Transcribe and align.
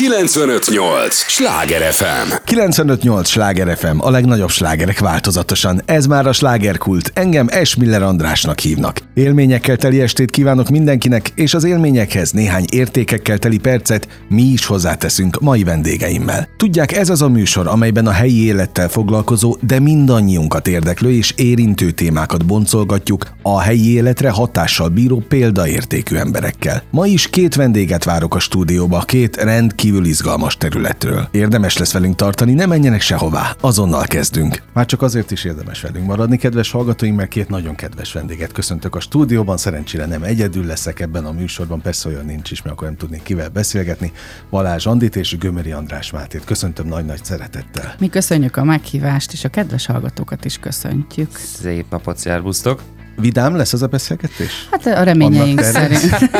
958! 0.00 1.14
Sláger 1.14 1.92
FM! 1.92 2.32
958! 2.44 3.28
Sláger 3.28 3.76
FM, 3.76 3.98
a 3.98 4.10
legnagyobb 4.10 4.50
slágerek 4.50 4.98
változatosan. 4.98 5.82
Ez 5.84 6.06
már 6.06 6.26
a 6.26 6.32
slágerkult. 6.32 7.10
Engem 7.14 7.46
Esmiller 7.50 8.02
Andrásnak 8.02 8.58
hívnak. 8.58 8.98
Élményekkel 9.14 9.76
teli 9.76 10.00
estét 10.00 10.30
kívánok 10.30 10.68
mindenkinek, 10.68 11.32
és 11.34 11.54
az 11.54 11.64
élményekhez 11.64 12.30
néhány 12.30 12.64
értékekkel 12.72 13.38
teli 13.38 13.58
percet 13.58 14.08
mi 14.28 14.42
is 14.42 14.66
hozzáteszünk 14.66 15.40
mai 15.40 15.64
vendégeimmel. 15.64 16.48
Tudják, 16.56 16.92
ez 16.92 17.08
az 17.08 17.22
a 17.22 17.28
műsor, 17.28 17.66
amelyben 17.66 18.06
a 18.06 18.12
helyi 18.12 18.44
élettel 18.44 18.88
foglalkozó, 18.88 19.56
de 19.60 19.80
mindannyiunkat 19.80 20.68
érdeklő 20.68 21.10
és 21.10 21.32
érintő 21.36 21.90
témákat 21.90 22.46
boncolgatjuk 22.46 23.26
a 23.42 23.60
helyi 23.60 23.92
életre 23.92 24.30
hatással 24.30 24.88
bíró 24.88 25.22
példaértékű 25.28 26.16
emberekkel. 26.16 26.82
Ma 26.90 27.06
is 27.06 27.26
két 27.30 27.54
vendéget 27.54 28.04
várok 28.04 28.34
a 28.34 28.38
stúdióba, 28.38 29.00
két 29.00 29.36
rendkívül 29.36 29.88
izgalmas 29.98 30.56
területről. 30.56 31.28
Érdemes 31.30 31.76
lesz 31.76 31.92
velünk 31.92 32.16
tartani, 32.16 32.52
ne 32.52 32.66
menjenek 32.66 33.00
sehová, 33.00 33.56
azonnal 33.60 34.04
kezdünk. 34.06 34.62
Már 34.72 34.86
csak 34.86 35.02
azért 35.02 35.30
is 35.30 35.44
érdemes 35.44 35.80
velünk 35.80 36.06
maradni, 36.06 36.36
kedves 36.36 36.70
hallgatóink, 36.70 37.16
mert 37.16 37.28
két 37.28 37.48
nagyon 37.48 37.74
kedves 37.74 38.12
vendéget 38.12 38.52
köszöntök 38.52 38.94
a 38.94 39.00
stúdióban. 39.00 39.56
Szerencsére 39.56 40.06
nem 40.06 40.22
egyedül 40.22 40.64
leszek 40.64 41.00
ebben 41.00 41.24
a 41.24 41.32
műsorban, 41.32 41.80
persze 41.80 42.08
olyan 42.08 42.24
nincs 42.24 42.50
is, 42.50 42.62
mert 42.62 42.74
akkor 42.74 42.86
nem 42.86 42.96
tudnék 42.96 43.22
kivel 43.22 43.48
beszélgetni. 43.48 44.12
Balázs 44.50 44.86
Andit 44.86 45.16
és 45.16 45.38
Gömöri 45.38 45.72
András 45.72 46.10
Mátét 46.10 46.44
köszöntöm 46.44 46.86
nagy-nagy 46.86 47.24
szeretettel. 47.24 47.94
Mi 47.98 48.08
köszönjük 48.08 48.56
a 48.56 48.64
meghívást, 48.64 49.32
és 49.32 49.44
a 49.44 49.48
kedves 49.48 49.86
hallgatókat 49.86 50.44
is 50.44 50.58
köszöntjük. 50.58 51.36
Szép 51.36 51.86
napot, 51.90 52.16
szervusztok! 52.16 52.99
Vidám 53.16 53.56
lesz 53.56 53.72
az 53.72 53.82
a 53.82 53.86
beszélgetés? 53.86 54.68
Hát 54.70 54.86
a 54.86 55.02
reményeink 55.02 55.60
szerint. 55.60 56.30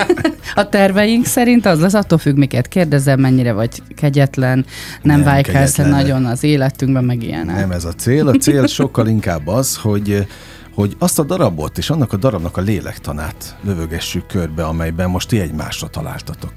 A 0.54 0.68
terveink 0.68 1.26
szerint 1.26 1.66
az 1.66 1.80
lesz, 1.80 1.94
attól 1.94 2.18
függ, 2.18 2.36
miket 2.36 2.68
kérdezem, 2.68 3.20
mennyire 3.20 3.52
vagy 3.52 3.82
kegyetlen, 3.96 4.64
nem, 5.02 5.16
nem 5.16 5.22
vájkálsz 5.22 5.76
nagyon 5.76 6.24
az 6.24 6.44
életünkben, 6.44 7.04
meg 7.04 7.22
ilyenek. 7.22 7.56
Nem 7.56 7.70
ez 7.70 7.84
a 7.84 7.92
cél. 7.92 8.28
A 8.28 8.32
cél 8.32 8.66
sokkal 8.66 9.06
inkább 9.06 9.46
az, 9.46 9.76
hogy 9.76 10.26
hogy 10.74 10.96
azt 10.98 11.18
a 11.18 11.22
darabot 11.22 11.78
és 11.78 11.90
annak 11.90 12.12
a 12.12 12.16
darabnak 12.16 12.56
a 12.56 12.60
lélektanát 12.60 13.56
lövögessük 13.64 14.26
körbe, 14.26 14.64
amelyben 14.64 15.10
most 15.10 15.28
ti 15.28 15.40
egymásra 15.40 15.88
találtatok. 15.88 16.52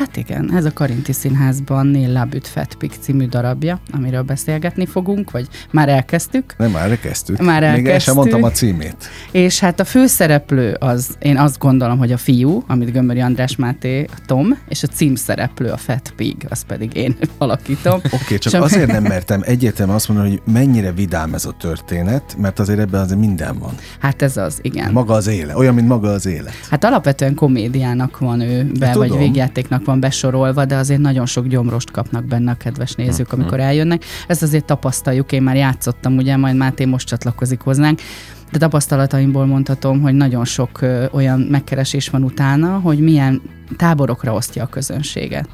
Hát 0.00 0.16
igen, 0.16 0.54
ez 0.54 0.64
a 0.64 0.72
Karinti 0.72 1.12
Színházban 1.12 1.86
Nél 1.86 2.12
Labüt 2.12 2.48
Fetpik 2.48 2.92
című 3.00 3.26
darabja, 3.26 3.80
amiről 3.90 4.22
beszélgetni 4.22 4.86
fogunk, 4.86 5.30
vagy 5.30 5.48
már 5.70 5.88
elkezdtük. 5.88 6.54
Nem, 6.58 6.70
már 6.70 6.90
elkezdtük. 6.90 7.38
Már 7.38 7.62
elkezdtük. 7.62 7.84
Még 7.84 7.92
el 7.92 7.98
sem 7.98 8.14
mondtam 8.14 8.42
a 8.42 8.50
címét. 8.50 8.96
És 9.30 9.60
hát 9.60 9.80
a 9.80 9.84
főszereplő 9.84 10.76
az, 10.78 11.16
én 11.18 11.36
azt 11.36 11.58
gondolom, 11.58 11.98
hogy 11.98 12.12
a 12.12 12.16
fiú, 12.16 12.64
amit 12.66 12.92
Gömöri 12.92 13.20
András 13.20 13.56
Máté, 13.56 14.06
Tom, 14.26 14.58
és 14.68 14.82
a 14.82 14.86
címszereplő 14.86 15.70
a 15.70 15.76
Fat 15.76 16.12
Pig, 16.16 16.46
az 16.48 16.62
pedig 16.62 16.94
én 16.94 17.16
alakítom. 17.38 17.94
Oké, 17.94 18.16
okay, 18.22 18.38
csak 18.38 18.52
Sem... 18.52 18.62
azért 18.62 18.92
nem 18.92 19.02
mertem 19.02 19.40
egyértelműen 19.44 19.96
azt 19.96 20.08
mondani, 20.08 20.28
hogy 20.30 20.52
mennyire 20.52 20.92
vidám 20.92 21.34
ez 21.34 21.44
a 21.44 21.54
történet, 21.58 22.36
mert 22.38 22.58
azért 22.58 22.78
ebben 22.78 23.00
azért 23.00 23.20
minden 23.20 23.58
van. 23.58 23.74
Hát 23.98 24.22
ez 24.22 24.36
az, 24.36 24.58
igen. 24.62 24.92
Maga 24.92 25.14
az 25.14 25.26
élet, 25.26 25.56
olyan, 25.56 25.74
mint 25.74 25.88
maga 25.88 26.08
az 26.08 26.26
élet. 26.26 26.54
Hát 26.70 26.84
alapvetően 26.84 27.34
komédiának 27.34 28.18
van 28.18 28.40
ő 28.40 28.70
be, 28.78 28.86
hát, 28.86 28.94
vagy 28.94 29.16
végjátéknak 29.16 29.88
van 29.89 29.89
besorolva, 29.96 30.64
de 30.64 30.76
azért 30.76 31.00
nagyon 31.00 31.26
sok 31.26 31.46
gyomrost 31.46 31.90
kapnak 31.90 32.24
benne 32.24 32.50
a 32.50 32.54
kedves 32.54 32.94
nézők, 32.94 33.32
amikor 33.32 33.58
hm. 33.58 33.64
eljönnek. 33.64 34.04
Ezt 34.26 34.42
azért 34.42 34.64
tapasztaljuk, 34.64 35.32
én 35.32 35.42
már 35.42 35.56
játszottam, 35.56 36.16
ugye, 36.16 36.36
majd 36.36 36.56
Máté 36.56 36.84
most 36.84 37.06
csatlakozik 37.06 37.60
hozzánk 37.60 38.00
de 38.50 38.58
tapasztalataimból 38.58 39.46
mondhatom, 39.46 40.00
hogy 40.00 40.14
nagyon 40.14 40.44
sok 40.44 40.80
ö, 40.80 41.04
olyan 41.12 41.40
megkeresés 41.40 42.08
van 42.08 42.22
utána, 42.22 42.78
hogy 42.78 43.00
milyen 43.00 43.42
táborokra 43.76 44.34
osztja 44.34 44.62
a 44.62 44.66
közönséget. 44.66 45.48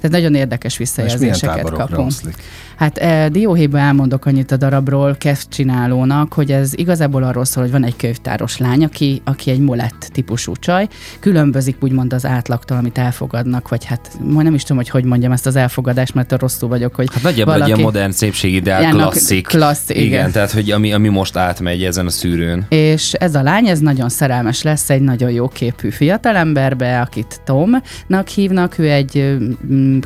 Tehát 0.00 0.10
nagyon 0.10 0.34
érdekes 0.34 0.76
visszajelzéseket 0.76 1.70
kapunk. 1.70 2.06
Oszlik? 2.06 2.34
Hát 2.76 2.98
e, 2.98 3.28
dióhéjban 3.28 3.80
elmondok 3.80 4.26
annyit 4.26 4.50
a 4.50 4.56
darabról 4.56 5.16
csinálónak, 5.48 6.32
hogy 6.32 6.52
ez 6.52 6.72
igazából 6.74 7.22
arról 7.22 7.44
szól, 7.44 7.62
hogy 7.62 7.72
van 7.72 7.84
egy 7.84 7.96
könyvtáros 7.96 8.58
lány, 8.58 8.84
aki, 8.84 9.20
aki 9.24 9.50
egy 9.50 9.60
molett 9.60 10.10
típusú 10.12 10.52
csaj, 10.56 10.88
különbözik 11.20 11.76
úgymond 11.80 12.12
az 12.12 12.26
átlagtól, 12.26 12.76
amit 12.76 12.98
elfogadnak, 12.98 13.68
vagy 13.68 13.84
hát 13.84 14.10
majd 14.20 14.44
nem 14.44 14.54
is 14.54 14.62
tudom, 14.62 14.76
hogy 14.76 14.88
hogy 14.88 15.04
mondjam 15.04 15.32
ezt 15.32 15.46
az 15.46 15.56
elfogadást, 15.56 16.14
mert 16.14 16.32
rosszul 16.32 16.68
vagyok, 16.68 16.94
hogy 16.94 17.08
Hát 17.12 17.22
nagyjából 17.22 17.52
valaki... 17.52 17.72
egy 17.72 17.78
modern 17.78 18.10
szépségideál 18.10 18.90
klasszik. 18.90 19.46
Klassz, 19.46 19.90
igen. 19.90 20.02
igen. 20.02 20.30
tehát 20.32 20.50
hogy 20.50 20.70
ami, 20.70 20.92
ami 20.92 21.08
most 21.08 21.36
átmegy 21.36 21.84
ezen 21.84 22.06
a 22.06 22.10
szűrőn. 22.10 22.66
És 22.68 23.12
ez 23.12 23.34
a 23.34 23.42
lány, 23.42 23.66
ez 23.66 23.78
nagyon 23.78 24.08
szerelmes 24.08 24.62
lesz 24.62 24.90
egy 24.90 25.00
nagyon 25.00 25.30
jó 25.30 25.48
képű 25.48 25.90
fiatalemberbe, 25.90 27.00
akit 27.00 27.40
Tomnak 27.44 28.28
hívnak, 28.28 28.78
ő 28.78 28.90
egy 28.90 29.36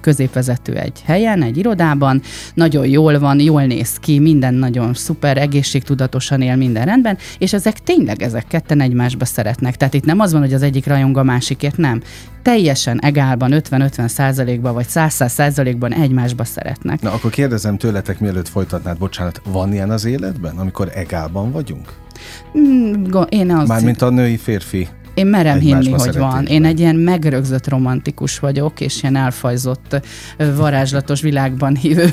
középvezető 0.00 0.74
egy 0.74 1.02
helyen, 1.04 1.42
egy 1.42 1.56
irodában, 1.56 2.22
nagyon 2.54 2.86
jól 2.86 3.18
van, 3.18 3.40
jól 3.40 3.64
néz 3.64 3.96
ki, 3.96 4.18
minden 4.18 4.54
nagyon 4.54 4.94
szuper, 4.94 5.38
egészségtudatosan 5.38 6.42
él, 6.42 6.56
minden 6.56 6.84
rendben, 6.84 7.18
és 7.38 7.52
ezek 7.52 7.78
tényleg 7.78 8.22
ezek 8.22 8.46
ketten 8.46 8.80
egymásba 8.80 9.24
szeretnek. 9.24 9.76
Tehát 9.76 9.94
itt 9.94 10.04
nem 10.04 10.20
az 10.20 10.32
van, 10.32 10.40
hogy 10.40 10.54
az 10.54 10.62
egyik 10.62 10.86
rajong 10.86 11.16
a 11.16 11.22
másikért, 11.22 11.76
nem. 11.76 12.02
Teljesen 12.42 13.00
egálban, 13.00 13.50
50-50 13.54 14.08
százalékban, 14.08 14.74
vagy 14.74 14.86
100 14.86 15.30
százalékban 15.30 15.92
egymásba 15.92 16.44
szeretnek. 16.44 17.00
Na, 17.00 17.12
akkor 17.12 17.30
kérdezem 17.30 17.76
tőletek, 17.76 18.20
mielőtt 18.20 18.48
folytatnád, 18.48 18.98
bocsánat, 18.98 19.40
van 19.44 19.72
ilyen 19.72 19.90
az 19.90 20.04
életben, 20.04 20.56
amikor 20.56 20.90
egálban 20.94 21.52
vagyunk? 21.52 21.92
Mm, 22.58 23.04
én 23.28 23.50
az... 23.50 23.68
Mármint 23.68 24.02
a 24.02 24.10
női 24.10 24.36
férfi 24.36 24.88
én 25.18 25.26
merem 25.26 25.58
hinni, 25.58 25.90
hogy 25.90 26.16
van. 26.16 26.46
Én 26.46 26.64
egy 26.64 26.80
ilyen 26.80 26.96
megrögzött 26.96 27.68
romantikus 27.68 28.38
vagyok, 28.38 28.80
és 28.80 29.02
ilyen 29.02 29.16
elfajzott, 29.16 30.00
varázslatos 30.56 31.20
világban 31.20 31.76
hívő 31.76 32.10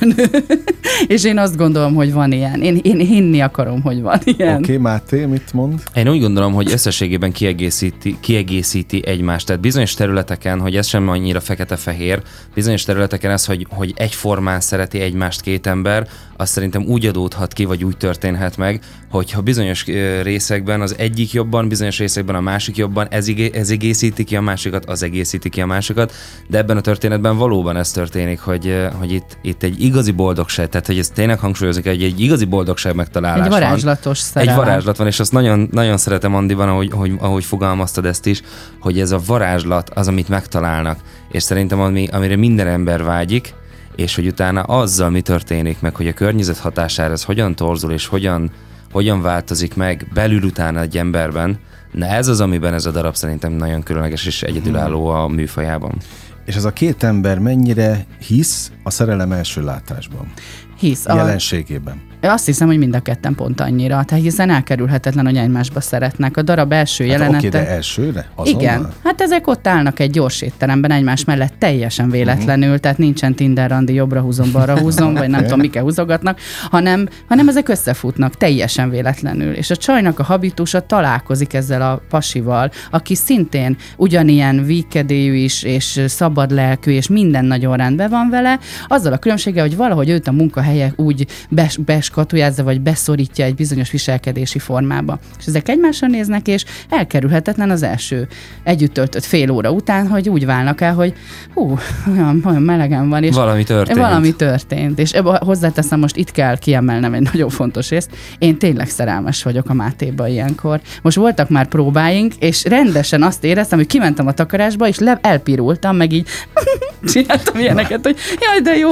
és 1.08 1.24
én 1.24 1.38
azt 1.38 1.58
gondolom, 1.58 1.94
hogy 1.94 2.14
van 2.14 2.32
ilyen. 2.32 2.62
Én, 2.62 2.80
én 2.84 2.98
hinni 2.98 3.42
akarom, 3.42 3.82
hogy 3.82 4.02
van 4.02 4.20
ilyen. 4.24 4.56
Oké, 4.56 4.64
okay, 4.64 4.78
Máté, 4.78 5.26
mit 5.26 5.54
mond? 5.54 5.84
Én 5.96 6.10
úgy 6.10 6.20
gondolom, 6.20 6.54
hogy 6.54 6.72
összességében 6.72 7.32
kiegészíti, 7.32 8.18
kiegészíti 8.20 9.02
egymást. 9.06 9.46
Tehát 9.46 9.62
bizonyos 9.62 9.94
területeken, 9.94 10.60
hogy 10.60 10.76
ez 10.76 10.88
sem 10.88 11.10
annyira 11.10 11.40
fekete-fehér, 11.40 12.22
bizonyos 12.54 12.84
területeken 12.84 13.32
ez, 13.32 13.46
hogy, 13.46 13.68
hogy 13.70 13.94
egyformán 13.96 14.60
szereti 14.60 15.00
egymást 15.00 15.42
két 15.42 15.68
ember, 15.68 16.08
az 16.38 16.50
szerintem 16.50 16.84
úgy 16.84 17.06
adódhat 17.06 17.54
ki, 17.54 17.66
vagy 17.66 17.84
úgy 17.84 17.98
történhet 17.98 18.58
meg, 18.58 18.80
hogyha 19.10 19.42
bizonyos 19.42 19.86
részekben 20.22 20.82
az 20.82 20.96
egyik 20.98 21.32
jobban, 21.32 21.68
bizonyos 21.68 21.98
részekben 21.98 22.36
a 22.36 22.42
másik 22.42 22.78
jobban, 22.78 23.08
ez, 23.10 23.28
igé, 23.28 23.52
ez 23.54 23.70
egészíti 23.70 24.24
ki 24.24 24.36
a 24.36 24.42
másikat, 24.42 24.86
az 24.86 25.04
egészíti 25.04 25.50
ki 25.50 25.62
a 25.62 25.66
másikat, 25.66 26.14
de 26.48 26.58
ebben 26.58 26.78
a 26.78 26.82
történetben 26.82 27.38
valóban 27.38 27.78
ez 27.78 27.92
történik, 27.92 28.40
hogy, 28.40 28.88
hogy 28.94 29.12
itt, 29.12 29.38
itt 29.42 29.64
egy 29.64 29.82
igazi 29.82 30.12
boldogság, 30.12 30.70
tehát 30.76 30.90
hogy 30.90 31.00
ez 31.00 31.10
tényleg 31.10 31.40
hangsúlyozik, 31.40 31.84
hogy 31.88 32.04
egy 32.04 32.20
igazi 32.20 32.46
boldogság 32.46 32.96
megtalálás 32.96 33.46
Egy 33.46 33.52
varázslatos 33.52 34.20
van. 34.20 34.32
Szerelem. 34.32 34.60
Egy 34.60 34.66
varázslat 34.66 34.98
van, 34.98 35.08
és 35.08 35.20
azt 35.20 35.32
nagyon, 35.32 35.70
nagyon 35.72 35.98
szeretem 35.98 36.36
Andiban, 36.36 36.70
ahogy, 36.70 36.90
ahogy, 36.92 37.14
ahogy 37.20 37.44
fogalmaztad 37.44 38.06
ezt 38.06 38.26
is, 38.26 38.42
hogy 38.80 39.00
ez 39.00 39.12
a 39.12 39.20
varázslat 39.26 39.90
az, 39.90 40.08
amit 40.08 40.30
megtalálnak, 40.30 41.00
és 41.32 41.44
szerintem 41.44 41.80
ami, 41.80 42.08
amire 42.08 42.36
minden 42.36 42.68
ember 42.68 43.04
vágyik, 43.04 43.54
és 43.96 44.16
hogy 44.16 44.28
utána 44.28 44.62
azzal 44.62 45.10
mi 45.10 45.22
történik 45.22 45.82
meg, 45.82 45.96
hogy 45.96 46.08
a 46.08 46.14
környezet 46.14 46.58
hatására 46.58 47.14
ez 47.14 47.24
hogyan 47.24 47.56
torzul, 47.56 47.92
és 47.92 48.08
hogyan, 48.08 48.52
hogyan 48.92 49.22
változik 49.22 49.76
meg 49.76 50.08
belül 50.14 50.44
utána 50.44 50.82
egy 50.82 50.98
emberben, 50.98 51.60
na 51.92 52.06
ez 52.06 52.28
az, 52.28 52.42
amiben 52.42 52.74
ez 52.74 52.86
a 52.86 52.92
darab 52.92 53.16
szerintem 53.16 53.52
nagyon 53.52 53.84
különleges 53.84 54.26
és 54.26 54.44
egyedülálló 54.44 55.08
a 55.08 55.28
műfajában. 55.28 55.98
És 56.46 56.56
ez 56.56 56.66
a 56.66 56.72
két 56.72 57.04
ember 57.04 57.40
mennyire 57.40 58.06
hisz 58.20 58.72
a 58.84 58.90
szerelem 58.90 59.32
első 59.32 59.64
látásban? 59.64 60.32
Hisz. 60.78 61.06
Jelenségében. 61.06 62.02
Azt 62.30 62.46
hiszem, 62.46 62.68
hogy 62.68 62.78
mind 62.78 62.96
a 62.96 63.00
ketten 63.00 63.36
pont 63.36 63.62
annyira. 63.62 64.04
Tehát 64.04 64.24
hiszen 64.24 64.50
elkerülhetetlen, 64.50 65.26
hogy 65.26 65.38
egymásba 65.38 65.82
szeretnek. 65.82 66.38
A 66.38 66.42
darab 66.42 66.72
első 66.72 67.04
hát 67.04 67.14
jelenete... 67.14 67.38
Oké, 67.38 67.50
de 67.50 67.68
elsőre? 67.68 68.26
Azonnal? 68.36 68.62
Igen. 68.62 68.90
Hát 69.04 69.22
ezek 69.22 69.48
ott 69.48 69.68
állnak 69.68 70.00
egy 70.00 70.10
gyors 70.12 70.42
étteremben 70.42 70.92
egymás 70.92 71.26
mellett 71.26 71.54
teljesen 71.60 72.10
véletlenül, 72.10 72.66
uh-huh. 72.66 72.82
tehát 72.82 72.98
nincsen 72.98 73.34
Tinder 73.34 73.70
randi 73.70 73.94
jobbra 73.94 74.20
húzom, 74.22 74.52
balra 74.52 74.80
húzom, 74.82 75.14
vagy 75.14 75.30
nem 75.30 75.42
tudom, 75.42 75.60
miket 75.60 75.84
húzogatnak, 75.84 76.40
hanem, 76.70 77.08
hanem 77.28 77.48
ezek 77.48 77.70
összefutnak 77.70 78.38
teljesen 78.38 78.90
véletlenül. 78.90 79.54
És 79.54 79.70
a 79.70 79.76
csajnak 79.76 80.20
a 80.20 80.24
habitusa 80.24 80.80
találkozik 80.80 81.54
ezzel 81.54 81.82
a 81.82 82.02
pasival, 82.10 82.72
aki 82.92 83.16
szintén 83.16 83.78
ugyanilyen 83.98 84.66
víkedélyű 84.66 85.34
is, 85.34 85.64
és 85.64 86.02
szabad 86.08 86.52
lelkű, 86.52 86.92
és 86.92 87.08
minden 87.08 87.46
nagyon 87.46 87.78
rendben 87.78 88.10
van 88.10 88.30
vele, 88.30 88.60
azzal 88.88 89.14
a 89.14 89.18
különbséggel, 89.18 89.64
hogy 89.64 89.76
valahogy 89.76 90.10
őt 90.10 90.28
a 90.28 90.32
munkahelye 90.32 90.94
úgy 90.96 91.28
bes, 91.50 91.78
bes 91.78 92.10
skatujázza, 92.16 92.64
vagy 92.64 92.82
beszorítja 92.82 93.46
egy 93.46 93.56
bizonyos 93.56 93.92
viselkedési 93.92 94.60
formába. 94.60 95.20
És 95.40 95.46
ezek 95.46 95.70
egymásra 95.70 96.08
néznek, 96.08 96.48
és 96.48 96.66
elkerülhetetlen 96.90 97.70
az 97.70 97.84
első 97.84 98.28
együtt 98.64 98.94
töltött 98.94 99.24
fél 99.24 99.50
óra 99.50 99.72
után, 99.72 100.08
hogy 100.08 100.30
úgy 100.30 100.46
válnak 100.46 100.82
el, 100.82 100.94
hogy 100.94 101.14
hú, 101.54 101.78
olyan, 102.12 102.42
olyan 102.46 102.62
melegen 102.62 103.10
van, 103.10 103.24
és 103.24 103.36
valami 103.36 103.64
történt. 103.64 104.00
Valami 104.00 104.36
történt. 104.36 105.00
És 105.00 105.12
hozzáteszem, 105.40 106.00
most 106.00 106.16
itt 106.16 106.32
kell 106.32 106.58
kiemelnem 106.58 107.14
egy 107.14 107.30
nagyon 107.32 107.50
fontos 107.50 107.90
részt. 107.90 108.10
Én 108.38 108.58
tényleg 108.58 108.90
szerelmes 108.90 109.44
vagyok 109.44 109.70
a 109.70 109.74
Mátéba 109.74 110.28
ilyenkor. 110.28 110.82
Most 111.02 111.18
voltak 111.18 111.50
már 111.50 111.68
próbáink, 111.68 112.34
és 112.40 112.64
rendesen 112.64 113.24
azt 113.24 113.44
éreztem, 113.44 113.78
hogy 113.78 113.88
kimentem 113.88 114.28
a 114.28 114.34
takarásba, 114.34 114.88
és 114.88 115.00
le, 115.00 115.20
elpirultam, 115.22 115.96
meg 115.96 116.12
így 116.12 116.28
csináltam 117.14 117.60
ilyeneket, 117.60 118.04
hogy 118.04 118.18
jaj, 118.40 118.62
de 118.62 118.76
jó, 118.76 118.92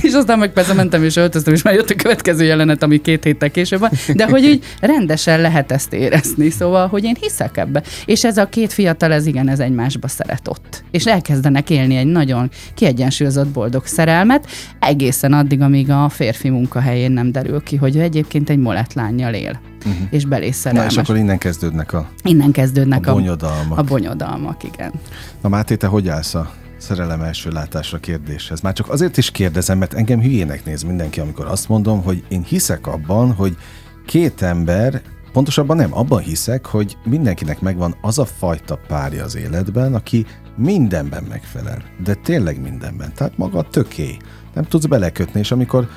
és 0.00 0.12
aztán 0.12 0.38
meg 0.38 0.52
persze 0.52 0.74
mentem 0.74 1.04
és 1.04 1.16
öltöztem, 1.16 1.54
és 1.54 1.62
már 1.62 1.74
jött 1.74 1.90
a 1.90 1.94
következő 1.94 2.44
jelenet, 2.44 2.58
ami 2.68 3.00
két 3.00 3.24
héttel 3.24 3.50
később 3.50 3.80
van, 3.80 3.90
de 4.14 4.28
hogy 4.28 4.44
így 4.44 4.64
rendesen 4.80 5.40
lehet 5.40 5.72
ezt 5.72 5.92
érezni, 5.92 6.50
szóval, 6.50 6.86
hogy 6.88 7.04
én 7.04 7.16
hiszek 7.20 7.56
ebbe. 7.56 7.82
És 8.04 8.24
ez 8.24 8.36
a 8.36 8.48
két 8.48 8.72
fiatal, 8.72 9.12
ez 9.12 9.26
igen, 9.26 9.48
ez 9.48 9.58
egymásba 9.58 10.08
szeret 10.08 10.48
ott. 10.48 10.84
És 10.90 11.06
elkezdenek 11.06 11.70
élni 11.70 11.96
egy 11.96 12.06
nagyon 12.06 12.50
kiegyensúlyozott 12.74 13.48
boldog 13.48 13.86
szerelmet, 13.86 14.46
egészen 14.80 15.32
addig, 15.32 15.60
amíg 15.60 15.90
a 15.90 16.08
férfi 16.08 16.48
munkahelyén 16.48 17.12
nem 17.12 17.32
derül 17.32 17.62
ki, 17.62 17.76
hogy 17.76 17.96
ő 17.96 18.00
egyébként 18.00 18.50
egy 18.50 18.58
molett 18.58 18.92
lányjal 18.92 19.34
él. 19.34 19.60
Uh-huh. 19.86 20.06
és 20.10 20.24
belé 20.24 20.50
szerelmes. 20.50 20.94
Na 20.94 21.00
és 21.00 21.08
akkor 21.08 21.20
innen 21.20 21.38
kezdődnek 21.38 21.92
a, 21.92 22.08
innen 22.22 22.50
kezdődnek 22.50 23.06
a 23.06 23.12
bonyodalmak. 23.12 23.78
A, 23.78 23.80
a 23.80 23.84
bonyodalmak, 23.84 24.64
igen. 24.64 24.92
Na 25.40 25.48
Máté, 25.48 25.74
te 25.74 25.86
hogy 25.86 26.08
állsz 26.08 26.34
a 26.34 26.52
szerelem 26.80 27.20
első 27.20 27.50
látásra 27.50 27.98
kérdéshez? 27.98 28.60
Már 28.60 28.72
csak 28.72 28.88
azért 28.88 29.16
is 29.16 29.30
kérdezem, 29.30 29.78
mert 29.78 29.94
engem 29.94 30.20
hülyének 30.20 30.64
néz 30.64 30.82
mindenki, 30.82 31.20
amikor 31.20 31.46
azt 31.46 31.68
mondom, 31.68 32.02
hogy 32.02 32.24
én 32.28 32.42
hiszek 32.42 32.86
abban, 32.86 33.32
hogy 33.32 33.56
két 34.06 34.42
ember 34.42 35.02
Pontosabban 35.32 35.76
nem, 35.76 35.96
abban 35.96 36.20
hiszek, 36.20 36.66
hogy 36.66 36.96
mindenkinek 37.04 37.60
megvan 37.60 37.96
az 38.00 38.18
a 38.18 38.24
fajta 38.24 38.78
párja 38.86 39.24
az 39.24 39.36
életben, 39.36 39.94
aki 39.94 40.26
mindenben 40.56 41.24
megfelel, 41.28 41.82
de 42.02 42.14
tényleg 42.14 42.60
mindenben. 42.60 43.12
Tehát 43.14 43.36
maga 43.36 43.62
töké. 43.62 44.16
Nem 44.54 44.64
tudsz 44.64 44.84
belekötni, 44.84 45.40
és 45.40 45.50
amikor 45.50 45.88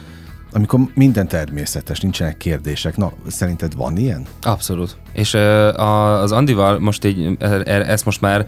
amikor 0.52 0.80
minden 0.94 1.28
természetes, 1.28 2.00
nincsenek 2.00 2.38
kérdések. 2.38 2.98
Na, 2.98 3.14
szerinted 3.28 3.76
van 3.76 3.98
ilyen? 3.98 4.26
Abszolút. 4.42 4.98
És 5.14 5.38
az 5.76 6.32
Andival 6.32 6.80
most 6.80 7.06
így, 7.06 7.30
e, 7.40 7.46
e, 7.46 7.84
ezt 7.88 8.06
most 8.06 8.22
már 8.22 8.46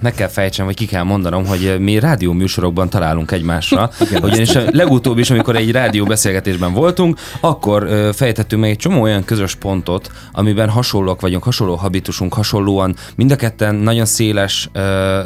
meg 0.00 0.14
kell 0.14 0.28
fejtsem, 0.28 0.66
vagy 0.66 0.74
ki 0.74 0.86
kell 0.86 1.02
mondanom, 1.02 1.46
hogy 1.46 1.76
mi 1.78 1.98
rádió 1.98 2.32
műsorokban 2.32 2.88
találunk 2.88 3.30
egymásra. 3.30 3.90
Ugyanis 4.22 4.52
legutóbb 4.70 5.18
is, 5.18 5.30
amikor 5.30 5.56
egy 5.56 5.70
rádió 5.70 6.04
beszélgetésben 6.04 6.72
voltunk, 6.72 7.18
akkor 7.40 7.88
fejtettünk 8.14 8.62
meg 8.62 8.70
egy 8.70 8.76
csomó 8.76 9.02
olyan 9.02 9.24
közös 9.24 9.54
pontot, 9.54 10.10
amiben 10.32 10.68
hasonlók 10.68 11.20
vagyunk, 11.20 11.42
hasonló 11.42 11.74
habitusunk, 11.74 12.34
hasonlóan 12.34 12.96
mind 13.14 13.30
a 13.30 13.36
ketten 13.36 13.74
nagyon 13.74 14.06
széles, 14.06 14.70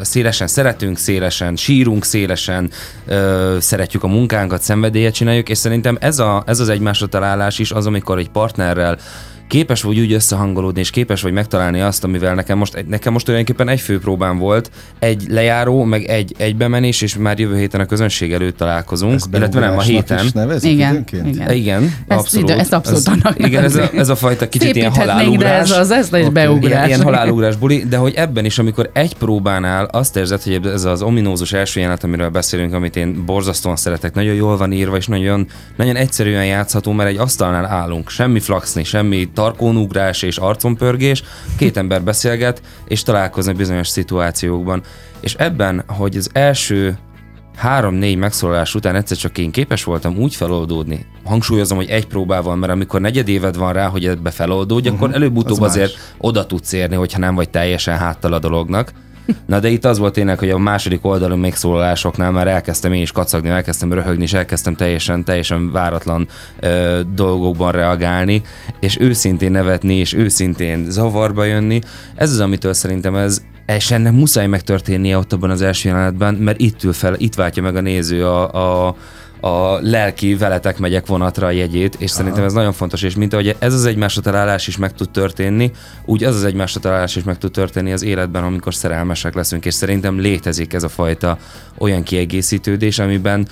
szélesen 0.02 0.46
szeretünk, 0.46 0.98
szélesen 0.98 1.56
sírunk, 1.56 2.04
szélesen 2.04 2.70
szeretjük 3.58 4.02
a 4.02 4.08
munkánkat, 4.08 4.62
szenvedélyet 4.62 5.14
csináljuk, 5.14 5.48
és 5.48 5.58
szerintem 5.58 5.96
ez, 6.00 6.18
a, 6.18 6.42
ez 6.46 6.60
az 6.60 6.68
egymásra 6.68 7.06
találás 7.06 7.58
is 7.58 7.70
az, 7.70 7.86
amikor 7.86 8.18
egy 8.18 8.28
partnerrel 8.28 8.98
képes 9.52 9.82
vagy 9.82 9.98
úgy 9.98 10.12
összehangolódni, 10.12 10.80
és 10.80 10.90
képes 10.90 11.22
vagy 11.22 11.32
megtalálni 11.32 11.80
azt, 11.80 12.04
amivel 12.04 12.34
nekem 12.34 12.58
most, 12.58 12.84
nekem 12.88 13.12
most 13.12 13.24
tulajdonképpen 13.24 13.68
egy 13.68 13.80
főpróbám 13.80 14.38
volt, 14.38 14.70
egy 14.98 15.24
lejáró, 15.28 15.84
meg 15.84 16.04
egy 16.04 16.34
egybemenés, 16.38 17.02
és 17.02 17.16
már 17.16 17.38
jövő 17.38 17.56
héten 17.56 17.80
a 17.80 17.84
közönség 17.84 18.32
előtt 18.32 18.56
találkozunk, 18.56 19.14
ezt 19.14 19.28
illetve 19.32 19.60
nem 19.60 19.78
a 19.78 19.80
héten. 19.80 20.26
Nevezik 20.34 20.70
igen, 20.70 21.04
igen, 21.24 21.52
igen. 21.52 21.82
Ezt, 21.82 22.20
abszolút. 22.20 22.48
Idő, 22.48 22.58
ezt 22.58 22.72
abszolút 22.72 22.98
ez, 22.98 23.06
annak 23.06 23.38
Igen, 23.38 23.64
ez 23.64 23.76
a, 23.76 23.90
ez 23.94 24.08
a 24.08 24.16
fajta 24.16 24.48
kicsit 24.48 24.76
ilyen 24.76 24.92
halálugrás. 24.92 25.68
De 25.68 25.74
ez 25.74 25.80
az, 25.80 25.90
ez 25.90 26.12
egy 26.12 26.20
okay. 26.20 26.32
beugrás. 26.32 26.70
Ilyen, 26.70 26.86
ilyen 26.86 27.02
halálugrás 27.02 27.56
buli, 27.56 27.84
de 27.88 27.96
hogy 27.96 28.14
ebben 28.14 28.44
is, 28.44 28.58
amikor 28.58 28.90
egy 28.92 29.14
próbánál 29.14 29.84
azt 29.84 30.16
érzed, 30.16 30.42
hogy 30.42 30.60
ez 30.66 30.84
az 30.84 31.02
ominózus 31.02 31.52
első 31.52 31.80
jelenet, 31.80 32.04
amiről 32.04 32.28
beszélünk, 32.28 32.74
amit 32.74 32.96
én 32.96 33.24
borzasztóan 33.24 33.76
szeretek, 33.76 34.14
nagyon 34.14 34.34
jól 34.34 34.56
van 34.56 34.72
írva, 34.72 34.96
és 34.96 35.06
nagyon, 35.06 35.46
nagyon 35.76 35.96
egyszerűen 35.96 36.46
játszható, 36.46 36.92
mert 36.92 37.08
egy 37.08 37.16
asztalnál 37.18 37.64
állunk, 37.64 38.08
semmi 38.08 38.40
flaxni, 38.40 38.84
semmi 38.84 39.28
tarkónugrás 39.42 40.22
és 40.22 40.36
arconpörgés, 40.36 41.22
két 41.56 41.76
ember 41.76 42.02
beszélget, 42.02 42.62
és 42.88 43.02
találkoznak 43.02 43.56
bizonyos 43.56 43.88
szituációkban. 43.88 44.82
És 45.20 45.34
ebben, 45.34 45.84
hogy 45.86 46.16
az 46.16 46.30
első 46.32 46.98
három-négy 47.56 48.16
megszólalás 48.16 48.74
után 48.74 48.94
egyszer 48.94 49.16
csak 49.16 49.38
én 49.38 49.50
képes 49.50 49.84
voltam 49.84 50.16
úgy 50.18 50.34
feloldódni. 50.34 51.06
Hangsúlyozom, 51.24 51.76
hogy 51.76 51.88
egy 51.88 52.06
próbával, 52.06 52.56
mert 52.56 52.72
amikor 52.72 53.00
negyed 53.00 53.28
éved 53.28 53.56
van 53.56 53.72
rá, 53.72 53.86
hogy 53.86 54.06
ebbe 54.06 54.30
feloldódj, 54.30 54.88
uh-huh. 54.88 54.94
akkor 54.94 55.08
mhm. 55.08 55.16
előbb-utóbb 55.16 55.60
az 55.60 55.70
azért 55.70 55.92
más. 55.94 56.14
oda 56.18 56.46
tudsz 56.46 56.72
érni, 56.72 56.94
hogyha 56.94 57.18
nem 57.18 57.34
vagy 57.34 57.50
teljesen 57.50 57.98
háttal 57.98 58.32
a 58.32 58.38
dolognak. 58.38 58.92
Na 59.46 59.60
de 59.60 59.68
itt 59.68 59.84
az 59.84 59.98
volt 59.98 60.12
tényleg, 60.12 60.38
hogy 60.38 60.50
a 60.50 60.58
második 60.58 61.04
oldalon 61.04 61.38
megszólalásoknál 61.38 62.30
már 62.30 62.48
elkezdtem 62.48 62.92
én 62.92 63.02
is 63.02 63.12
kacagni, 63.12 63.48
elkezdtem 63.48 63.92
röhögni, 63.92 64.22
és 64.22 64.32
elkezdtem 64.32 64.74
teljesen, 64.74 65.24
teljesen 65.24 65.72
váratlan 65.72 66.28
ö, 66.60 67.00
dolgokban 67.14 67.72
reagálni, 67.72 68.42
és 68.80 69.00
őszintén 69.00 69.50
nevetni, 69.50 69.94
és 69.94 70.12
őszintén 70.12 70.90
zavarba 70.90 71.44
jönni. 71.44 71.80
Ez 72.14 72.30
az, 72.30 72.40
amitől 72.40 72.72
szerintem 72.72 73.14
ez, 73.14 73.42
és 73.66 73.90
ennek 73.90 74.12
muszáj 74.12 74.46
megtörténnie 74.46 75.18
ott 75.18 75.32
abban 75.32 75.50
az 75.50 75.62
első 75.62 75.88
jelenetben, 75.88 76.34
mert 76.34 76.60
itt 76.60 76.82
ül 76.82 76.92
fel, 76.92 77.14
itt 77.16 77.34
váltja 77.34 77.62
meg 77.62 77.76
a 77.76 77.80
néző 77.80 78.26
a, 78.26 78.86
a 78.88 78.96
a 79.44 79.78
lelki 79.80 80.34
veletek 80.34 80.78
megyek 80.78 81.06
vonatra 81.06 81.46
a 81.46 81.50
jegyét, 81.50 81.94
és 81.94 82.10
Aha. 82.10 82.18
szerintem 82.18 82.44
ez 82.44 82.52
nagyon 82.52 82.72
fontos, 82.72 83.02
és 83.02 83.14
mint 83.14 83.32
ahogy 83.32 83.56
ez 83.58 83.74
az 83.74 83.84
egymásra 83.84 84.20
találás 84.20 84.66
is 84.66 84.76
meg 84.76 84.94
tud 84.94 85.10
történni, 85.10 85.70
úgy 86.04 86.24
az 86.24 86.34
az 86.34 86.44
egymásra 86.44 86.80
találás 86.80 87.16
is 87.16 87.22
meg 87.22 87.38
tud 87.38 87.50
történni 87.50 87.92
az 87.92 88.02
életben, 88.02 88.44
amikor 88.44 88.74
szerelmesek 88.74 89.34
leszünk, 89.34 89.64
és 89.64 89.74
szerintem 89.74 90.18
létezik 90.18 90.72
ez 90.72 90.82
a 90.82 90.88
fajta 90.88 91.38
olyan 91.78 92.02
kiegészítődés, 92.02 92.98
amiben 92.98 93.48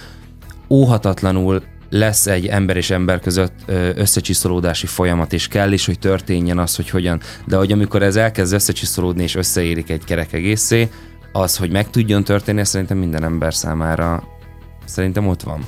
óhatatlanul 0.68 1.62
lesz 1.90 2.26
egy 2.26 2.46
ember 2.46 2.76
és 2.76 2.90
ember 2.90 3.20
között 3.20 3.52
összecsiszolódási 3.94 4.86
folyamat, 4.86 5.32
és 5.32 5.48
kell 5.48 5.72
is, 5.72 5.86
hogy 5.86 5.98
történjen 5.98 6.58
az, 6.58 6.76
hogy 6.76 6.90
hogyan. 6.90 7.20
De 7.46 7.56
hogy 7.56 7.72
amikor 7.72 8.02
ez 8.02 8.16
elkezd 8.16 8.52
összecsiszolódni 8.52 9.22
és 9.22 9.34
összeérik 9.34 9.90
egy 9.90 10.04
kerek 10.04 10.32
egészé, 10.32 10.88
az, 11.32 11.56
hogy 11.56 11.70
meg 11.70 11.90
tudjon 11.90 12.24
történni, 12.24 12.64
szerintem 12.64 12.98
minden 12.98 13.24
ember 13.24 13.54
számára 13.54 14.22
szerintem 14.84 15.26
ott 15.26 15.42
van. 15.42 15.64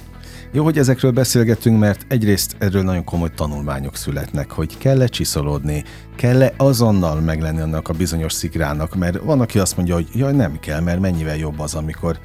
Jó, 0.55 0.65
hogy 0.65 0.79
ezekről 0.79 1.11
beszélgetünk, 1.11 1.79
mert 1.79 2.05
egyrészt 2.09 2.57
erről 2.59 2.83
nagyon 2.83 3.05
komoly 3.05 3.31
tanulmányok 3.35 3.97
születnek, 3.97 4.51
hogy 4.51 4.79
kell-e 4.79 5.07
csiszolódni, 5.07 5.85
kell-e 6.17 6.53
azonnal 6.57 7.21
meglenni 7.21 7.61
annak 7.61 7.89
a 7.89 7.93
bizonyos 7.93 8.33
szikrának, 8.33 8.95
mert 8.95 9.19
van, 9.19 9.41
aki 9.41 9.59
azt 9.59 9.77
mondja, 9.77 9.95
hogy 9.95 10.09
jaj, 10.15 10.33
nem 10.33 10.59
kell, 10.61 10.81
mert 10.81 11.01
mennyivel 11.01 11.37
jobb 11.37 11.61
az, 11.61 11.75
amikor 11.75 12.19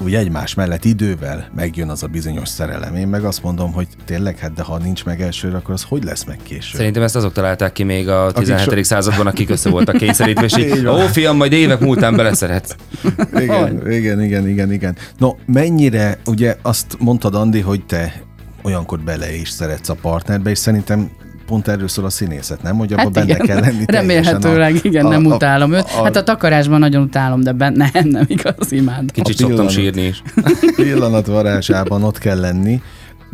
úgy 0.00 0.14
egymás 0.14 0.54
mellett 0.54 0.84
idővel 0.84 1.50
megjön 1.54 1.88
az 1.88 2.02
a 2.02 2.06
bizonyos 2.06 2.48
szerelem. 2.48 2.94
Én 2.94 3.08
meg 3.08 3.24
azt 3.24 3.42
mondom, 3.42 3.72
hogy 3.72 3.86
tényleg, 4.04 4.38
hát 4.38 4.52
de 4.52 4.62
ha 4.62 4.78
nincs 4.78 5.04
meg 5.04 5.22
elsőre, 5.22 5.56
akkor 5.56 5.74
az 5.74 5.82
hogy 5.82 6.04
lesz 6.04 6.24
meg 6.24 6.38
később? 6.42 6.78
Szerintem 6.78 7.02
ezt 7.02 7.16
azok 7.16 7.32
találták 7.32 7.72
ki 7.72 7.82
még 7.82 8.08
a 8.08 8.32
17. 8.32 8.74
So... 8.74 8.82
században, 8.82 9.26
akik 9.26 9.50
össze 9.50 9.70
voltak 9.70 9.96
kényszerítve, 9.96 10.44
és 10.44 10.56
így, 10.78 10.86
ó 10.86 10.96
fiam, 10.96 11.36
majd 11.36 11.52
évek 11.52 11.80
múltán 11.80 12.16
beleszeretsz. 12.16 12.74
igen, 13.40 13.90
igen, 13.90 14.22
igen, 14.22 14.48
igen, 14.48 14.72
igen. 14.72 14.96
No, 15.18 15.30
mennyire, 15.46 16.18
ugye 16.26 16.56
azt 16.62 16.96
mondtad, 16.98 17.34
Andi, 17.34 17.60
hogy 17.60 17.84
te 17.84 18.22
olyankor 18.62 19.00
bele 19.00 19.34
is 19.34 19.48
szeretsz 19.48 19.88
a 19.88 19.94
partnerbe, 19.94 20.50
és 20.50 20.58
szerintem 20.58 21.10
pont 21.48 21.68
erről 21.68 21.88
szól 21.88 22.04
a 22.04 22.10
színészet, 22.10 22.62
nem? 22.62 22.76
Hogy 22.76 22.92
abban 22.92 23.04
hát 23.04 23.12
benne 23.12 23.34
igen. 23.34 23.46
kell 23.46 23.60
lenni. 23.60 23.84
Remélhetőleg, 23.86 24.74
a, 24.74 24.78
igen, 24.82 25.06
a, 25.06 25.08
nem 25.08 25.26
a, 25.26 25.34
utálom 25.34 25.72
őt. 25.72 25.84
A, 25.84 26.00
a, 26.00 26.04
hát 26.04 26.16
a 26.16 26.22
takarásban 26.22 26.78
nagyon 26.78 27.02
utálom, 27.02 27.40
de 27.40 27.52
benne 27.52 27.90
nem, 27.92 28.08
nem 28.08 28.24
igaz, 28.26 28.72
imádom. 28.72 29.06
Kicsit 29.06 29.36
pillanat, 29.36 29.56
szoktam 29.56 29.82
sírni 29.82 30.02
is. 30.02 30.22
pillanat 30.76 31.26
varázsában 31.26 32.02
ott 32.02 32.18
kell 32.18 32.40
lenni, 32.40 32.82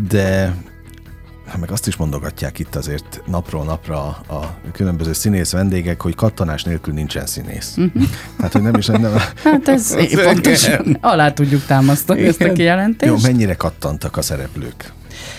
de 0.09 0.55
hát 1.49 1.61
meg 1.61 1.71
azt 1.71 1.87
is 1.87 1.97
mondogatják 1.97 2.59
itt 2.59 2.75
azért 2.75 3.23
napról 3.27 3.65
napra 3.65 4.01
a 4.29 4.55
különböző 4.73 5.13
színész 5.13 5.53
vendégek, 5.53 6.01
hogy 6.01 6.15
kattanás 6.15 6.63
nélkül 6.63 6.95
nincsen 6.95 7.27
színész. 7.27 7.75
Uh-huh. 7.77 8.03
Hát, 8.39 8.53
hogy 8.53 8.63
nem 8.63 8.75
is 8.75 8.87
nem. 8.87 9.17
Hát 9.45 9.69
ez 9.69 9.97
pontosan 10.25 10.99
alá 11.01 11.33
tudjuk 11.33 11.65
támasztani 11.65 12.19
Igen. 12.19 12.31
ezt 12.31 12.41
a 12.41 12.53
kijelentést. 12.53 13.13
Jó, 13.13 13.31
mennyire 13.31 13.55
kattantak 13.55 14.17
a 14.17 14.23
szereplők? 14.23 14.93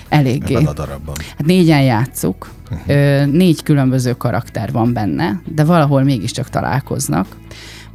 Eléggé. 0.10 0.54
Ebben 0.54 0.66
a 0.66 0.74
darabban. 0.74 1.16
Hát 1.38 1.46
négyen 1.46 1.82
játszuk, 1.82 2.50
uh-huh. 2.72 3.26
négy 3.26 3.64
különböző 3.64 4.14
karakter 4.14 4.72
van 4.72 4.94
benne, 4.94 5.42
de 5.46 5.64
valahol 5.64 6.04
mégiscsak 6.04 6.50
találkoznak 6.50 7.28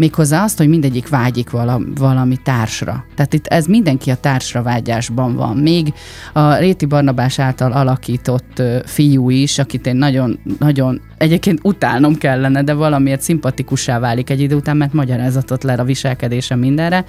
méghozzá 0.01 0.43
azt, 0.43 0.59
hogy 0.59 0.69
mindegyik 0.69 1.09
vágyik 1.09 1.51
vala, 1.51 1.81
valami 1.95 2.37
társra. 2.37 3.05
Tehát 3.15 3.35
itt 3.35 3.47
ez 3.47 3.67
mindenki 3.67 4.11
a 4.11 4.17
társra 4.17 4.63
vágyásban 4.63 5.35
van. 5.35 5.57
Még 5.57 5.93
a 6.33 6.55
Réti 6.55 6.87
Barnabás 6.87 7.39
által 7.39 7.73
alakított 7.73 8.63
fiú 8.85 9.31
is, 9.31 9.59
akit 9.59 9.87
én 9.87 9.97
nagyon, 9.97 10.39
nagyon 10.59 11.01
egyébként 11.21 11.59
utálnom 11.63 12.19
kellene, 12.19 12.63
de 12.63 12.75
valamiért 12.75 13.21
szimpatikussá 13.21 13.99
válik 13.99 14.31
egy 14.31 14.41
idő 14.41 14.55
után, 14.55 14.77
mert 14.77 14.93
magyarázatot 14.93 15.63
ler 15.63 15.81
a 15.81 15.85
viselkedése 15.85 16.55
mindenre, 16.55 17.05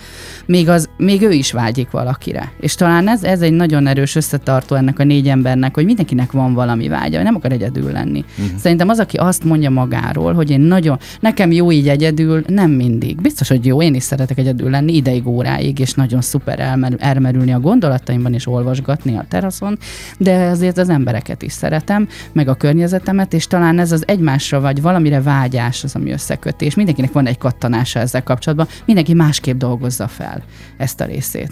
még, 0.45 0.69
az, 0.69 0.89
még 0.97 1.21
ő 1.21 1.31
is 1.31 1.51
vágyik 1.51 1.91
valakire. 1.91 2.51
És 2.59 2.75
talán 2.75 3.07
ez, 3.07 3.23
ez 3.23 3.41
egy 3.41 3.53
nagyon 3.53 3.87
erős 3.87 4.15
összetartó 4.15 4.75
ennek 4.75 4.99
a 4.99 5.03
négy 5.03 5.27
embernek, 5.27 5.75
hogy 5.75 5.85
mindenkinek 5.85 6.31
van 6.31 6.53
valami 6.53 6.87
vágya, 6.87 7.23
nem 7.23 7.35
akar 7.35 7.51
egyedül 7.51 7.91
lenni. 7.91 8.25
Uh-huh. 8.37 8.57
Szerintem 8.57 8.89
az, 8.89 8.99
aki 8.99 9.17
azt 9.17 9.43
mondja 9.43 9.69
magáról, 9.69 10.33
hogy 10.33 10.49
én 10.49 10.61
nagyon, 10.61 10.99
nekem 11.19 11.51
jó 11.51 11.71
így 11.71 11.89
egyedül, 11.89 12.43
nem 12.47 12.71
mindig. 12.81 13.21
Biztos, 13.21 13.47
hogy 13.47 13.65
jó, 13.65 13.81
én 13.81 13.93
is 13.93 14.03
szeretek 14.03 14.37
egyedül 14.37 14.69
lenni 14.69 14.95
ideig, 14.95 15.27
óráig, 15.27 15.79
és 15.79 15.93
nagyon 15.93 16.21
szuper 16.21 16.59
elmer, 16.59 16.95
elmerülni 16.97 17.53
a 17.53 17.59
gondolataimban 17.59 18.33
és 18.33 18.47
olvasgatni 18.47 19.17
a 19.17 19.25
teraszon, 19.29 19.77
de 20.17 20.45
azért 20.45 20.77
az 20.77 20.89
embereket 20.89 21.41
is 21.41 21.51
szeretem, 21.51 22.07
meg 22.31 22.47
a 22.47 22.55
környezetemet, 22.55 23.33
és 23.33 23.47
talán 23.47 23.79
ez 23.79 23.91
az 23.91 24.07
egymásra 24.07 24.59
vagy 24.59 24.81
valamire 24.81 25.21
vágyás 25.21 25.83
az, 25.83 25.95
ami 25.95 26.11
összekötés. 26.11 26.75
Mindenkinek 26.75 27.11
van 27.11 27.27
egy 27.27 27.37
kattanása 27.37 27.99
ezzel 27.99 28.23
kapcsolatban, 28.23 28.67
mindenki 28.85 29.13
másképp 29.13 29.57
dolgozza 29.57 30.07
fel 30.07 30.43
ezt 30.77 31.01
a 31.01 31.05
részét. 31.05 31.51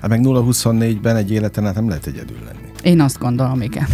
Hát 0.00 0.10
meg 0.10 0.20
0-24-ben 0.22 1.16
egy 1.16 1.30
életen 1.30 1.66
át 1.66 1.74
nem 1.74 1.88
lehet 1.88 2.06
egyedül 2.06 2.36
lenni. 2.44 2.66
Én 2.82 3.00
azt 3.00 3.18
gondolom, 3.18 3.62
igen. 3.62 3.86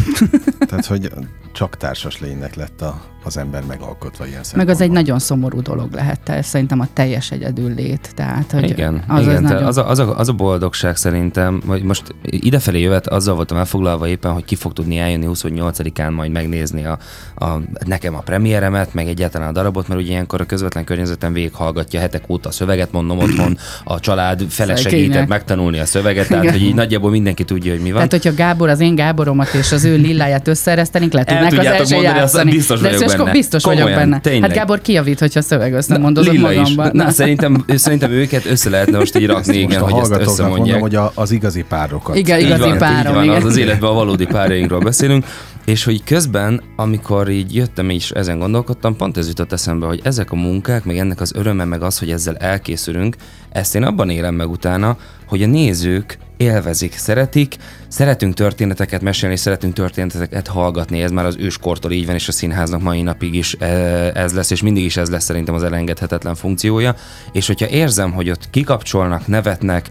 Tehát, 0.59 0.87
hogy 0.87 1.11
csak 1.53 1.77
társas 1.77 2.21
lénynek 2.21 2.55
lett 2.55 2.81
a, 2.81 3.01
az 3.25 3.37
ember 3.37 3.63
megalkotva 3.69 4.27
ilyen 4.27 4.43
Meg 4.55 4.69
az 4.69 4.81
egy 4.81 4.91
nagyon 4.91 5.19
szomorú 5.19 5.63
dolog 5.63 5.93
lehet, 5.93 6.29
ez 6.29 6.47
szerintem 6.47 6.81
a 6.81 6.87
teljes 6.93 7.31
egyedül 7.31 7.75
lét. 7.75 8.13
Tehát, 8.15 8.51
hogy 8.53 8.71
igen, 8.71 9.05
az, 9.09 9.23
igen, 9.23 9.45
az, 9.45 9.51
nagyon... 9.51 9.67
az, 9.67 9.77
a, 9.77 9.89
az, 9.89 9.99
a, 9.99 10.19
az 10.19 10.29
a 10.29 10.33
boldogság 10.33 10.97
szerintem, 10.97 11.63
hogy 11.67 11.83
most 11.83 12.15
idefelé 12.23 12.81
jövet, 12.81 13.07
azzal 13.07 13.35
voltam 13.35 13.57
elfoglalva 13.57 14.09
éppen, 14.09 14.33
hogy 14.33 14.45
ki 14.45 14.55
fog 14.55 14.73
tudni 14.73 14.99
eljönni 14.99 15.27
28-án 15.29 16.15
majd 16.15 16.31
megnézni 16.31 16.85
a, 16.85 16.99
a, 17.35 17.47
nekem 17.87 18.15
a 18.15 18.21
premieremet, 18.21 18.95
meg 18.95 19.09
egyáltalán 19.09 19.49
a 19.49 19.53
darabot, 19.53 19.89
mert 19.89 20.01
ugye 20.01 20.11
ilyenkor 20.11 20.41
a 20.41 20.45
közvetlen 20.45 20.85
környezetem 20.85 21.33
végighallgatja 21.33 22.01
hetek 22.01 22.25
óta 22.29 22.49
a 22.49 22.53
szöveget, 22.53 22.93
mondom 22.93 23.19
otthon, 23.19 23.59
a 23.85 24.01
család 24.01 24.43
fele 24.49 24.77
segített 24.77 25.29
megtanulni 25.29 25.79
a 25.79 25.87
szöveget, 25.87 26.29
tehát 26.29 26.43
igen. 26.43 26.57
hogy 26.57 26.67
így 26.67 26.75
nagyjából 26.75 27.11
mindenki 27.11 27.45
tudja, 27.45 27.73
hogy 27.73 27.83
mi 27.83 27.93
van. 27.93 28.09
Tehát, 28.09 28.25
hogyha 28.25 28.35
Gábor 28.35 28.69
az 28.69 28.81
én 28.81 28.95
Gáboromat 28.95 29.55
és 29.55 29.73
az 29.73 29.85
ő 29.85 29.97
lilláját 29.97 30.49
összeeresztenénk, 30.49 31.13
le 31.43 31.49
tudnák 31.49 31.73
az 31.73 31.81
első 31.81 31.95
mondani, 31.95 32.19
játszani. 32.19 32.51
biztos 32.51 32.81
vagyok 32.81 33.01
De 33.01 33.17
benne. 33.17 33.31
biztos 33.33 33.63
Komolyan, 33.63 33.85
vagyok 33.85 33.99
benne. 34.01 34.21
Tényleg. 34.21 34.43
Hát 34.43 34.59
Gábor 34.59 34.81
kijavít, 34.81 35.19
hogyha 35.19 35.43
szöveg 35.43 35.73
össze 35.73 35.99
mondod 35.99 36.39
magamban. 36.39 36.91
Na, 36.93 37.05
na, 37.05 37.11
szerintem, 37.11 37.65
szerintem 37.75 38.11
őket 38.11 38.45
össze 38.45 38.71
lehetne 38.71 38.99
most 38.99 39.17
így 39.17 39.27
rakni, 39.27 39.57
igen, 39.57 39.81
hogy 39.81 40.01
ezt 40.01 40.11
összemondják. 40.11 40.59
mondom, 40.59 40.81
hogy 40.81 40.95
a, 40.95 41.13
az 41.15 41.31
igazi 41.31 41.65
párokat. 41.69 42.17
Igen, 42.17 42.41
igazi 42.41 42.61
van, 42.69 42.79
párom, 42.79 43.15
van, 43.15 43.25
igen. 43.25 43.37
Az, 43.37 43.45
az 43.45 43.57
életben 43.57 43.91
a 43.91 43.93
valódi 43.93 44.27
párjainkról 44.27 44.81
beszélünk. 44.81 45.25
És 45.65 45.85
hogy 45.85 46.05
közben, 46.05 46.63
amikor 46.77 47.29
így 47.29 47.55
jöttem 47.55 47.91
és 47.91 48.11
ezen 48.11 48.39
gondolkodtam, 48.39 48.97
pont 48.97 49.17
ez 49.17 49.29
jutott 49.29 49.53
eszembe, 49.53 49.87
hogy 49.87 50.01
ezek 50.03 50.33
a 50.33 50.37
munkák, 50.37 50.85
meg 50.85 50.99
ennek 50.99 51.21
az 51.21 51.33
öröme, 51.35 51.65
meg 51.65 51.83
az, 51.83 51.99
hogy 51.99 52.11
ezzel 52.11 52.37
elkészülünk, 52.37 53.17
ezt 53.51 53.75
én 53.75 53.83
abban 53.83 54.11
élem 54.11 54.35
meg 54.35 54.51
utána, 54.51 54.97
hogy 55.27 55.43
a 55.43 55.47
nézők 55.47 56.19
élvezik, 56.43 56.97
szeretik, 56.97 57.57
szeretünk 57.89 58.35
történeteket 58.35 59.03
mesélni, 59.03 59.37
szeretünk 59.37 59.75
történeteket 59.75 60.47
hallgatni, 60.47 61.03
ez 61.03 61.11
már 61.11 61.25
az 61.25 61.37
őskortól 61.39 61.93
így 61.93 62.07
van, 62.07 62.15
és 62.15 62.29
a 62.29 62.33
színháznak 62.33 62.83
mai 62.83 63.03
napig 63.03 63.35
is 63.35 63.57
e, 63.59 63.67
ez 64.15 64.33
lesz, 64.33 64.51
és 64.51 64.63
mindig 64.63 64.85
is 64.85 64.97
ez 64.97 65.11
lesz 65.11 65.25
szerintem 65.25 65.55
az 65.55 65.63
elengedhetetlen 65.63 66.35
funkciója, 66.35 66.95
és 67.33 67.47
hogyha 67.47 67.69
érzem, 67.69 68.13
hogy 68.13 68.31
ott 68.31 68.51
kikapcsolnak, 68.51 69.27
nevetnek, 69.27 69.91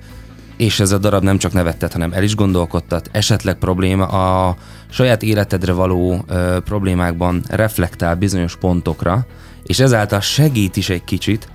és 0.58 0.79
ez 0.79 0.91
a 0.91 0.98
darab 0.98 1.24
nem 1.24 1.38
csak 1.38 1.53
nevettet, 1.53 1.93
hanem 1.93 2.13
el 2.13 2.24
is 2.24 2.36
gondolkodtat, 2.36 3.10
esetleg 3.12 3.55
probléma 3.55 4.05
a 4.05 4.55
saját 4.89 5.24
életedre 5.24 5.74
való 5.74 6.24
ö, 6.27 6.58
problémákban 6.65 7.43
reflektál 7.48 8.15
bizonyos 8.15 8.55
pontokra, 8.55 9.25
és 9.72 9.80
ezáltal 9.80 10.20
segít 10.20 10.78
is 10.78 10.90
egy 10.90 11.04
kicsit, 11.04 11.48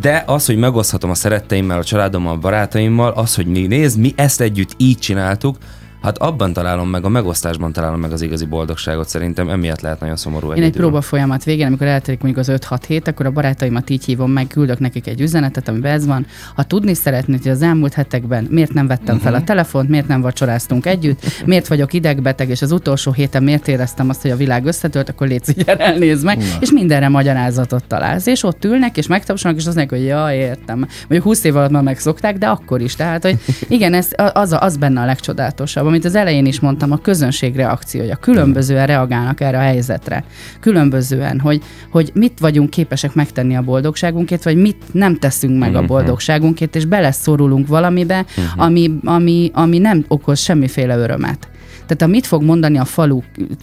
de 0.00 0.22
az, 0.26 0.46
hogy 0.46 0.56
megoszthatom 0.56 1.10
a 1.10 1.14
szeretteimmel, 1.14 1.78
a 1.78 1.84
családommal, 1.84 2.34
a 2.34 2.38
barátaimmal, 2.38 3.12
az, 3.12 3.34
hogy 3.34 3.46
mi 3.46 3.66
néz, 3.66 3.96
mi 3.96 4.12
ezt 4.16 4.40
együtt 4.40 4.74
így 4.76 4.98
csináltuk, 4.98 5.56
Hát 6.04 6.18
abban 6.18 6.52
találom 6.52 6.88
meg, 6.88 7.04
a 7.04 7.08
megosztásban 7.08 7.72
találom 7.72 8.00
meg 8.00 8.12
az 8.12 8.22
igazi 8.22 8.44
boldogságot 8.44 9.08
szerintem, 9.08 9.48
emiatt 9.48 9.80
lehet 9.80 10.00
nagyon 10.00 10.16
szomorú 10.16 10.52
Én 10.52 10.62
egy 10.62 10.72
próba 10.72 11.00
folyamat 11.00 11.44
végén, 11.44 11.66
amikor 11.66 11.86
eltelik 11.86 12.22
mondjuk 12.22 12.48
az 12.48 12.60
5-6 12.68 12.78
hét, 12.86 13.08
akkor 13.08 13.26
a 13.26 13.30
barátaimat 13.30 13.90
így 13.90 14.04
hívom 14.04 14.30
meg, 14.30 14.46
küldök 14.46 14.78
nekik 14.78 15.06
egy 15.06 15.20
üzenetet, 15.20 15.68
amiben 15.68 15.92
ez 15.92 16.06
van. 16.06 16.26
Ha 16.54 16.62
tudni 16.62 16.94
szeretnéd, 16.94 17.42
hogy 17.42 17.50
az 17.50 17.62
elmúlt 17.62 17.92
hetekben 17.92 18.46
miért 18.50 18.72
nem 18.72 18.86
vettem 18.86 19.18
fel 19.18 19.34
a 19.34 19.36
mhm. 19.36 19.46
telefont, 19.46 19.88
miért 19.88 20.08
nem 20.08 20.20
vacsoráztunk 20.20 20.86
együtt, 20.86 21.24
miért 21.44 21.68
vagyok 21.68 21.92
idegbeteg, 21.92 22.48
és 22.48 22.62
az 22.62 22.72
utolsó 22.72 23.12
héten 23.12 23.42
miért 23.42 23.68
éreztem 23.68 24.08
azt, 24.08 24.22
hogy 24.22 24.30
a 24.30 24.36
világ 24.36 24.66
összetölt, 24.66 25.08
akkor 25.08 25.26
légy 25.26 25.44
szígyel, 25.44 25.76
elnézd 25.76 26.24
meg, 26.24 26.38
Na. 26.38 26.44
és 26.60 26.70
mindenre 26.70 27.08
magyarázatot 27.08 27.84
találsz. 27.84 28.26
És 28.26 28.42
ott 28.42 28.64
ülnek, 28.64 28.96
és 28.96 29.06
megtapsolnak, 29.06 29.60
és 29.60 29.66
azt 29.66 29.76
mondják, 29.76 30.00
hogy 30.00 30.08
ja, 30.08 30.34
értem. 30.34 30.78
Mondjuk 30.78 31.22
20 31.22 31.44
év 31.44 31.56
alatt 31.56 31.70
már 31.70 31.82
megszokták, 31.82 32.38
de 32.38 32.46
akkor 32.46 32.80
is. 32.80 32.94
Tehát, 32.94 33.22
hogy 33.22 33.38
igen, 33.68 33.94
ez, 33.94 34.08
az, 34.32 34.56
az 34.60 34.76
benne 34.76 35.00
a 35.00 35.04
legcsodálatosabb 35.04 35.92
amit 35.94 36.06
az 36.06 36.14
elején 36.14 36.46
is 36.46 36.60
mondtam, 36.60 36.92
a 36.92 36.96
közönség 36.96 37.56
reakciója. 37.56 38.16
Különbözően 38.16 38.86
reagálnak 38.86 39.40
erre 39.40 39.58
a 39.58 39.60
helyzetre. 39.60 40.24
Különbözően, 40.60 41.40
hogy, 41.40 41.62
hogy 41.90 42.10
mit 42.14 42.38
vagyunk 42.38 42.70
képesek 42.70 43.14
megtenni 43.14 43.56
a 43.56 43.62
boldogságunkért, 43.62 44.44
vagy 44.44 44.56
mit 44.56 44.82
nem 44.92 45.18
teszünk 45.18 45.58
meg 45.58 45.74
a 45.74 45.78
mhm. 45.78 45.86
boldogságunkért, 45.86 46.76
és 46.76 46.84
beleszorulunk 46.84 47.66
valamibe, 47.66 48.24
mhm. 48.36 48.60
ami, 48.60 48.98
ami, 49.04 49.50
ami 49.52 49.78
nem 49.78 50.04
okoz 50.08 50.38
semmiféle 50.38 50.96
örömet. 50.96 51.48
Tehát 51.86 52.02
a 52.02 52.06
mit 52.06 52.26
fog 52.26 52.42
mondani 52.42 52.78
a 52.78 52.84
falu 52.84 53.20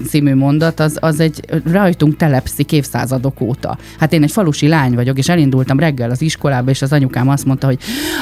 című 0.08 0.36
mondat, 0.36 0.80
az, 0.80 0.98
az 1.00 1.20
egy 1.20 1.62
rajtunk 1.72 2.16
telepszik 2.16 2.72
évszázadok 2.72 3.42
óta. 3.42 3.78
Hát 4.00 4.14
én 4.14 4.24
egy 4.24 4.32
falusi 4.32 4.68
lány 4.68 4.94
vagyok, 4.94 5.18
és 5.18 5.30
elindultam 5.30 5.80
reggel 5.80 6.10
az 6.10 6.22
iskolába, 6.22 6.70
és 6.70 6.82
az 6.82 6.94
anyukám 6.94 7.30
azt 7.30 7.46
mondta, 7.46 7.68
hogy 7.68 7.80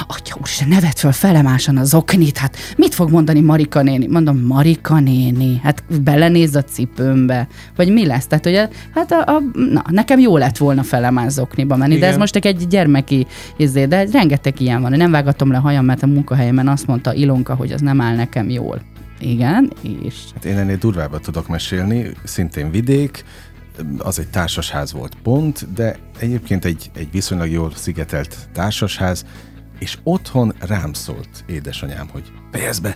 Atya 0.08 0.36
úristen, 0.40 0.68
ne 0.68 0.80
vedd 0.80 0.96
föl 0.96 1.12
felemásan 1.12 1.78
az 1.78 1.94
oknit, 1.94 2.38
hát 2.38 2.58
mit 2.78 2.94
fog 2.94 3.12
mondani 3.12 3.40
Marika 3.40 3.82
néni? 3.82 4.08
Mondom, 4.08 4.38
Marika 4.38 5.00
néni, 5.00 5.60
hát 5.64 5.84
belenéz 6.04 6.56
a 6.56 6.64
cipőmbe, 6.64 7.48
vagy 7.76 7.92
mi 7.92 8.06
lesz? 8.06 8.28
Tehát, 8.28 8.44
hogy 8.44 8.68
hát 8.94 9.12
a, 9.12 9.36
a, 9.36 9.42
na, 9.54 9.84
nekem 9.90 10.20
jó 10.20 10.38
lett 10.38 10.58
volna 10.58 10.84
felemás 10.84 11.38
okniba 11.38 11.76
menni, 11.76 11.96
Igen. 11.96 12.02
de 12.02 12.14
ez 12.14 12.18
most 12.18 12.36
egy 12.36 12.68
gyermeki 12.68 13.28
izé, 13.58 13.86
de 13.86 14.06
rengeteg 14.12 14.62
ilyen 14.62 14.82
van. 14.82 14.92
Nem 14.92 15.12
vágatom 15.12 15.52
le 15.52 15.58
hajam, 15.58 15.86
mert 15.86 16.04
a 16.04 16.08
munkahelyemen 16.08 16.68
azt 16.68 16.88
mondta 16.88 17.14
Ilonka, 17.14 17.56
hogy 17.56 17.72
az 17.72 17.82
nem 17.82 18.02
áll 18.02 18.16
nekem 18.16 18.50
jól. 18.50 18.82
Igen, 19.20 19.72
és... 19.82 20.16
Hát 20.34 20.46
én 20.46 20.58
ennél 20.58 20.78
durvábbat 20.78 21.22
tudok 21.22 21.48
mesélni, 21.48 22.12
szintén 22.24 22.72
vidék, 22.72 23.24
az 23.98 24.20
egy 24.20 24.28
társasház 24.28 24.94
volt 24.94 25.16
pont, 25.24 25.74
de 25.74 25.98
egyébként 26.20 26.66
egy, 26.66 26.92
egy 26.96 27.12
viszonylag 27.12 27.50
jól 27.50 27.72
szigetelt 27.76 28.36
társasház, 28.54 29.26
és 29.80 29.98
otthon 30.04 30.54
rám 30.60 30.94
szólt 30.94 31.44
édesanyám, 31.48 32.08
hogy 32.12 32.32
fejezd 32.52 32.82
be, 32.82 32.96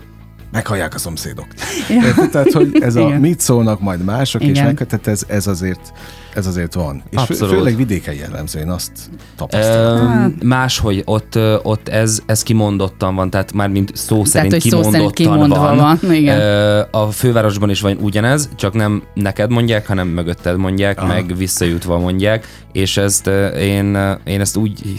meghallják 0.51 0.93
a 0.93 0.97
szomszédok. 0.97 1.47
Ja. 1.89 2.29
Tehát, 2.29 2.51
hogy 2.51 2.77
ez 2.81 2.95
a 2.95 3.07
mit 3.19 3.39
szólnak 3.39 3.79
majd 3.79 4.03
mások, 4.03 4.41
Igen. 4.41 4.53
és 4.53 4.61
meg, 4.61 4.87
tehát 4.87 5.07
ez, 5.07 5.23
ez 5.27 5.47
azért 5.47 5.93
ez 6.35 6.47
azért 6.47 6.73
van. 6.73 7.03
És 7.09 7.17
Abszolút. 7.17 7.55
főleg 7.55 7.75
vidéken 7.75 8.13
jellemző, 8.13 8.59
én 8.59 8.69
azt 8.69 8.91
tapasztalom. 9.35 10.07
E, 10.07 10.31
máshogy 10.45 11.01
ott, 11.05 11.39
ott 11.63 11.87
ez, 11.89 12.21
ez 12.25 12.43
kimondottan 12.43 13.15
van, 13.15 13.29
tehát 13.29 13.53
már 13.53 13.69
mint 13.69 13.95
szó 13.95 14.25
szerint 14.25 14.49
tehát, 14.49 14.63
kimondottan 14.63 14.91
szó 14.91 15.09
szerint 15.09 15.79
van. 15.79 15.99
van. 16.01 16.13
Igen. 16.13 16.87
A 16.91 17.07
fővárosban 17.07 17.69
is 17.69 17.81
van 17.81 17.97
ugyanez, 18.01 18.49
csak 18.55 18.73
nem 18.73 19.03
neked 19.13 19.51
mondják, 19.51 19.87
hanem 19.87 20.07
mögötted 20.07 20.57
mondják, 20.57 20.97
Aha. 20.97 21.07
meg 21.07 21.35
visszajutva 21.37 21.99
mondják, 21.99 22.47
és 22.71 22.97
ezt 22.97 23.27
én, 23.57 23.97
én 24.25 24.41
ezt 24.41 24.55
úgy 24.55 24.95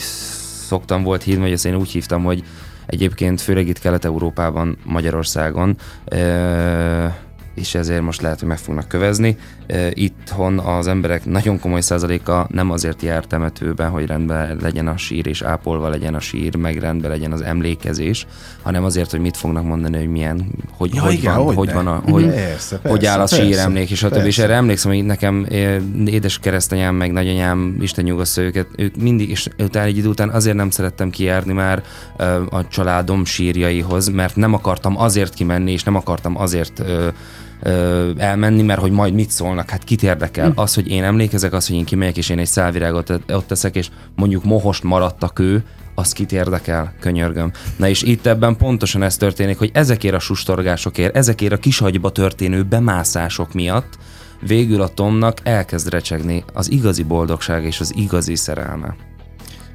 szoktam 0.67 1.03
volt 1.03 1.23
hívni, 1.23 1.43
vagy 1.43 1.53
ezt 1.53 1.67
én 1.67 1.75
úgy 1.75 1.91
hívtam, 1.91 2.25
hogy 2.25 2.45
egyébként 2.87 3.41
főleg 3.41 3.69
itt 3.69 3.79
Kelet-Európában, 3.79 4.77
Magyarországon, 4.85 5.77
és 7.55 7.75
ezért 7.75 8.03
most 8.03 8.21
lehet, 8.21 8.39
hogy 8.39 8.49
meg 8.49 8.59
fognak 8.59 8.89
kövezni. 8.89 9.37
Itthon 9.91 10.59
az 10.59 10.87
emberek 10.87 11.25
nagyon 11.25 11.61
komoly 11.61 11.81
százaléka 11.81 12.47
nem 12.51 12.71
azért 12.71 13.03
jár 13.03 13.25
temetőben, 13.25 13.91
hogy 13.91 14.07
rendben 14.07 14.59
legyen 14.63 14.89
a 14.89 14.97
sír 14.97 15.27
és 15.27 15.43
ápolva 15.43 15.89
legyen 15.89 16.15
a 16.15 16.21
sír, 16.21 16.57
meg 16.57 16.79
rendben 16.79 17.11
legyen 17.11 17.33
az 17.33 17.41
emlékezés, 17.41 18.27
hanem 18.63 18.85
azért, 18.85 19.11
hogy 19.11 19.21
mit 19.21 19.37
fognak 19.37 19.65
mondani, 19.65 19.97
hogy 19.97 20.09
milyen, 20.09 20.47
hogy, 20.71 20.95
ja, 20.95 21.03
hogy, 21.03 21.13
igen, 21.13 21.35
van, 21.35 21.45
hogy, 21.45 21.55
hogy 21.55 21.73
van, 21.73 21.87
a, 21.87 22.03
hogy, 22.05 22.25
persze, 22.25 22.77
persze, 22.77 22.89
hogy 22.89 23.07
áll 23.07 23.21
a 23.21 23.27
sír 23.27 23.59
emlék, 23.59 23.91
és 23.91 24.03
a 24.03 24.09
többi. 24.09 24.27
És 24.27 24.39
erre 24.39 24.55
emlékszem, 24.55 24.93
hogy 24.93 25.05
nekem 25.05 25.47
édes 26.07 26.39
keresztanyám, 26.39 26.95
meg 26.95 27.13
nagyanyám, 27.13 27.77
Isten 27.81 28.05
nyugoszta 28.05 28.41
őket, 28.41 28.67
ők 28.77 28.97
mindig, 28.97 29.31
és 29.31 29.49
utána 29.59 29.87
egy 29.87 29.97
idő 29.97 30.09
után 30.09 30.29
azért 30.29 30.57
nem 30.57 30.71
szerettem 30.71 31.11
kijárni 31.11 31.53
már 31.53 31.83
a 32.51 32.69
családom 32.69 33.25
sírjaihoz, 33.25 34.09
mert 34.09 34.37
nem 34.37 34.55
akartam 34.55 34.99
azért 34.99 35.35
kimenni, 35.35 35.73
és 35.73 35.83
nem 35.83 35.95
akartam 35.95 36.41
azért 36.41 36.83
elmenni, 38.17 38.63
mert 38.63 38.81
hogy 38.81 38.91
majd 38.91 39.15
mit 39.15 39.31
szólnak, 39.31 39.71
hát 39.71 39.85
kit 39.85 40.03
érdekel. 40.03 40.51
Hm. 40.51 40.59
Az, 40.61 40.75
hogy 40.75 40.89
én 40.89 41.05
emlékezek, 41.05 41.53
az, 41.53 41.67
hogy 41.67 41.77
én 41.77 41.85
kimegyek, 41.85 42.17
és 42.17 42.29
én 42.29 42.39
egy 42.39 42.47
szálvirágot 42.47 43.11
ott 43.11 43.47
teszek, 43.47 43.77
és 43.77 43.89
mondjuk 44.17 44.45
mohost 44.45 44.83
maradt 44.83 45.23
a 45.23 45.29
kő, 45.29 45.65
az 45.95 46.13
kit 46.13 46.33
érdekel, 46.33 46.95
könyörgöm. 47.01 47.53
Na 47.77 47.89
és 47.89 48.03
itt 48.03 48.27
ebben 48.27 48.57
pontosan 48.57 49.03
ez 49.03 49.17
történik, 49.17 49.59
hogy 49.59 49.71
ezekért 49.73 50.15
a 50.15 50.19
sustorgásokért, 50.19 51.17
ezekért 51.17 51.53
a 51.53 51.57
kisagyba 51.57 52.11
történő 52.11 52.63
bemászások 52.63 53.53
miatt 53.53 53.99
végül 54.47 54.81
a 54.81 54.89
Tomnak 54.89 55.39
elkezd 55.43 55.89
recsegni 55.89 56.45
az 56.53 56.71
igazi 56.71 57.03
boldogság 57.03 57.65
és 57.65 57.81
az 57.81 57.93
igazi 57.97 58.35
szerelme. 58.35 58.97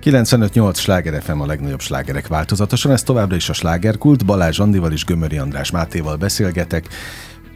95-8 0.04 0.76
sláger 0.76 1.22
FM 1.22 1.40
a 1.40 1.46
legnagyobb 1.46 1.80
slágerek 1.80 2.28
változatosan, 2.28 2.92
ez 2.92 3.04
továbbra 3.04 3.36
is 3.36 3.50
a 3.50 3.54
slágerkult, 3.54 4.26
Balázs 4.26 4.60
Andival 4.60 4.92
és 4.92 5.06
Gömöri 5.06 5.38
András 5.38 5.72
Mátéval 5.72 6.16
beszélgetek, 6.16 6.88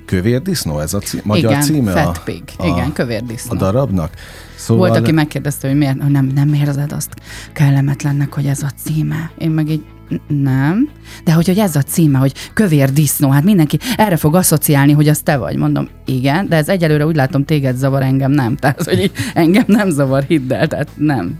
Kövérdisznó, 0.05 0.79
ez 0.79 0.93
a 0.93 0.99
cí- 0.99 1.25
magyar 1.25 1.51
Igen, 1.51 1.63
címe? 1.63 1.91
Fat 1.91 2.23
Pig. 2.23 2.43
A, 2.57 2.65
Igen, 2.65 2.93
kövérdisznó. 2.93 3.55
A 3.55 3.57
darabnak? 3.57 4.11
Szóval... 4.55 4.87
Volt, 4.87 5.01
aki 5.01 5.11
megkérdezte, 5.11 5.67
hogy 5.67 5.77
miért, 5.77 6.09
nem, 6.09 6.25
nem 6.25 6.53
érzed 6.53 6.91
azt 6.91 7.13
kellemetlennek, 7.53 8.33
hogy 8.33 8.45
ez 8.45 8.63
a 8.63 8.69
címe. 8.83 9.31
Én 9.37 9.51
meg 9.51 9.69
így 9.69 9.83
nem. 10.27 10.89
De 11.23 11.33
hogy, 11.33 11.47
hogy 11.47 11.57
ez 11.57 11.75
a 11.75 11.81
címe, 11.81 12.17
hogy 12.17 12.33
kövér 12.53 12.93
disznó, 12.93 13.29
hát 13.29 13.43
mindenki 13.43 13.79
erre 13.97 14.17
fog 14.17 14.35
asszociálni, 14.35 14.91
hogy 14.91 15.07
az 15.07 15.19
te 15.19 15.37
vagy. 15.37 15.57
Mondom, 15.57 15.87
igen, 16.05 16.47
de 16.47 16.55
ez 16.55 16.69
egyelőre 16.69 17.05
úgy 17.05 17.15
látom, 17.15 17.45
téged 17.45 17.77
zavar, 17.77 18.01
engem 18.01 18.31
nem. 18.31 18.55
Tehát, 18.55 18.83
hogy 18.83 19.11
engem 19.33 19.63
nem 19.67 19.89
zavar, 19.89 20.23
hidd 20.23 20.53
el, 20.53 20.67
tehát 20.67 20.89
nem. 20.95 21.39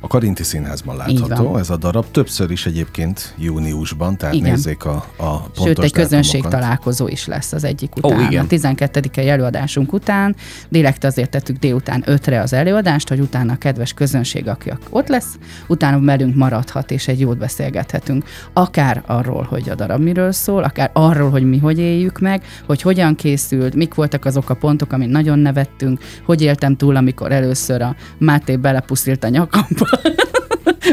A 0.00 0.06
Karinti 0.06 0.42
Színházban 0.42 0.96
látható 0.96 1.56
ez 1.56 1.70
a 1.70 1.76
darab, 1.76 2.04
többször 2.10 2.50
is 2.50 2.66
egyébként 2.66 3.34
júniusban, 3.38 4.16
tehát 4.16 4.34
igen. 4.34 4.50
nézzék 4.50 4.84
a, 4.84 5.04
a 5.16 5.40
pontos 5.40 5.64
Sőt, 5.64 5.78
egy 5.78 5.92
közönség 5.92 6.42
találkozó 6.42 7.08
is 7.08 7.26
lesz 7.26 7.52
az 7.52 7.64
egyik 7.64 7.96
után. 7.96 8.18
Ó, 8.18 8.20
igen. 8.20 8.44
A 8.44 8.46
12 8.46 9.00
előadásunk 9.14 9.92
után, 9.92 10.36
direkt 10.68 11.04
azért 11.04 11.30
tettük 11.30 11.56
délután 11.56 12.04
5-re 12.06 12.40
az 12.40 12.52
előadást, 12.52 13.08
hogy 13.08 13.20
utána 13.20 13.52
a 13.52 13.56
kedves 13.56 13.92
közönség, 13.92 14.48
aki 14.48 14.72
ott 14.90 15.08
lesz, 15.08 15.38
utána 15.66 16.00
velünk 16.00 16.34
maradhat, 16.34 16.90
és 16.90 17.08
egy 17.08 17.20
jót 17.20 17.38
beszélgethetünk. 17.38 18.24
Akár 18.52 19.02
arról, 19.06 19.46
hogy 19.48 19.68
a 19.68 19.74
darab 19.74 20.02
miről 20.02 20.32
szól, 20.32 20.62
akár 20.62 20.90
arról, 20.92 21.30
hogy 21.30 21.48
mi 21.48 21.58
hogy 21.58 21.78
éljük 21.78 22.18
meg, 22.18 22.42
hogy 22.66 22.82
hogyan 22.82 23.14
készült, 23.14 23.74
mik 23.74 23.94
voltak 23.94 24.24
azok 24.24 24.50
a 24.50 24.54
pontok, 24.54 24.92
amin 24.92 25.08
nagyon 25.08 25.38
nevettünk, 25.38 26.00
hogy 26.24 26.42
éltem 26.42 26.76
túl, 26.76 26.96
amikor 26.96 27.32
először 27.32 27.82
a 27.82 27.96
Máté 28.18 28.56
belepuszilt 28.56 29.24
a 29.24 29.28
nyakamba, 29.28 29.87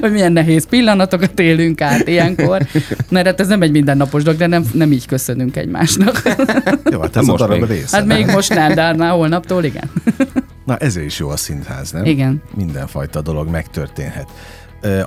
hogy 0.02 0.12
milyen 0.12 0.32
nehéz 0.32 0.66
pillanatokat 0.70 1.40
élünk 1.40 1.82
át 1.82 2.08
ilyenkor. 2.08 2.62
Mert 3.10 3.26
hát 3.26 3.40
ez 3.40 3.48
nem 3.48 3.62
egy 3.62 3.72
mindennapos 3.72 4.24
dolog, 4.24 4.40
de 4.40 4.48
nem, 4.48 4.66
nem 4.74 4.92
így 4.92 5.06
köszönünk 5.06 5.56
egymásnak. 5.56 6.22
Jó, 6.92 7.00
hát 7.02 7.16
ez 7.16 7.26
Most 7.26 7.44
a 7.44 7.48
darab 7.48 7.60
még. 7.62 7.70
része. 7.70 7.98
Hát 7.98 8.06
még 8.06 8.26
most 8.26 8.54
nem, 8.54 8.74
de 8.74 8.82
hát 8.82 8.98
már 8.98 9.12
holnaptól 9.12 9.64
igen. 9.64 9.92
Na 10.66 10.78
ezért 10.78 11.06
is 11.06 11.20
jó 11.20 11.30
a 11.30 11.38
színház, 11.38 11.92
nem? 11.92 12.06
Igen. 12.06 12.42
Mindenfajta 12.56 13.22
dolog 13.22 13.50
megtörténhet. 13.50 14.28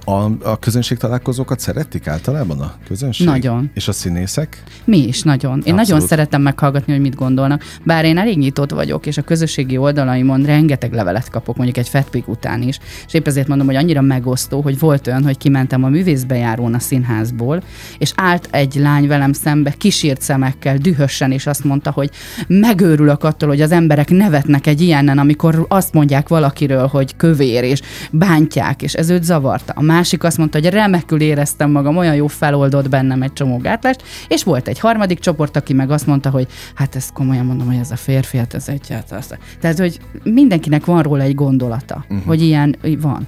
A, 0.05 0.13
a 0.43 0.59
közönség 0.59 0.99
találkozókat 0.99 1.61
szeretik 1.61 2.07
általában 2.07 2.61
a 2.61 2.75
közönség? 2.87 3.27
Nagyon. 3.27 3.71
És 3.75 3.89
a 3.89 3.93
színészek? 3.93 4.63
Mi 4.85 4.99
is 4.99 5.23
nagyon. 5.23 5.53
Én 5.53 5.59
Abszolút. 5.59 5.89
nagyon 5.89 6.01
szeretem 6.01 6.43
meghallgatni, 6.43 6.93
hogy 6.93 7.03
mit 7.03 7.15
gondolnak. 7.15 7.65
Bár 7.85 8.05
én 8.05 8.19
elég 8.19 8.39
nyitott 8.39 8.71
vagyok, 8.71 9.07
és 9.07 9.19
a 9.19 9.23
közösségi 9.23 9.77
oldalaimon 9.77 10.43
rengeteg 10.43 10.93
levelet 10.93 11.31
kapok, 11.31 11.57
mondjuk 11.57 11.77
egy 11.77 11.89
fetpik 11.89 12.29
után 12.29 12.63
is. 12.63 12.79
És 13.07 13.15
épp 13.15 13.27
ezért 13.27 13.49
mondom, 13.49 13.67
hogy 13.67 13.77
annyira 13.77 14.01
megosztó, 14.01 14.61
hogy 14.61 14.79
volt 14.79 15.07
olyan, 15.07 15.25
hogy 15.25 15.39
kimentem 15.39 15.85
a 15.85 15.89
művészbejárón 15.89 16.75
a 16.75 16.79
színházból, 16.79 17.63
és 17.99 18.13
állt 18.17 18.49
egy 18.51 18.75
lány 18.75 19.07
velem 19.07 19.33
szembe, 19.33 19.71
kisírt 19.71 20.21
szemekkel, 20.21 20.77
dühösen, 20.77 21.33
és 21.33 21.47
azt 21.47 21.65
mondta, 21.65 21.91
hogy 21.91 22.11
megőrülök 22.47 23.25
attól, 23.25 23.49
hogy 23.49 23.61
az 23.61 23.73
emberek 23.73 24.11
nevetnek 24.11 24.67
egy 24.67 24.81
ilyenen, 24.81 25.19
amikor 25.19 25.67
azt 25.69 25.93
mondják 25.93 26.29
valakiről, 26.29 26.87
hogy 26.87 27.17
kövér, 27.17 27.65
és 27.65 27.81
bántják, 28.11 28.83
és 28.83 28.95
ez 28.95 29.11
őt 29.11 29.25
zavart 29.25 29.68
zavarta. 29.69 29.73
A 29.75 29.83
másik 29.83 30.25
azt 30.25 30.39
mondta, 30.39 30.59
hogy 30.59 30.69
remekül 30.69 31.21
éreztem 31.21 31.71
magam, 31.71 31.97
olyan 31.97 32.15
jó 32.15 32.27
feloldott 32.27 32.89
bennem 32.89 33.23
egy 33.23 33.33
csomó 33.33 33.57
gátlást, 33.57 34.03
és 34.29 34.43
volt 34.43 34.69
egy 34.69 34.79
harmadik 34.79 35.19
csoport, 35.19 35.57
aki 35.57 35.73
meg 35.73 35.91
azt 35.91 36.07
mondta, 36.07 36.31
hogy 36.31 36.47
hát 36.75 36.97
ezt 36.97 37.13
komolyan 37.13 37.47
mondom, 37.47 37.67
hogy 37.67 37.77
ez 37.77 37.91
a 37.91 37.97
férfi, 37.97 38.37
hát 38.37 38.55
ez 38.55 38.69
egy, 38.69 38.89
hát 38.89 39.13
az. 39.13 39.35
Tehát, 39.61 39.79
hogy 39.79 39.99
mindenkinek 40.23 40.85
van 40.85 41.03
róla 41.03 41.23
egy 41.23 41.35
gondolata, 41.35 42.05
uh-huh. 42.09 42.27
hogy 42.27 42.43
ilyen 42.43 42.77
van. 43.01 43.27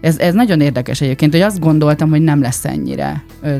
Ez, 0.00 0.18
ez 0.18 0.34
nagyon 0.34 0.60
érdekes 0.60 1.00
egyébként, 1.00 1.32
hogy 1.32 1.40
azt 1.40 1.60
gondoltam, 1.60 2.10
hogy 2.10 2.20
nem 2.20 2.40
lesz 2.40 2.64
ennyire 2.64 3.24
ö, 3.42 3.56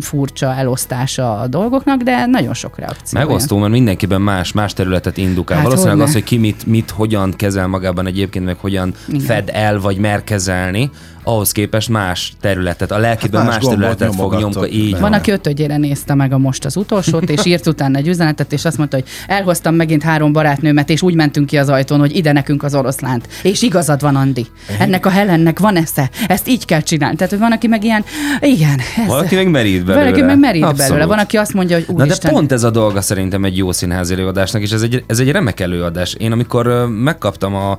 furcsa 0.00 0.54
elosztása 0.54 1.40
a 1.40 1.46
dolgoknak, 1.46 2.02
de 2.02 2.26
nagyon 2.26 2.54
sok 2.54 2.78
reakció. 2.78 3.18
Megosztó, 3.18 3.58
mert 3.58 3.72
mindenkiben 3.72 4.20
más, 4.20 4.52
más 4.52 4.72
területet 4.72 5.16
indukál. 5.16 5.56
Hát 5.56 5.66
Valószínűleg 5.66 5.96
hogyne. 5.98 6.10
az, 6.10 6.16
hogy 6.16 6.28
ki 6.28 6.36
mit, 6.36 6.66
mit, 6.66 6.90
hogyan 6.90 7.32
kezel 7.36 7.66
magában 7.66 8.06
egyébként, 8.06 8.44
meg 8.44 8.56
hogyan. 8.56 8.94
Igen. 9.08 9.20
fed 9.20 9.50
el, 9.52 9.80
vagy 9.80 9.98
mer 9.98 10.24
kezelni, 10.24 10.90
ahhoz 11.28 11.52
képest 11.52 11.88
más 11.88 12.32
területet, 12.40 12.90
a 12.90 12.98
lelkében 12.98 13.40
Hát 13.40 13.50
más 13.50 13.64
más, 13.64 13.74
területet 13.74 14.14
fog 14.14 14.34
nyomka. 14.38 14.68
Így. 14.68 14.98
Van, 14.98 15.12
aki 15.12 15.30
ötödjére 15.30 15.76
nézte 15.76 16.14
meg 16.14 16.32
a 16.32 16.38
most 16.38 16.64
az 16.64 16.76
utolsót, 16.76 17.30
és 17.30 17.44
írt 17.44 17.66
utána 17.66 17.98
egy 17.98 18.08
üzenetet, 18.08 18.52
és 18.52 18.64
azt 18.64 18.76
mondta, 18.76 18.96
hogy 18.96 19.06
elhoztam 19.26 19.74
megint 19.74 20.02
három 20.02 20.32
barátnőmet, 20.32 20.90
és 20.90 21.02
úgy 21.02 21.14
mentünk 21.14 21.46
ki 21.46 21.56
az 21.58 21.68
ajtón, 21.68 21.98
hogy 21.98 22.16
ide 22.16 22.32
nekünk 22.32 22.62
az 22.62 22.74
oroszlánt. 22.74 23.28
És 23.42 23.62
igazad 23.62 24.00
van, 24.00 24.16
Andi. 24.16 24.46
Ennek 24.78 25.06
a 25.06 25.10
Helennek 25.10 25.58
van 25.58 25.76
esze. 25.76 26.10
Ezt 26.28 26.48
így 26.48 26.64
kell 26.64 26.80
csinálni. 26.80 27.16
Tehát, 27.16 27.30
hogy 27.30 27.40
van, 27.40 27.52
aki 27.52 27.66
meg 27.66 27.84
ilyen, 27.84 28.04
igen, 28.40 28.78
ez. 28.96 29.06
Valaki 29.06 29.34
meg 29.34 29.50
merít 29.50 29.84
belőle. 29.84 30.04
Valaki 30.04 30.22
meg 30.22 30.38
merít 30.38 30.62
Abszolút. 30.62 30.88
belőle. 30.88 31.06
Van, 31.06 31.18
aki 31.18 31.36
azt 31.36 31.54
mondja, 31.54 31.76
hogy 31.76 31.84
Na 31.88 31.94
de 31.94 32.02
úristen, 32.02 32.32
pont 32.32 32.52
ez 32.52 32.62
a 32.62 32.70
dolga 32.70 33.00
szerintem 33.00 33.44
egy 33.44 33.56
jó 33.56 33.72
színházi 33.72 34.12
előadásnak, 34.12 34.62
és 34.62 34.70
ez 34.70 34.82
egy, 34.82 35.04
ez 35.06 35.18
egy 35.18 35.30
remek 35.30 35.60
előadás. 35.60 36.14
Én 36.14 36.32
amikor 36.32 36.88
megkaptam 36.88 37.54
a 37.54 37.78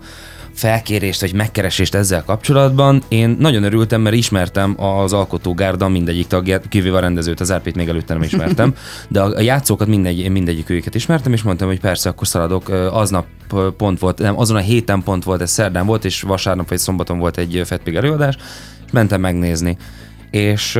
felkérést 0.60 1.22
vagy 1.22 1.34
megkeresést 1.34 1.96
ezzel 1.96 2.24
kapcsolatban, 2.24 3.02
én 3.08 3.36
nagyon 3.40 3.64
örültem, 3.64 4.02
mert 4.02 4.16
ismertem 4.16 4.76
az 4.84 5.14
alkotógárda 5.14 5.88
mindegyik 5.88 6.28
tagját, 6.28 6.68
kivéve 6.68 6.98
a 6.98 7.00
rendezőt, 7.00 7.40
az 7.40 7.52
árpét 7.52 7.76
még 7.76 7.88
előtte 7.88 8.14
nem 8.14 8.24
ismertem, 8.24 8.74
de 9.08 9.22
a, 9.22 9.42
játszókat 9.42 9.88
mindegy, 9.88 10.30
mindegyik 10.30 10.70
őket 10.70 10.96
ismertem, 10.96 11.34
és 11.34 11.42
mondtam, 11.42 11.68
hogy 11.68 11.80
persze, 11.80 12.10
akkor 12.10 12.28
szaladok. 12.28 12.70
Aznap 12.92 13.26
pont 13.78 14.00
volt, 14.00 14.20
nem, 14.20 14.40
azon 14.40 14.58
a 14.58 14.60
héten 14.60 15.04
pont 15.04 15.24
volt, 15.24 15.42
ez 15.42 15.52
szerdán 15.52 15.86
volt, 15.86 16.06
és 16.06 16.22
vasárnap 16.22 16.70
vagy 16.70 16.78
szombaton 16.78 17.20
volt 17.20 17.38
egy 17.38 17.62
Fetpig 17.66 17.96
előadás, 17.96 18.36
és 18.86 18.92
mentem 18.92 19.22
megnézni. 19.22 19.78
És 20.32 20.80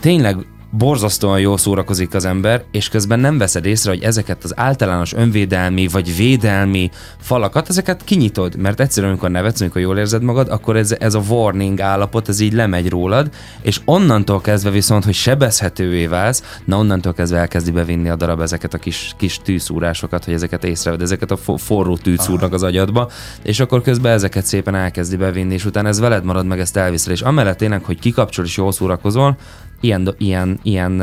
tényleg 0.00 0.36
borzasztóan 0.70 1.40
jól 1.40 1.58
szórakozik 1.58 2.14
az 2.14 2.24
ember, 2.24 2.64
és 2.70 2.88
közben 2.88 3.20
nem 3.20 3.38
veszed 3.38 3.64
észre, 3.64 3.90
hogy 3.90 4.02
ezeket 4.02 4.44
az 4.44 4.58
általános 4.58 5.12
önvédelmi 5.12 5.88
vagy 5.88 6.16
védelmi 6.16 6.90
falakat, 7.20 7.68
ezeket 7.68 8.04
kinyitod, 8.04 8.56
mert 8.56 8.80
egyszerűen, 8.80 9.12
amikor 9.12 9.30
nevetsz, 9.30 9.60
amikor 9.60 9.80
jól 9.80 9.98
érzed 9.98 10.22
magad, 10.22 10.48
akkor 10.48 10.76
ez, 10.76 10.96
ez 10.98 11.14
a 11.14 11.22
warning 11.28 11.80
állapot, 11.80 12.28
ez 12.28 12.40
így 12.40 12.52
lemegy 12.52 12.88
rólad, 12.88 13.30
és 13.60 13.80
onnantól 13.84 14.40
kezdve 14.40 14.70
viszont, 14.70 15.04
hogy 15.04 15.14
sebezhetővé 15.14 16.06
válsz, 16.06 16.58
na 16.64 16.76
onnantól 16.76 17.12
kezdve 17.12 17.38
elkezdi 17.38 17.70
bevinni 17.70 18.08
a 18.08 18.16
darab 18.16 18.40
ezeket 18.40 18.74
a 18.74 18.78
kis, 18.78 19.14
kis 19.16 19.38
tűszúrásokat, 19.38 20.24
hogy 20.24 20.34
ezeket 20.34 20.64
észreved, 20.64 21.02
ezeket 21.02 21.30
a 21.30 21.36
fo- 21.36 21.60
forró 21.60 21.96
tűt 21.96 22.20
szúrnak 22.20 22.52
az 22.52 22.62
agyadba, 22.62 23.10
és 23.42 23.60
akkor 23.60 23.82
közben 23.82 24.12
ezeket 24.12 24.44
szépen 24.44 24.74
elkezdi 24.74 25.16
bevinni, 25.16 25.54
és 25.54 25.64
utána 25.64 25.88
ez 25.88 26.00
veled 26.00 26.24
marad, 26.24 26.46
meg 26.46 26.60
ezt 26.60 26.76
elviszel, 26.76 27.12
és 27.12 27.20
amellett 27.20 27.58
tényleg, 27.58 27.84
hogy 27.84 27.98
kikapcsol 27.98 28.44
és 28.44 28.56
jól 28.56 28.72
szórakozol, 28.72 29.36
ilyen, 29.80 30.14
ilyen, 30.18 30.58
ilyen 30.62 30.98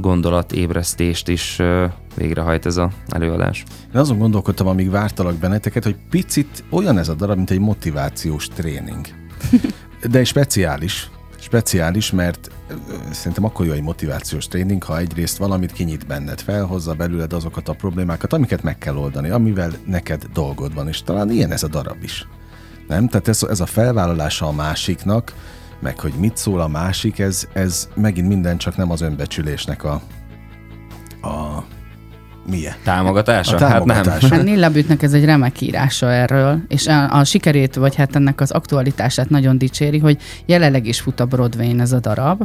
gondolatébresztést 0.00 1.28
is 1.28 1.60
végrehajt 2.14 2.66
ez 2.66 2.76
a 2.76 2.90
előadás. 3.08 3.64
Én 3.94 4.00
azon 4.00 4.18
gondolkodtam, 4.18 4.66
amíg 4.66 4.90
vártalak 4.90 5.34
benneteket, 5.34 5.84
hogy 5.84 5.96
picit 6.10 6.64
olyan 6.70 6.98
ez 6.98 7.08
a 7.08 7.14
darab, 7.14 7.36
mint 7.36 7.50
egy 7.50 7.60
motivációs 7.60 8.48
tréning. 8.48 9.06
De 10.10 10.24
speciális. 10.24 11.10
Speciális, 11.38 12.10
mert 12.10 12.50
szerintem 13.10 13.44
akkor 13.44 13.66
jó 13.66 13.72
egy 13.72 13.82
motivációs 13.82 14.48
tréning, 14.48 14.82
ha 14.82 14.98
egyrészt 14.98 15.36
valamit 15.36 15.72
kinyit 15.72 16.06
benned, 16.06 16.40
felhozza 16.40 16.94
belőled 16.94 17.32
azokat 17.32 17.68
a 17.68 17.72
problémákat, 17.72 18.32
amiket 18.32 18.62
meg 18.62 18.78
kell 18.78 18.96
oldani, 18.96 19.28
amivel 19.28 19.72
neked 19.86 20.24
dolgod 20.32 20.74
van, 20.74 20.88
és 20.88 21.02
talán 21.02 21.30
ilyen 21.30 21.52
ez 21.52 21.62
a 21.62 21.68
darab 21.68 22.02
is. 22.02 22.26
Nem? 22.88 23.08
Tehát 23.08 23.28
ez, 23.28 23.42
ez 23.42 23.60
a 23.60 23.66
felvállalása 23.66 24.46
a 24.46 24.52
másiknak, 24.52 25.34
meg 25.80 26.00
hogy 26.00 26.12
mit 26.12 26.36
szól 26.36 26.60
a 26.60 26.68
másik, 26.68 27.18
ez, 27.18 27.48
ez 27.52 27.88
megint 27.94 28.28
minden 28.28 28.58
csak 28.58 28.76
nem 28.76 28.90
az 28.90 29.00
önbecsülésnek 29.00 29.84
a, 29.84 30.02
a 31.22 31.64
milyen? 32.46 32.74
Támogatása? 32.84 33.56
A 33.56 33.60
Hát 33.60 33.70
támogatása. 33.70 34.28
nem. 34.28 34.30
Hát 34.30 34.42
Nilla 34.46 34.70
Bütnek 34.70 35.02
ez 35.02 35.12
egy 35.12 35.24
remek 35.24 35.60
írása 35.60 36.12
erről, 36.12 36.58
és 36.68 36.86
a, 36.86 37.18
a 37.18 37.24
sikerét, 37.24 37.74
vagy 37.74 37.94
hát 37.94 38.16
ennek 38.16 38.40
az 38.40 38.50
aktualitását 38.50 39.28
nagyon 39.28 39.58
dicséri, 39.58 39.98
hogy 39.98 40.18
jelenleg 40.46 40.86
is 40.86 41.00
fut 41.00 41.20
a 41.20 41.26
Broadway-n 41.26 41.80
ez 41.80 41.92
a 41.92 42.00
darab, 42.00 42.42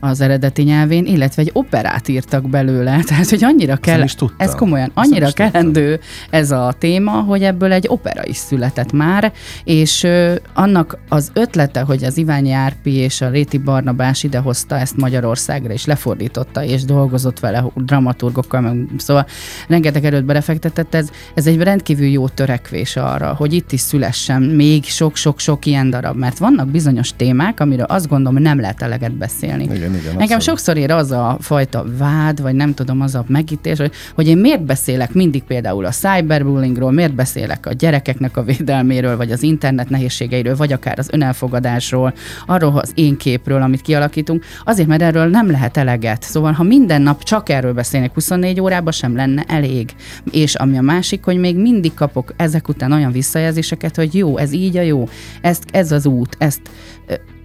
az 0.00 0.20
eredeti 0.20 0.62
nyelvén, 0.62 1.04
illetve 1.06 1.42
egy 1.42 1.50
operát 1.52 2.08
írtak 2.08 2.48
belőle, 2.50 3.00
tehát 3.06 3.28
hogy 3.28 3.44
annyira 3.44 3.76
kell, 3.76 4.04
ez 4.36 4.54
komolyan, 4.54 4.90
annyira 4.94 5.30
kellendő 5.30 6.00
ez 6.30 6.50
a 6.50 6.74
téma, 6.78 7.10
hogy 7.10 7.42
ebből 7.42 7.72
egy 7.72 7.86
opera 7.88 8.24
is 8.24 8.36
született 8.36 8.92
már, 8.92 9.32
és 9.64 10.02
ö, 10.02 10.34
annak 10.54 10.98
az 11.08 11.30
ötlete, 11.34 11.80
hogy 11.80 12.04
az 12.04 12.16
Iványi 12.16 12.52
Árpi 12.52 12.94
és 12.94 13.20
a 13.20 13.28
Réti 13.28 13.58
Barnabás 13.58 14.22
idehozta 14.22 14.78
ezt 14.78 14.96
Magyarországra, 14.96 15.72
és 15.72 15.84
lefordította, 15.84 16.64
és 16.64 16.84
dolgozott 16.84 17.40
vele 17.40 17.64
dramaturgokkal, 17.74 18.60
meg, 18.60 18.76
szóval 18.96 19.26
rengeteg 19.68 20.04
erőt 20.04 20.24
belefektetett, 20.24 20.94
ez, 20.94 21.08
ez 21.34 21.46
egy 21.46 21.58
rendkívül 21.58 22.06
jó 22.06 22.28
törekvés 22.28 22.96
arra, 22.96 23.34
hogy 23.34 23.52
itt 23.52 23.72
is 23.72 23.80
szülessen 23.80 24.42
még 24.42 24.84
sok-sok-sok 24.84 25.66
ilyen 25.66 25.90
darab, 25.90 26.16
mert 26.16 26.38
vannak 26.38 26.68
bizonyos 26.68 27.10
témák, 27.16 27.60
amiről 27.60 27.84
azt 27.84 28.08
gondolom, 28.08 28.42
nem 28.42 28.60
lehet 28.60 28.82
eleget 28.82 29.12
beszélni. 29.12 29.62
Igen, 29.62 29.76
igen. 29.76 29.92
Nekem 29.92 30.20
abszolút. 30.20 30.42
sokszor 30.42 30.76
ér 30.76 30.90
az 30.90 31.10
a 31.10 31.36
fajta 31.40 31.84
vád, 31.98 32.42
vagy 32.42 32.54
nem 32.54 32.74
tudom, 32.74 33.00
az 33.00 33.14
a 33.14 33.24
megítés, 33.26 33.78
hogy, 33.78 33.92
hogy 34.14 34.26
én 34.26 34.38
miért 34.38 34.62
beszélek 34.62 35.12
mindig 35.12 35.42
például 35.42 35.84
a 35.84 35.90
cyberbullyingról, 35.90 36.92
miért 36.92 37.14
beszélek 37.14 37.66
a 37.66 37.72
gyerekeknek 37.72 38.36
a 38.36 38.42
védelméről, 38.42 39.16
vagy 39.16 39.30
az 39.30 39.42
internet 39.42 39.88
nehézségeiről, 39.88 40.56
vagy 40.56 40.72
akár 40.72 40.98
az 40.98 41.08
önelfogadásról, 41.12 42.14
arról 42.46 42.78
az 42.78 42.92
én 42.94 43.16
képről, 43.16 43.62
amit 43.62 43.80
kialakítunk, 43.80 44.44
azért, 44.64 44.88
mert 44.88 45.02
erről 45.02 45.26
nem 45.26 45.50
lehet 45.50 45.76
eleget. 45.76 46.22
Szóval, 46.22 46.52
ha 46.52 46.62
minden 46.62 47.02
nap 47.02 47.22
csak 47.22 47.48
erről 47.48 47.72
beszélnek 47.72 48.14
24 48.14 48.60
órában, 48.60 48.92
sem 48.92 49.16
lenne 49.18 49.44
elég. 49.48 49.94
És 50.30 50.54
ami 50.54 50.78
a 50.78 50.82
másik, 50.82 51.24
hogy 51.24 51.36
még 51.36 51.56
mindig 51.56 51.94
kapok 51.94 52.34
ezek 52.36 52.68
után 52.68 52.92
olyan 52.92 53.12
visszajelzéseket, 53.12 53.96
hogy 53.96 54.14
jó, 54.14 54.36
ez 54.36 54.52
így 54.52 54.76
a 54.76 54.82
jó, 54.82 55.08
ezt, 55.40 55.64
ez 55.72 55.92
az 55.92 56.06
út, 56.06 56.36
ezt 56.38 56.60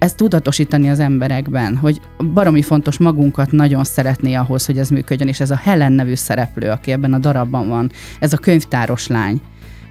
ezt 0.03 0.17
tudatosítani 0.17 0.89
az 0.89 0.99
emberekben, 0.99 1.77
hogy 1.77 2.01
baromi 2.33 2.61
fontos 2.61 2.97
magunkat 2.97 3.51
nagyon 3.51 3.83
szeretné 3.83 4.33
ahhoz, 4.33 4.65
hogy 4.65 4.77
ez 4.77 4.89
működjön, 4.89 5.27
és 5.27 5.39
ez 5.39 5.51
a 5.51 5.55
Helen 5.55 5.91
nevű 5.91 6.15
szereplő, 6.15 6.69
aki 6.69 6.91
ebben 6.91 7.13
a 7.13 7.17
darabban 7.17 7.67
van, 7.67 7.91
ez 8.19 8.33
a 8.33 8.37
könyvtáros 8.37 9.07
lány, 9.07 9.41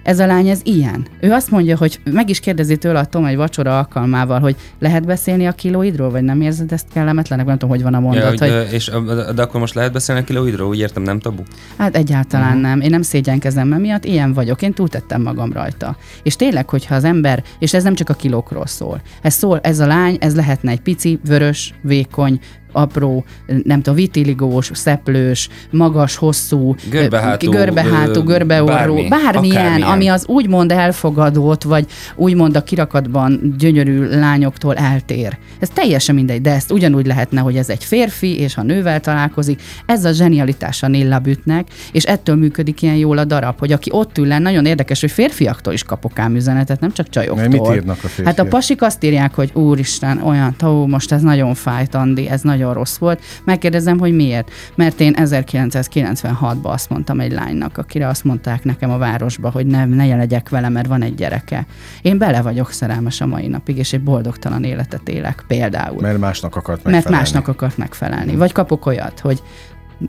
ez 0.03 0.19
a 0.19 0.27
lány, 0.27 0.49
ez 0.49 0.61
ilyen. 0.65 1.07
Ő 1.21 1.33
azt 1.33 1.51
mondja, 1.51 1.77
hogy 1.77 2.01
meg 2.11 2.29
is 2.29 2.41
kérdezi 2.41 2.77
tőle 2.77 2.99
a 2.99 3.05
Tom 3.05 3.25
egy 3.25 3.37
vacsora 3.37 3.79
alkalmával, 3.79 4.41
hogy 4.41 4.57
lehet 4.79 5.07
beszélni 5.07 5.47
a 5.47 5.53
kilóidról, 5.53 6.11
vagy 6.11 6.23
nem 6.23 6.41
érzed 6.41 6.73
ezt 6.73 6.87
kellemetlenek? 6.93 7.47
Nem 7.47 7.59
tudom, 7.59 7.71
hogy 7.71 7.83
van 7.83 7.95
a 7.95 8.01
mondat. 8.01 8.23
Ja, 8.23 8.29
hogy, 8.29 8.65
hogy... 8.65 8.73
És, 8.73 8.91
de 9.35 9.43
akkor 9.43 9.61
most 9.61 9.75
lehet 9.75 9.93
beszélni 9.93 10.21
a 10.21 10.25
kilóidról? 10.25 10.69
Úgy 10.69 10.79
értem, 10.79 11.03
nem 11.03 11.19
tabu? 11.19 11.43
Hát 11.77 11.97
egyáltalán 11.97 12.47
uh-huh. 12.47 12.63
nem. 12.63 12.81
Én 12.81 12.91
nem 12.91 13.03
szégyenkezem 13.03 13.69
miatt, 13.69 14.05
ilyen 14.05 14.33
vagyok. 14.33 14.63
Én 14.63 14.73
túltettem 14.73 15.23
magam 15.23 15.53
rajta. 15.53 15.97
És 16.23 16.37
tényleg, 16.37 16.69
hogyha 16.69 16.95
az 16.95 17.05
ember, 17.05 17.43
és 17.59 17.75
ez 17.75 17.83
nem 17.83 17.95
csak 17.95 18.09
a 18.09 18.15
kilókról 18.15 18.67
szól. 18.67 19.01
Ez 19.23 19.35
szól, 19.35 19.61
ez 19.63 19.79
a 19.79 19.87
lány, 19.87 20.17
ez 20.21 20.35
lehetne 20.35 20.71
egy 20.71 20.81
pici, 20.81 21.21
vörös, 21.25 21.75
vékony, 21.81 22.41
apró, 22.73 23.25
nem 23.65 23.83
tudom, 23.83 23.95
vitiligós, 23.95 24.71
szeplős, 24.75 25.49
magas, 25.71 26.17
hosszú, 26.17 26.75
görbehátú, 26.91 27.51
görbehátú 27.51 28.23
görbeorró, 28.23 28.95
bármi, 28.95 29.09
bármilyen, 29.09 29.65
akármilyen. 29.65 29.91
ami 29.91 30.09
az 30.09 30.27
úgymond 30.27 30.73
elfogadott, 30.73 31.63
vagy 31.63 31.87
úgymond 32.15 32.57
a 32.57 32.63
kirakatban 32.63 33.55
gyönyörű 33.59 34.09
lányoktól 34.09 34.75
eltér. 34.75 35.39
Ez 35.59 35.69
teljesen 35.69 36.15
mindegy, 36.15 36.41
de 36.41 36.51
ezt 36.51 36.73
ugyanúgy 36.73 37.07
lehetne, 37.07 37.41
hogy 37.41 37.57
ez 37.57 37.69
egy 37.69 37.85
férfi, 37.85 38.39
és 38.39 38.55
ha 38.55 38.63
nővel 38.63 39.01
találkozik, 39.01 39.63
ez 39.87 40.05
a 40.05 40.13
zsenialitás 40.13 40.83
a 40.83 40.89
Nilla 40.89 41.19
Bütnek, 41.19 41.69
és 41.93 42.05
ettől 42.05 42.37
működik 42.37 42.83
ilyen 42.83 42.97
jól 42.97 43.19
a 43.19 43.25
darab, 43.25 43.59
hogy 43.59 43.73
aki 43.73 43.91
ott 43.93 44.19
ül 44.19 44.27
nagyon 44.27 44.67
érdekes, 44.67 45.01
hogy 45.01 45.11
férfiaktól 45.11 45.73
is 45.73 45.83
kapok 45.83 46.19
ám 46.19 46.37
üzenetet, 46.37 46.81
nem 46.81 46.93
csak 46.93 47.09
csajoktól. 47.09 47.49
Mit 47.49 47.75
írnak 47.75 47.97
a 47.97 48.09
férfiak? 48.09 48.27
Hát 48.27 48.39
a 48.39 48.45
pasik 48.45 48.83
azt 48.83 49.05
írják, 49.05 49.35
hogy 49.35 49.51
úristen, 49.55 50.23
olyan, 50.23 50.55
tó, 50.57 50.87
most 50.87 51.13
ez 51.13 51.23
nagyon 51.23 51.55
fájt, 51.55 51.95
Andi, 51.95 52.29
ez 52.29 52.41
nagyon 52.41 52.62
nagyon 52.63 52.83
rossz 52.83 52.97
volt. 52.97 53.23
Megkérdezem, 53.45 53.99
hogy 53.99 54.15
miért. 54.15 54.51
Mert 54.75 55.01
én 55.01 55.15
1996-ban 55.19 56.63
azt 56.63 56.91
mondtam 56.91 57.21
egy 57.21 57.33
lánynak, 57.33 57.79
akire 57.79 58.09
azt 58.09 58.25
mondták 58.25 58.65
nekem 58.65 58.91
a 58.91 58.99
városba, 58.99 59.51
hogy 59.51 59.67
ne, 59.67 59.85
ne 59.85 60.17
legyek 60.17 60.49
vele, 60.49 60.69
mert 60.69 60.87
van 60.87 61.03
egy 61.03 61.15
gyereke. 61.15 61.67
Én 62.03 62.19
bele 62.19 62.43
vagyok 62.43 62.71
szerelmes 62.71 63.21
a 63.21 63.27
mai 63.27 63.47
napig, 63.47 63.79
és 63.79 63.93
egy 63.93 64.03
boldogtalan 64.03 64.65
életet 64.65 65.09
élek 65.09 65.45
például. 65.47 66.01
Mert 66.01 66.19
másnak 66.19 66.57
akart 66.57 66.85
megfelelni. 66.85 67.05
Mert 67.09 67.21
másnak 67.21 67.49
akart 67.49 67.77
megfelelni. 67.77 68.37
Vagy 68.37 68.53
kapok 68.53 68.87
olyat, 68.87 69.21
hogy 69.21 69.43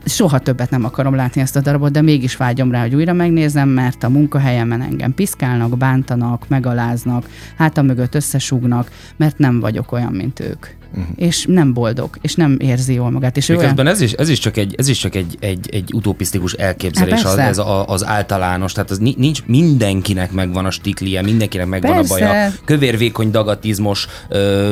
soha 0.04 0.38
többet 0.38 0.70
nem 0.70 0.84
akarom 0.84 1.14
látni 1.14 1.40
ezt 1.40 1.56
a 1.56 1.60
darabot, 1.60 1.92
de 1.92 2.02
mégis 2.02 2.36
vágyom 2.36 2.70
rá, 2.70 2.80
hogy 2.80 2.94
újra 2.94 3.12
megnézem, 3.12 3.68
mert 3.68 4.04
a 4.04 4.08
munkahelyemen 4.08 4.82
engem 4.82 5.14
piszkálnak, 5.14 5.76
bántanak, 5.76 6.48
megaláznak, 6.48 7.24
hátam 7.56 7.86
mögött 7.86 8.14
összesúgnak, 8.14 8.90
mert 9.16 9.38
nem 9.38 9.60
vagyok 9.60 9.92
olyan, 9.92 10.12
mint 10.12 10.40
ők 10.40 10.66
uh-huh. 10.94 11.14
és 11.16 11.46
nem 11.48 11.72
boldog, 11.72 12.18
és 12.20 12.34
nem 12.34 12.56
érzi 12.58 12.92
jól 12.92 13.10
magát. 13.10 13.36
És 13.36 13.48
olyan... 13.48 13.86
ez 13.86 14.00
is, 14.00 14.12
ez 14.12 14.28
is 14.28 14.38
csak 14.38 14.56
egy, 14.56 14.74
ez 14.78 14.88
is 14.88 14.98
csak 14.98 15.14
egy, 15.14 15.36
egy, 15.40 15.68
egy 15.72 15.90
utopisztikus 15.94 16.52
elképzelés, 16.52 17.22
hát 17.22 17.32
az, 17.32 17.38
ez 17.38 17.58
a, 17.58 17.86
az 17.86 18.06
általános, 18.06 18.72
tehát 18.72 18.90
az 18.90 18.98
nincs, 18.98 19.44
mindenkinek 19.46 20.32
megvan 20.32 20.64
a 20.64 20.70
stiklie, 20.70 21.22
mindenkinek 21.22 21.66
megvan 21.66 21.94
persze. 21.94 22.14
a 22.14 22.18
baja, 22.18 22.52
kövérvékony 22.64 23.30
dagatizmos, 23.30 24.08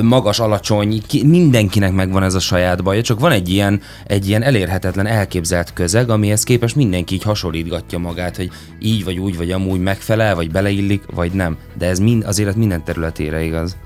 magas, 0.03 0.41
alacsony, 0.41 1.03
mindenkinek 1.25 1.93
megvan 1.93 2.23
ez 2.23 2.35
a 2.35 2.41
saját 2.41 2.83
baja, 2.83 3.03
csak 3.03 3.21
van 3.21 3.33
egy 3.33 3.49
ilyen, 3.49 3.81
egy 4.07 4.29
ilyen 4.29 4.43
elérhetetlen, 4.43 5.07
elképzelt 5.07 5.73
közeg, 5.73 6.11
amihez 6.11 6.43
képest 6.43 6.77
mindenki 6.77 7.15
így 7.15 7.23
hasonlítgatja 7.23 7.99
magát, 7.99 8.37
hogy 8.37 8.51
így 8.81 9.05
vagy 9.05 9.19
úgy, 9.19 9.37
vagy 9.37 9.51
amúgy 9.51 9.81
megfelel, 9.81 10.35
vagy 10.35 10.51
beleillik, 10.51 11.03
vagy 11.15 11.33
nem. 11.33 11.57
De 11.79 11.87
ez 11.87 11.99
mind, 11.99 12.25
az 12.25 12.39
élet 12.39 12.57
minden 12.57 12.85
területére 12.85 13.43
igaz. 13.43 13.77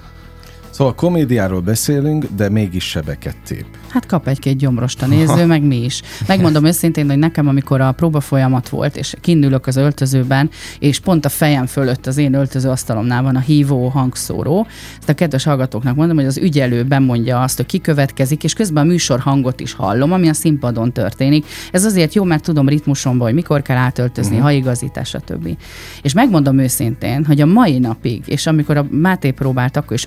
Szóval 0.77 0.95
komédiáról 0.95 1.61
beszélünk, 1.61 2.25
de 2.37 2.49
mégis 2.49 2.85
sebeket 2.85 3.37
tép. 3.47 3.67
Hát 3.89 4.07
kap 4.07 4.29
egy-két 4.29 4.57
gyomrost 4.57 5.03
a 5.03 5.07
néző, 5.07 5.47
meg 5.47 5.63
mi 5.63 5.85
is. 5.85 6.03
Megmondom 6.27 6.65
őszintén, 6.71 7.09
hogy 7.09 7.19
nekem, 7.19 7.49
amikor 7.49 7.81
a 7.81 7.93
próba 7.93 8.21
folyamat 8.21 8.69
volt, 8.69 8.97
és 8.97 9.15
kindülök 9.21 9.67
az 9.67 9.77
öltözőben, 9.77 10.51
és 10.79 11.01
pont 11.01 11.25
a 11.25 11.29
fejem 11.29 11.67
fölött 11.67 12.07
az 12.07 12.17
én 12.17 12.35
öltöző 12.35 12.69
asztalomnál 12.69 13.23
van 13.23 13.37
a 13.37 13.41
hívó 13.41 13.89
hangszóró, 13.89 14.67
ezt 14.99 15.09
a 15.09 15.15
kedves 15.15 15.45
hallgatóknak 15.45 15.97
mondom, 15.97 16.17
hogy 16.17 16.27
az 16.27 16.39
ügyelő 16.39 16.85
bemondja 16.85 17.43
azt, 17.43 17.57
hogy 17.57 17.67
ki 17.67 17.79
következik, 17.79 18.45
és 18.45 18.53
közben 18.53 18.85
a 18.85 18.87
műsor 18.87 19.21
hangot 19.21 19.61
is 19.61 19.73
hallom, 19.73 20.13
ami 20.13 20.29
a 20.29 20.35
színpadon 20.35 20.93
történik. 20.93 21.47
Ez 21.73 21.85
azért 21.85 22.15
jó, 22.15 22.25
mert 22.25 22.43
tudom 22.43 22.69
ritmusomba, 22.69 23.25
hogy 23.25 23.35
mikor 23.35 23.63
kell 23.63 23.77
átöltözni, 23.77 24.35
uh-huh. 24.35 24.51
haigazítás, 24.51 25.09
stb. 25.09 25.57
És 26.03 26.13
megmondom 26.13 26.59
őszintén, 26.59 27.25
hogy 27.25 27.41
a 27.41 27.47
mai 27.47 27.79
napig, 27.79 28.23
és 28.27 28.47
amikor 28.47 28.77
a 28.77 28.87
Máté 28.91 29.31
próbált, 29.31 29.77
akkor 29.77 29.97
is 29.97 30.05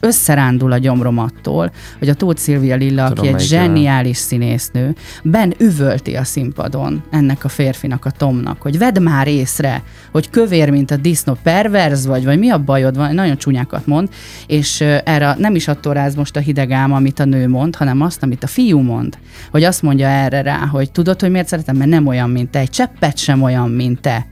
összerándul 0.59 0.71
a 0.71 0.77
gyomrom 0.77 1.17
attól, 1.17 1.71
hogy 1.99 2.09
a 2.09 2.13
Tóth 2.13 2.39
Szilvia 2.39 2.75
Lilla, 2.75 3.05
aki 3.05 3.27
egy 3.27 3.39
zseni 3.39 3.65
zseniális 3.65 4.17
színésznő, 4.17 4.95
Ben 5.23 5.53
üvölti 5.57 6.15
a 6.15 6.23
színpadon 6.23 7.03
ennek 7.11 7.43
a 7.43 7.47
férfinak, 7.49 8.05
a 8.05 8.11
Tomnak, 8.11 8.61
hogy 8.61 8.77
vedd 8.77 9.01
már 9.01 9.27
észre, 9.27 9.83
hogy 10.11 10.29
kövér, 10.29 10.69
mint 10.69 10.91
a 10.91 10.97
disznó, 10.97 11.37
perverz 11.43 12.05
vagy, 12.05 12.25
vagy 12.25 12.39
mi 12.39 12.49
a 12.49 12.57
bajod 12.57 12.95
van, 12.95 13.13
nagyon 13.13 13.37
csúnyákat 13.37 13.85
mond, 13.85 14.09
és 14.47 14.81
erre 14.81 15.35
nem 15.37 15.55
is 15.55 15.67
attól 15.67 15.93
ráz 15.93 16.15
most 16.15 16.35
a 16.35 16.39
hidegám, 16.39 16.93
amit 16.93 17.19
a 17.19 17.25
nő 17.25 17.47
mond, 17.47 17.75
hanem 17.75 18.01
azt, 18.01 18.23
amit 18.23 18.43
a 18.43 18.47
fiú 18.47 18.79
mond, 18.79 19.17
hogy 19.51 19.63
azt 19.63 19.81
mondja 19.81 20.07
erre 20.07 20.41
rá, 20.41 20.57
hogy 20.57 20.91
tudod, 20.91 21.21
hogy 21.21 21.31
miért 21.31 21.47
szeretem, 21.47 21.75
mert 21.75 21.89
nem 21.89 22.07
olyan, 22.07 22.29
mint 22.29 22.49
te, 22.49 22.59
egy 22.59 22.69
cseppet 22.69 23.17
sem 23.17 23.41
olyan, 23.41 23.69
mint 23.69 24.01
te 24.01 24.27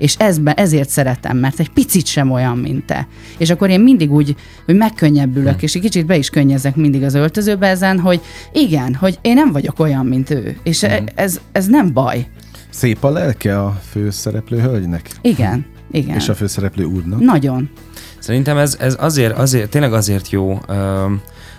és 0.00 0.14
ezben, 0.18 0.54
ezért 0.54 0.88
szeretem, 0.88 1.36
mert 1.36 1.60
egy 1.60 1.70
picit 1.70 2.06
sem 2.06 2.30
olyan, 2.30 2.58
mint 2.58 2.84
te. 2.84 3.06
És 3.38 3.50
akkor 3.50 3.70
én 3.70 3.80
mindig 3.80 4.12
úgy, 4.12 4.36
hogy 4.64 4.76
megkönnyebbülök, 4.76 5.58
hm. 5.58 5.64
és 5.64 5.74
egy 5.74 5.80
kicsit 5.80 6.06
be 6.06 6.16
is 6.16 6.30
könnyezek 6.30 6.76
mindig 6.76 7.02
az 7.02 7.14
öltözőbe 7.14 7.66
ezen, 7.66 7.98
hogy 7.98 8.20
igen, 8.52 8.94
hogy 8.94 9.18
én 9.20 9.34
nem 9.34 9.52
vagyok 9.52 9.78
olyan, 9.78 10.06
mint 10.06 10.30
ő, 10.30 10.56
és 10.62 10.80
hm. 10.80 11.04
ez, 11.14 11.40
ez 11.52 11.66
nem 11.66 11.92
baj. 11.92 12.28
Szép 12.70 13.04
a 13.04 13.10
lelke 13.10 13.60
a 13.60 13.80
főszereplő 13.90 14.60
hölgynek? 14.60 15.10
Igen, 15.20 15.66
igen. 15.90 16.16
És 16.16 16.28
a 16.28 16.34
főszereplő 16.34 16.84
úrnak? 16.84 17.20
Nagyon. 17.20 17.70
Szerintem 18.18 18.56
ez, 18.56 18.76
ez 18.80 18.96
azért, 18.98 19.36
azért, 19.36 19.70
tényleg 19.70 19.92
azért 19.92 20.30
jó, 20.30 20.58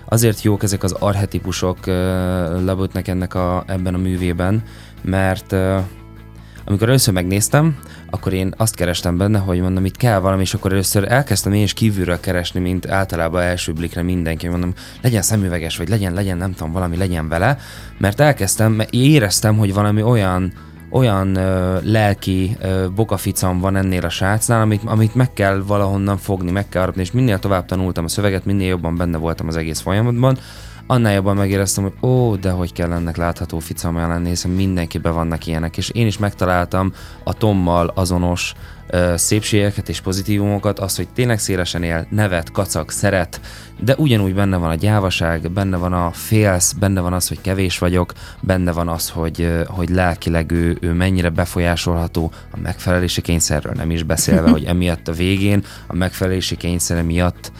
azért 0.05 0.41
jók 0.41 0.63
ezek 0.63 0.83
az 0.83 0.91
arhetipusok 0.91 1.85
Labotnek 2.63 3.07
ennek 3.07 3.33
a, 3.33 3.63
ebben 3.67 3.93
a 3.93 3.97
művében, 3.97 4.63
mert 5.01 5.55
amikor 6.65 6.87
először 6.87 7.13
megnéztem, 7.13 7.77
akkor 8.11 8.33
én 8.33 8.53
azt 8.57 8.75
kerestem 8.75 9.17
benne, 9.17 9.39
hogy 9.39 9.59
mondom, 9.59 9.85
itt 9.85 9.97
kell 9.97 10.19
valami, 10.19 10.41
és 10.41 10.53
akkor 10.53 10.71
először 10.71 11.11
elkezdtem 11.11 11.53
én 11.53 11.63
is 11.63 11.73
kívülről 11.73 12.19
keresni, 12.19 12.59
mint 12.59 12.89
általában 12.89 13.41
első 13.41 13.73
blikre 13.73 14.01
mindenki, 14.01 14.47
mondom, 14.47 14.73
legyen 15.01 15.21
szemüveges, 15.21 15.77
vagy 15.77 15.89
legyen, 15.89 16.13
legyen, 16.13 16.37
nem 16.37 16.53
tudom, 16.53 16.71
valami 16.71 16.97
legyen 16.97 17.27
vele, 17.27 17.57
mert 17.97 18.19
elkezdtem, 18.19 18.71
mert 18.71 18.93
éreztem, 18.93 19.57
hogy 19.57 19.73
valami 19.73 20.01
olyan, 20.01 20.53
olyan 20.89 21.35
ö, 21.35 21.77
lelki 21.83 22.57
ö, 22.61 22.87
bokaficam 22.95 23.59
van 23.59 23.75
ennél 23.75 24.05
a 24.05 24.09
srácnál, 24.09 24.61
amit, 24.61 24.81
amit 24.85 25.15
meg 25.15 25.33
kell 25.33 25.63
valahonnan 25.67 26.17
fogni, 26.17 26.51
meg 26.51 26.69
kell 26.69 26.81
arapni, 26.81 27.01
és 27.01 27.11
minél 27.11 27.39
tovább 27.39 27.65
tanultam 27.65 28.03
a 28.03 28.07
szöveget, 28.07 28.45
minél 28.45 28.67
jobban 28.67 28.97
benne 28.97 29.17
voltam 29.17 29.47
az 29.47 29.55
egész 29.55 29.79
folyamatban, 29.79 30.37
annál 30.91 31.13
jobban 31.13 31.35
megéreztem, 31.35 31.83
hogy 31.83 32.09
ó, 32.09 32.35
de 32.35 32.49
hogy 32.49 32.73
kell 32.73 32.91
ennek 32.91 33.17
látható 33.17 33.59
ficamja 33.59 34.07
lenni, 34.07 34.29
hiszen 34.29 34.51
mindenkiben 34.51 35.13
vannak 35.13 35.45
ilyenek, 35.47 35.77
és 35.77 35.89
én 35.89 36.07
is 36.07 36.17
megtaláltam 36.17 36.93
a 37.23 37.33
Tommal 37.33 37.91
azonos 37.95 38.53
ö, 38.87 39.13
szépségeket 39.17 39.89
és 39.89 40.01
pozitívumokat, 40.01 40.79
az, 40.79 40.95
hogy 40.95 41.07
tényleg 41.07 41.39
szélesen 41.39 41.83
él, 41.83 42.07
nevet, 42.09 42.51
kacag, 42.51 42.89
szeret, 42.89 43.41
de 43.79 43.95
ugyanúgy 43.97 44.33
benne 44.33 44.57
van 44.57 44.69
a 44.69 44.75
gyávaság, 44.75 45.51
benne 45.51 45.77
van 45.77 45.93
a 45.93 46.11
félsz, 46.11 46.71
benne 46.71 47.01
van 47.01 47.13
az, 47.13 47.27
hogy 47.27 47.41
kevés 47.41 47.77
vagyok, 47.77 48.13
benne 48.39 48.71
van 48.71 48.87
az, 48.87 49.09
hogy, 49.09 49.63
hogy 49.67 49.89
lelkileg 49.89 50.51
ő, 50.51 50.77
ő 50.81 50.93
mennyire 50.93 51.29
befolyásolható, 51.29 52.31
a 52.51 52.57
megfelelési 52.61 53.21
kényszerről. 53.21 53.73
Nem 53.73 53.91
is 53.91 54.03
beszélve, 54.03 54.49
hogy 54.49 54.63
emiatt 54.63 55.07
a 55.07 55.11
végén 55.13 55.63
a 55.87 55.95
megfelelési 55.95 56.57
kényszere 56.57 57.01
miatt 57.01 57.51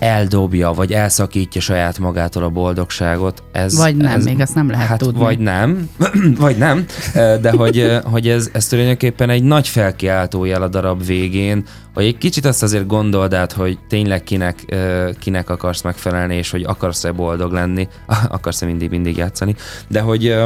eldobja, 0.00 0.72
vagy 0.72 0.92
elszakítja 0.92 1.60
saját 1.60 1.98
magától 1.98 2.42
a 2.42 2.48
boldogságot. 2.48 3.42
Ez, 3.52 3.76
vagy 3.76 3.96
nem, 3.96 4.12
ez, 4.12 4.24
még 4.24 4.40
azt 4.40 4.54
nem 4.54 4.70
lehet 4.70 4.88
hát 4.88 4.98
tudni. 4.98 5.20
Vagy 5.20 5.38
nem, 5.38 5.90
vagy 6.38 6.56
nem, 6.56 6.84
de 7.14 7.50
hogy, 7.50 7.98
hogy 8.04 8.28
ez, 8.28 8.50
ez 8.52 8.66
tulajdonképpen 8.66 9.30
egy 9.30 9.42
nagy 9.42 9.68
felkiáltó 9.68 10.44
jel 10.44 10.62
a 10.62 10.68
darab 10.68 11.06
végén, 11.06 11.64
hogy 11.94 12.04
egy 12.04 12.18
kicsit 12.18 12.44
azt 12.44 12.62
azért 12.62 12.86
gondold 12.86 13.34
át, 13.34 13.52
hogy 13.52 13.78
tényleg 13.88 14.22
kinek, 14.22 14.76
kinek 15.18 15.50
akarsz 15.50 15.82
megfelelni, 15.82 16.36
és 16.36 16.50
hogy 16.50 16.62
akarsz-e 16.62 17.12
boldog 17.12 17.52
lenni, 17.52 17.88
akarsz-e 18.28 18.66
mindig, 18.66 18.90
mindig 18.90 19.16
játszani, 19.16 19.54
de 19.88 20.00
hogy 20.00 20.36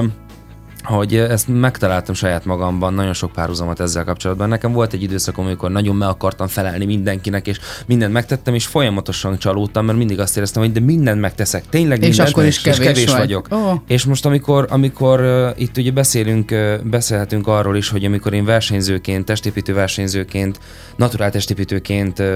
hogy 0.84 1.16
ezt 1.16 1.48
megtaláltam 1.48 2.14
saját 2.14 2.44
magamban, 2.44 2.94
nagyon 2.94 3.12
sok 3.12 3.32
párhuzamot 3.32 3.80
ezzel 3.80 4.04
kapcsolatban. 4.04 4.48
Nekem 4.48 4.72
volt 4.72 4.92
egy 4.92 5.02
időszakom, 5.02 5.44
amikor 5.44 5.70
nagyon 5.70 5.96
meg 5.96 6.08
akartam 6.08 6.46
felelni 6.46 6.84
mindenkinek, 6.84 7.46
és 7.46 7.58
mindent 7.86 8.12
megtettem, 8.12 8.54
és 8.54 8.66
folyamatosan 8.66 9.38
csalódtam, 9.38 9.84
mert 9.84 9.98
mindig 9.98 10.20
azt 10.20 10.36
éreztem, 10.36 10.62
hogy 10.62 10.72
de 10.72 10.80
mindent 10.80 11.20
megteszek, 11.20 11.64
tényleg 11.68 12.02
és 12.02 12.08
mindent, 12.08 12.28
akkor 12.28 12.44
is 12.44 12.60
kevés, 12.60 12.78
és 12.78 12.86
kevés 12.86 13.10
vagy. 13.10 13.18
vagyok. 13.18 13.46
Oh. 13.50 13.74
És 13.86 14.04
most, 14.04 14.26
amikor, 14.26 14.66
amikor 14.70 15.20
uh, 15.20 15.50
itt 15.56 15.76
ugye 15.76 15.90
beszélünk, 15.90 16.50
uh, 16.50 16.74
beszélhetünk 16.82 17.46
arról 17.46 17.76
is, 17.76 17.88
hogy 17.88 18.04
amikor 18.04 18.32
én 18.32 18.44
versenyzőként, 18.44 19.24
testépítő 19.24 19.74
versenyzőként, 19.74 20.58
naturál 20.96 21.30
testépítőként 21.30 22.18
uh, 22.18 22.26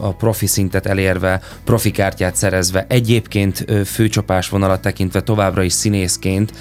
a 0.00 0.08
profi 0.08 0.46
szintet 0.46 0.86
elérve, 0.86 1.40
profi 1.64 1.90
kártyát 1.90 2.36
szerezve, 2.36 2.86
egyébként 2.88 3.64
uh, 3.68 3.80
főcsapás 3.80 4.48
vonalat 4.48 4.80
tekintve 4.80 5.20
továbbra 5.20 5.62
is 5.62 5.72
színészként, 5.72 6.52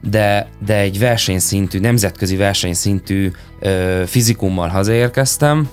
de, 0.00 0.48
de 0.66 0.76
egy 0.76 0.98
versenyszintű, 0.98 1.78
nemzetközi 1.78 2.36
versenyszintű 2.36 3.30
ö, 3.58 4.02
fizikummal 4.06 4.68
hazaérkeztem, 4.68 5.68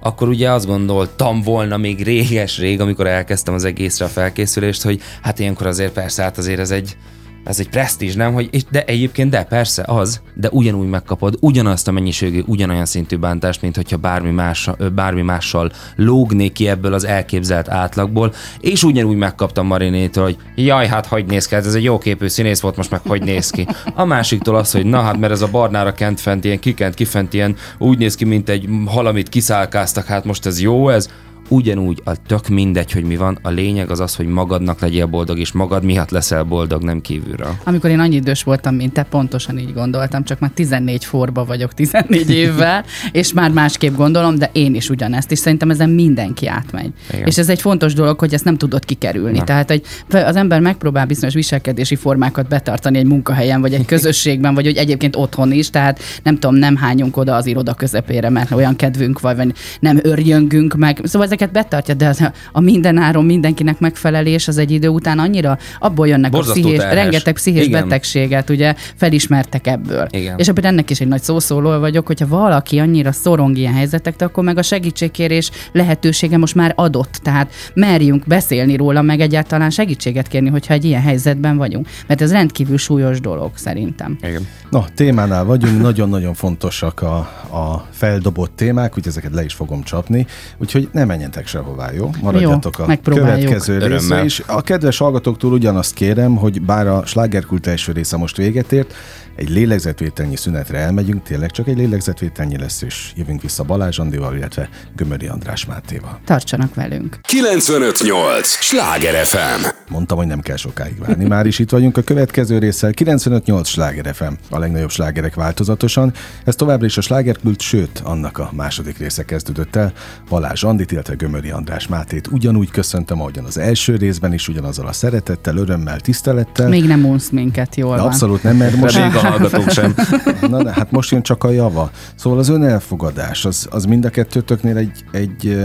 akkor 0.00 0.28
ugye 0.28 0.50
azt 0.50 0.66
gondoltam 0.66 1.42
volna 1.42 1.76
még 1.76 2.02
réges-rég, 2.02 2.80
amikor 2.80 3.06
elkezdtem 3.06 3.54
az 3.54 3.64
egészre 3.64 4.04
a 4.04 4.08
felkészülést, 4.08 4.82
hogy 4.82 5.00
hát 5.22 5.38
ilyenkor 5.38 5.66
azért 5.66 5.92
persze, 5.92 6.22
hát 6.22 6.38
azért 6.38 6.58
ez 6.58 6.70
egy, 6.70 6.96
ez 7.44 7.58
egy 7.58 7.68
presztízs, 7.68 8.14
nem? 8.14 8.32
Hogy, 8.32 8.64
de 8.70 8.84
egyébként 8.84 9.30
de, 9.30 9.44
persze 9.44 9.84
az, 9.86 10.20
de 10.34 10.48
ugyanúgy 10.50 10.88
megkapod 10.88 11.36
ugyanazt 11.40 11.88
a 11.88 11.92
mennyiségű, 11.92 12.42
ugyanolyan 12.46 12.86
szintű 12.86 13.16
bántást, 13.16 13.62
mint 13.62 13.76
hogyha 13.76 13.96
bármi, 13.96 14.30
más, 14.30 14.70
bármi 14.94 15.22
mással 15.22 15.72
lógnék 15.96 16.52
ki 16.52 16.68
ebből 16.68 16.92
az 16.92 17.04
elképzelt 17.04 17.68
átlagból, 17.68 18.32
és 18.60 18.82
ugyanúgy 18.82 19.16
megkaptam 19.16 19.66
Marinétől, 19.66 20.24
hogy 20.24 20.36
jaj, 20.54 20.86
hát 20.86 21.06
hogy 21.06 21.26
néz 21.26 21.46
ki, 21.46 21.54
hát 21.54 21.66
ez 21.66 21.74
egy 21.74 21.82
jó 21.82 21.98
képű 21.98 22.28
színész 22.28 22.60
volt, 22.60 22.76
most 22.76 22.90
meg 22.90 23.00
hogy 23.06 23.22
néz 23.22 23.50
ki. 23.50 23.66
A 23.94 24.04
másiktól 24.04 24.56
az, 24.56 24.72
hogy 24.72 24.84
na 24.84 25.00
hát, 25.00 25.18
mert 25.18 25.32
ez 25.32 25.42
a 25.42 25.50
barnára 25.50 25.92
kent 25.92 26.20
fent, 26.20 26.44
ilyen 26.44 26.58
kikent, 26.58 26.94
kifent, 26.94 27.34
ilyen 27.34 27.56
úgy 27.78 27.98
néz 27.98 28.14
ki, 28.14 28.24
mint 28.24 28.48
egy 28.48 28.68
hal, 28.86 29.06
amit 29.06 29.28
kiszálkáztak, 29.28 30.06
hát 30.06 30.24
most 30.24 30.46
ez 30.46 30.60
jó 30.60 30.88
ez, 30.88 31.08
ugyanúgy 31.52 32.00
a 32.04 32.22
tök 32.26 32.48
mindegy, 32.48 32.92
hogy 32.92 33.04
mi 33.04 33.16
van, 33.16 33.38
a 33.42 33.50
lényeg 33.50 33.90
az 33.90 34.00
az, 34.00 34.14
hogy 34.14 34.26
magadnak 34.26 34.80
legyél 34.80 35.06
boldog, 35.06 35.38
és 35.38 35.52
magad 35.52 35.84
miatt 35.84 36.10
leszel 36.10 36.42
boldog, 36.42 36.82
nem 36.82 37.00
kívülről. 37.00 37.54
Amikor 37.64 37.90
én 37.90 37.98
annyi 37.98 38.14
idős 38.14 38.42
voltam, 38.42 38.74
mint 38.74 38.92
te, 38.92 39.02
pontosan 39.02 39.58
így 39.58 39.72
gondoltam, 39.72 40.24
csak 40.24 40.38
már 40.38 40.50
14 40.50 41.04
forba 41.04 41.44
vagyok 41.44 41.74
14 41.74 42.30
évvel, 42.44 42.84
és 43.12 43.32
már 43.32 43.50
másképp 43.50 43.94
gondolom, 43.96 44.38
de 44.38 44.50
én 44.52 44.74
is 44.74 44.90
ugyanezt, 44.90 45.30
és 45.30 45.38
szerintem 45.38 45.70
ezen 45.70 45.90
mindenki 45.90 46.46
átmegy. 46.46 46.92
Igen. 47.12 47.26
És 47.26 47.38
ez 47.38 47.48
egy 47.48 47.60
fontos 47.60 47.94
dolog, 47.94 48.18
hogy 48.18 48.34
ezt 48.34 48.44
nem 48.44 48.56
tudod 48.56 48.84
kikerülni. 48.84 49.38
Na. 49.38 49.44
Tehát, 49.44 49.68
hogy 49.68 49.82
az 50.10 50.36
ember 50.36 50.60
megpróbál 50.60 51.06
bizonyos 51.06 51.34
viselkedési 51.34 51.96
formákat 51.96 52.48
betartani 52.48 52.98
egy 52.98 53.06
munkahelyen, 53.06 53.60
vagy 53.60 53.74
egy 53.74 53.86
közösségben, 53.94 54.54
vagy 54.54 54.64
hogy 54.64 54.76
egyébként 54.76 55.16
otthon 55.16 55.52
is, 55.52 55.70
tehát 55.70 56.00
nem 56.22 56.34
tudom, 56.38 56.56
nem 56.56 56.76
hányunk 56.76 57.16
oda 57.16 57.34
az 57.34 57.46
iroda 57.46 57.74
közepére, 57.74 58.28
mert 58.28 58.50
olyan 58.50 58.76
kedvünk 58.76 59.20
van, 59.20 59.36
vagy 59.36 59.52
nem 59.80 59.98
örjöngünk 60.02 60.74
meg. 60.74 61.00
Szóval 61.04 61.26
ezek 61.26 61.41
ezeket 61.42 61.52
betartja, 61.52 61.94
de 61.94 62.08
az 62.08 62.30
a 62.52 62.60
mindenáron 62.60 63.24
mindenkinek 63.24 63.78
megfelelés 63.80 64.48
az 64.48 64.58
egy 64.58 64.70
idő 64.70 64.88
után 64.88 65.18
annyira 65.18 65.58
abból 65.78 66.08
jönnek 66.08 66.30
Borzasztó 66.30 66.60
a 66.60 66.62
pszichés, 66.62 66.80
terhes. 66.80 67.02
rengeteg 67.02 67.34
pszichés 67.34 67.66
Igen. 67.66 67.82
betegséget, 67.82 68.50
ugye 68.50 68.74
felismertek 68.96 69.66
ebből. 69.66 70.06
Igen. 70.10 70.38
És 70.38 70.48
ebben 70.48 70.64
ennek 70.64 70.90
is 70.90 71.00
egy 71.00 71.08
nagy 71.08 71.22
szószóló 71.22 71.78
vagyok, 71.78 72.06
hogyha 72.06 72.26
valaki 72.26 72.78
annyira 72.78 73.12
szorong 73.12 73.56
ilyen 73.56 73.72
helyzetek, 73.74 74.14
akkor 74.18 74.44
meg 74.44 74.58
a 74.58 74.62
segítségkérés 74.62 75.50
lehetősége 75.72 76.36
most 76.36 76.54
már 76.54 76.72
adott. 76.76 77.20
Tehát 77.22 77.52
merjünk 77.74 78.26
beszélni 78.26 78.76
róla, 78.76 79.02
meg 79.02 79.20
egyáltalán 79.20 79.70
segítséget 79.70 80.28
kérni, 80.28 80.48
hogyha 80.48 80.74
egy 80.74 80.84
ilyen 80.84 81.02
helyzetben 81.02 81.56
vagyunk. 81.56 81.86
Mert 82.06 82.20
ez 82.20 82.32
rendkívül 82.32 82.78
súlyos 82.78 83.20
dolog 83.20 83.50
szerintem. 83.54 84.18
Igen. 84.22 84.46
No, 84.70 84.84
témánál 84.94 85.44
vagyunk, 85.44 85.80
nagyon-nagyon 85.80 86.34
fontosak 86.34 87.02
a, 87.02 87.16
a 87.56 87.86
feldobott 87.90 88.56
témák, 88.56 88.88
úgyhogy 88.88 89.06
ezeket 89.06 89.34
le 89.34 89.44
is 89.44 89.54
fogom 89.54 89.82
csapni, 89.82 90.26
úgyhogy 90.58 90.88
ne 90.92 91.04
menjen 91.04 91.30
menjetek 91.32 91.46
sehová, 91.46 91.92
jó? 91.92 92.10
Maradjatok 92.22 92.78
jó, 92.78 92.84
a 92.84 92.98
következő 93.02 93.78
részre 93.78 94.24
is. 94.24 94.42
A 94.46 94.62
kedves 94.62 94.98
hallgatóktól 94.98 95.52
ugyanazt 95.52 95.94
kérem, 95.94 96.36
hogy 96.36 96.62
bár 96.62 96.86
a 96.86 97.06
slágerkult 97.06 97.66
első 97.66 97.92
része 97.92 98.16
most 98.16 98.36
véget 98.36 98.72
ért, 98.72 98.94
egy 99.36 99.50
lélegzetvételnyi 99.50 100.36
szünetre 100.36 100.78
elmegyünk, 100.78 101.22
tényleg 101.22 101.50
csak 101.50 101.68
egy 101.68 101.76
lélegzetvételnyi 101.76 102.58
lesz, 102.58 102.82
és 102.82 103.12
jövünk 103.16 103.42
vissza 103.42 103.62
Balázs 103.62 103.98
Andival, 103.98 104.36
illetve 104.36 104.68
Gömöri 104.96 105.26
András 105.26 105.66
Mátéval. 105.66 106.20
Tartsanak 106.24 106.74
velünk! 106.74 107.18
958! 107.22 108.48
Sláger 108.48 109.26
FM! 109.26 109.66
Mondtam, 109.88 110.18
hogy 110.18 110.26
nem 110.26 110.40
kell 110.40 110.56
sokáig 110.56 110.98
várni. 110.98 111.24
Már 111.24 111.46
is 111.46 111.58
itt 111.58 111.70
vagyunk 111.70 111.96
a 111.96 112.02
következő 112.02 112.58
résszel. 112.58 112.90
958 112.90 113.68
Sláger 113.68 114.14
FM, 114.14 114.32
a 114.50 114.58
legnagyobb 114.58 114.90
slágerek 114.90 115.34
változatosan. 115.34 116.12
Ez 116.44 116.54
továbbra 116.54 116.86
is 116.86 116.96
a 116.96 117.00
slágerkult, 117.00 117.60
sőt, 117.60 118.00
annak 118.04 118.38
a 118.38 118.50
második 118.54 118.98
része 118.98 119.24
kezdődött 119.24 119.76
el. 119.76 119.92
Balázs 120.28 120.64
Andit, 120.64 120.92
illetve 120.92 121.14
Gömöri 121.14 121.50
András 121.50 121.88
Mátét 121.88 122.26
ugyanúgy 122.26 122.70
köszöntöm, 122.70 123.20
ahogyan 123.20 123.44
az 123.44 123.58
első 123.58 123.96
részben 123.96 124.32
is, 124.32 124.48
ugyanazzal 124.48 124.86
a 124.86 124.92
szeretettel, 124.92 125.56
örömmel, 125.56 126.00
tisztelettel. 126.00 126.68
Még 126.68 126.84
nem 126.84 127.04
unsz 127.04 127.30
minket, 127.30 127.76
jól. 127.76 127.98
Abszolút 127.98 128.42
nem, 128.42 128.56
mert 128.56 128.76
most 128.82 128.96
hallgatók 129.22 129.70
sem. 129.70 129.94
Na 130.50 130.62
de 130.62 130.72
hát 130.72 130.90
most 130.90 131.10
jön 131.10 131.22
csak 131.22 131.44
a 131.44 131.50
java. 131.50 131.90
Szóval 132.14 132.38
az 132.38 132.48
önelfogadás, 132.48 133.44
az, 133.44 133.68
az 133.70 133.84
mind 133.84 134.04
a 134.04 134.10
kettőtöknél 134.10 134.76
egy, 134.76 135.04
egy, 135.10 135.58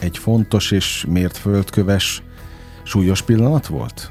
egy 0.00 0.18
fontos 0.18 0.70
és 0.70 1.04
mért 1.08 1.36
földköves 1.36 2.22
súlyos 2.82 3.22
pillanat 3.22 3.66
volt? 3.66 4.10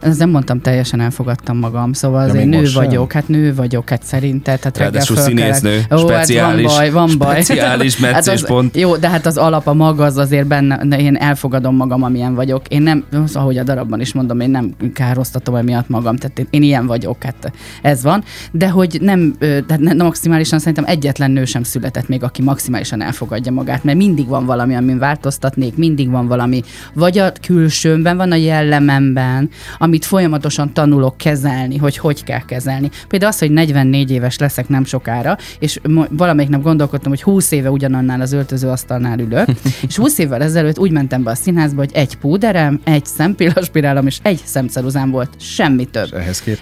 Ezt 0.00 0.18
nem 0.18 0.30
mondtam, 0.30 0.60
teljesen 0.60 1.00
elfogadtam 1.00 1.58
magam, 1.58 1.92
szóval 1.92 2.28
azért 2.28 2.46
nő 2.46 2.64
vagyok, 2.74 3.12
sem? 3.12 3.20
hát 3.20 3.28
nő 3.28 3.54
vagyok, 3.54 3.88
hát 3.88 4.02
szerinted, 4.02 4.62
hát 4.62 4.78
reggel 4.78 5.00
színésznő, 5.00 5.84
Ó, 5.94 5.96
speciális, 5.96 6.72
hát 6.72 6.90
van 6.90 6.90
baj, 6.90 6.90
van 6.90 7.18
baj. 7.18 7.42
speciális 7.42 7.96
hát 8.00 8.28
az, 8.28 8.46
Jó, 8.72 8.96
de 8.96 9.08
hát 9.08 9.26
az 9.26 9.36
alap, 9.36 9.66
a 9.66 9.74
maga 9.74 10.04
az 10.04 10.16
azért 10.16 10.46
benne, 10.46 10.98
én 10.98 11.16
elfogadom 11.16 11.76
magam, 11.76 12.02
amilyen 12.02 12.34
vagyok. 12.34 12.68
Én 12.68 12.82
nem, 12.82 13.04
ahogy 13.32 13.58
a 13.58 13.62
darabban 13.62 14.00
is 14.00 14.12
mondom, 14.12 14.40
én 14.40 14.50
nem 14.50 14.74
károztatom 14.92 15.54
emiatt 15.54 15.88
magam, 15.88 16.16
tehát 16.16 16.38
én, 16.38 16.46
én 16.50 16.62
ilyen 16.62 16.86
vagyok, 16.86 17.22
hát 17.22 17.52
ez 17.82 18.02
van. 18.02 18.24
De 18.52 18.68
hogy 18.68 18.98
nem, 19.00 19.34
tehát 19.38 19.78
nem 19.78 19.96
maximálisan 19.96 20.58
szerintem 20.58 20.84
egyetlen 20.86 21.30
nő 21.30 21.44
sem 21.44 21.62
született 21.62 22.08
még, 22.08 22.22
aki 22.22 22.42
maximálisan 22.42 23.02
elfogadja 23.02 23.52
magát, 23.52 23.84
mert 23.84 23.98
mindig 23.98 24.28
van 24.28 24.46
valami, 24.46 24.74
amin 24.74 24.98
változtatnék, 24.98 25.76
mindig 25.76 26.10
van 26.10 26.26
valami, 26.26 26.62
vagy 26.92 27.18
a 27.18 27.32
külsőmben 27.46 28.16
van 28.16 28.32
a 28.32 28.34
jellememben, 28.34 29.50
amit 29.86 30.04
folyamatosan 30.04 30.72
tanulok 30.72 31.16
kezelni, 31.16 31.76
hogy 31.76 31.96
hogy 31.96 32.24
kell 32.24 32.44
kezelni. 32.44 32.90
Például 33.08 33.32
az, 33.32 33.38
hogy 33.38 33.50
44 33.50 34.10
éves 34.10 34.38
leszek 34.38 34.68
nem 34.68 34.84
sokára, 34.84 35.36
és 35.58 35.80
valamelyik 36.10 36.50
nap 36.50 36.62
gondolkodtam, 36.62 37.10
hogy 37.10 37.22
20 37.22 37.50
éve 37.50 37.70
ugyanannál 37.70 38.20
az 38.20 38.32
öltözőasztalnál 38.32 39.18
ülök, 39.18 39.48
és 39.88 39.96
20 39.96 40.18
évvel 40.18 40.42
ezelőtt 40.42 40.78
úgy 40.78 40.90
mentem 40.90 41.22
be 41.22 41.30
a 41.30 41.34
színházba, 41.34 41.78
hogy 41.78 41.90
egy 41.92 42.16
púderem, 42.16 42.80
egy 42.84 43.06
szempillaspirálom 43.06 44.06
és 44.06 44.18
egy 44.22 44.40
szemceruzám 44.44 45.10
volt, 45.10 45.30
semmi 45.38 45.84
több. 45.84 46.08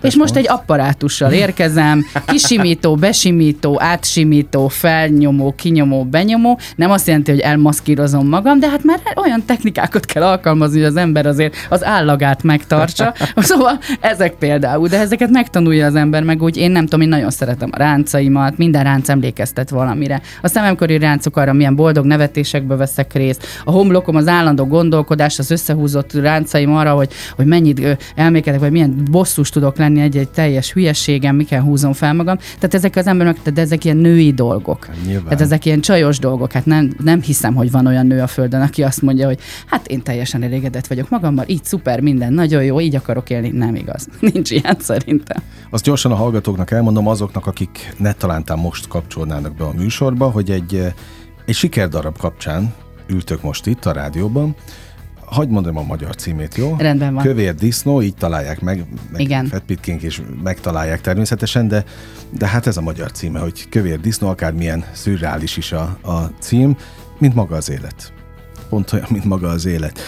És, 0.02 0.08
és 0.08 0.16
most 0.16 0.36
egy 0.36 0.48
apparátussal 0.48 1.32
érkezem, 1.32 2.04
kisimító, 2.26 2.94
besimító, 2.94 3.80
átsimító, 3.80 4.68
felnyomó, 4.68 5.54
kinyomó, 5.56 6.04
benyomó. 6.04 6.58
Nem 6.76 6.90
azt 6.90 7.06
jelenti, 7.06 7.30
hogy 7.30 7.40
elmaszkírozom 7.40 8.28
magam, 8.28 8.58
de 8.58 8.68
hát 8.68 8.84
már 8.84 9.00
olyan 9.16 9.44
technikákat 9.46 10.04
kell 10.04 10.22
alkalmazni, 10.22 10.78
hogy 10.78 10.88
az 10.88 10.96
ember 10.96 11.26
azért 11.26 11.54
az 11.68 11.84
állagát 11.84 12.42
megtartsa, 12.42 13.13
Szóval 13.36 13.78
ezek 14.00 14.34
például, 14.34 14.88
de 14.88 14.98
ezeket 14.98 15.30
megtanulja 15.30 15.86
az 15.86 15.94
ember, 15.94 16.22
meg 16.22 16.42
úgy 16.42 16.56
én 16.56 16.70
nem 16.70 16.84
tudom, 16.84 17.00
én 17.00 17.08
nagyon 17.08 17.30
szeretem 17.30 17.70
a 17.72 17.78
ráncaimat, 17.78 18.58
minden 18.58 18.82
ránc 18.82 19.08
emlékeztet 19.08 19.70
valamire. 19.70 20.20
A 20.42 20.48
szememkori 20.48 20.98
ráncok 20.98 21.36
arra, 21.36 21.52
milyen 21.52 21.76
boldog 21.76 22.04
nevetésekbe 22.04 22.76
veszek 22.76 23.12
részt, 23.12 23.46
a 23.64 23.70
homlokom 23.70 24.16
az 24.16 24.28
állandó 24.28 24.66
gondolkodás, 24.66 25.38
az 25.38 25.50
összehúzott 25.50 26.12
ráncaim 26.12 26.76
arra, 26.76 26.94
hogy, 26.94 27.12
hogy 27.36 27.46
mennyit 27.46 27.96
elmékedek, 28.14 28.60
vagy 28.60 28.70
milyen 28.70 29.08
bosszus 29.10 29.50
tudok 29.50 29.76
lenni 29.76 30.00
egy-egy 30.00 30.28
teljes 30.28 30.72
hülyeségem, 30.72 31.36
miken 31.36 31.62
húzom 31.62 31.92
fel 31.92 32.14
magam. 32.14 32.36
Tehát 32.36 32.74
ezek 32.74 32.96
az 32.96 33.06
emberek, 33.06 33.36
de 33.42 33.60
ezek 33.60 33.84
ilyen 33.84 33.96
női 33.96 34.32
dolgok. 34.32 34.84
Hát 34.84 34.96
nyilván. 35.06 35.24
Tehát 35.24 35.40
ezek 35.40 35.64
ilyen 35.64 35.80
csajos 35.80 36.18
dolgok. 36.18 36.52
Hát 36.52 36.66
nem, 36.66 36.92
nem 37.04 37.22
hiszem, 37.22 37.54
hogy 37.54 37.70
van 37.70 37.86
olyan 37.86 38.06
nő 38.06 38.20
a 38.20 38.26
földön, 38.26 38.60
aki 38.60 38.82
azt 38.82 39.02
mondja, 39.02 39.26
hogy 39.26 39.38
hát 39.66 39.86
én 39.86 40.02
teljesen 40.02 40.42
elégedett 40.42 40.86
vagyok 40.86 41.10
magammal, 41.10 41.44
így 41.46 41.64
szuper, 41.64 42.00
minden 42.00 42.32
nagyon 42.32 42.64
jó, 42.64 42.80
így 42.80 42.94
akarok 43.04 43.30
élni. 43.30 43.50
Nem 43.50 43.74
igaz. 43.74 44.08
Nincs 44.32 44.50
ilyen 44.50 44.76
szerintem. 44.78 45.42
Azt 45.70 45.84
gyorsan 45.84 46.12
a 46.12 46.14
hallgatóknak 46.14 46.70
elmondom 46.70 47.08
azoknak, 47.08 47.46
akik 47.46 47.94
ne 47.98 48.12
talántán 48.12 48.58
most 48.58 48.88
kapcsolnának 48.88 49.54
be 49.54 49.64
a 49.64 49.72
műsorba, 49.72 50.30
hogy 50.30 50.50
egy, 50.50 50.74
eh, 50.74 50.92
egy 51.46 51.54
sikerdarab 51.54 52.18
kapcsán 52.18 52.74
ültök 53.06 53.42
most 53.42 53.66
itt 53.66 53.84
a 53.84 53.92
rádióban, 53.92 54.54
Hagy 55.24 55.48
mondom 55.48 55.76
a 55.76 55.82
magyar 55.82 56.14
címét, 56.14 56.54
jó? 56.54 56.74
Rendben 56.78 57.14
van. 57.14 57.22
Kövér 57.22 57.54
disznó, 57.54 58.02
így 58.02 58.14
találják 58.14 58.60
meg. 58.60 58.86
meg 59.12 59.20
Igen. 59.20 59.46
Fetpitkénk 59.46 60.02
is 60.02 60.22
megtalálják 60.42 61.00
természetesen, 61.00 61.68
de, 61.68 61.84
de 62.30 62.46
hát 62.46 62.66
ez 62.66 62.76
a 62.76 62.80
magyar 62.80 63.12
címe, 63.12 63.38
hogy 63.40 63.68
kövér 63.68 64.00
disznó, 64.00 64.28
akármilyen 64.28 64.84
szürreális 64.92 65.56
is 65.56 65.72
a, 65.72 65.98
a 66.02 66.30
cím, 66.38 66.76
mint 67.18 67.34
maga 67.34 67.56
az 67.56 67.70
élet. 67.70 68.12
Pont 68.68 68.92
olyan, 68.92 69.06
mint 69.08 69.24
maga 69.24 69.48
az 69.48 69.66
élet. 69.66 70.00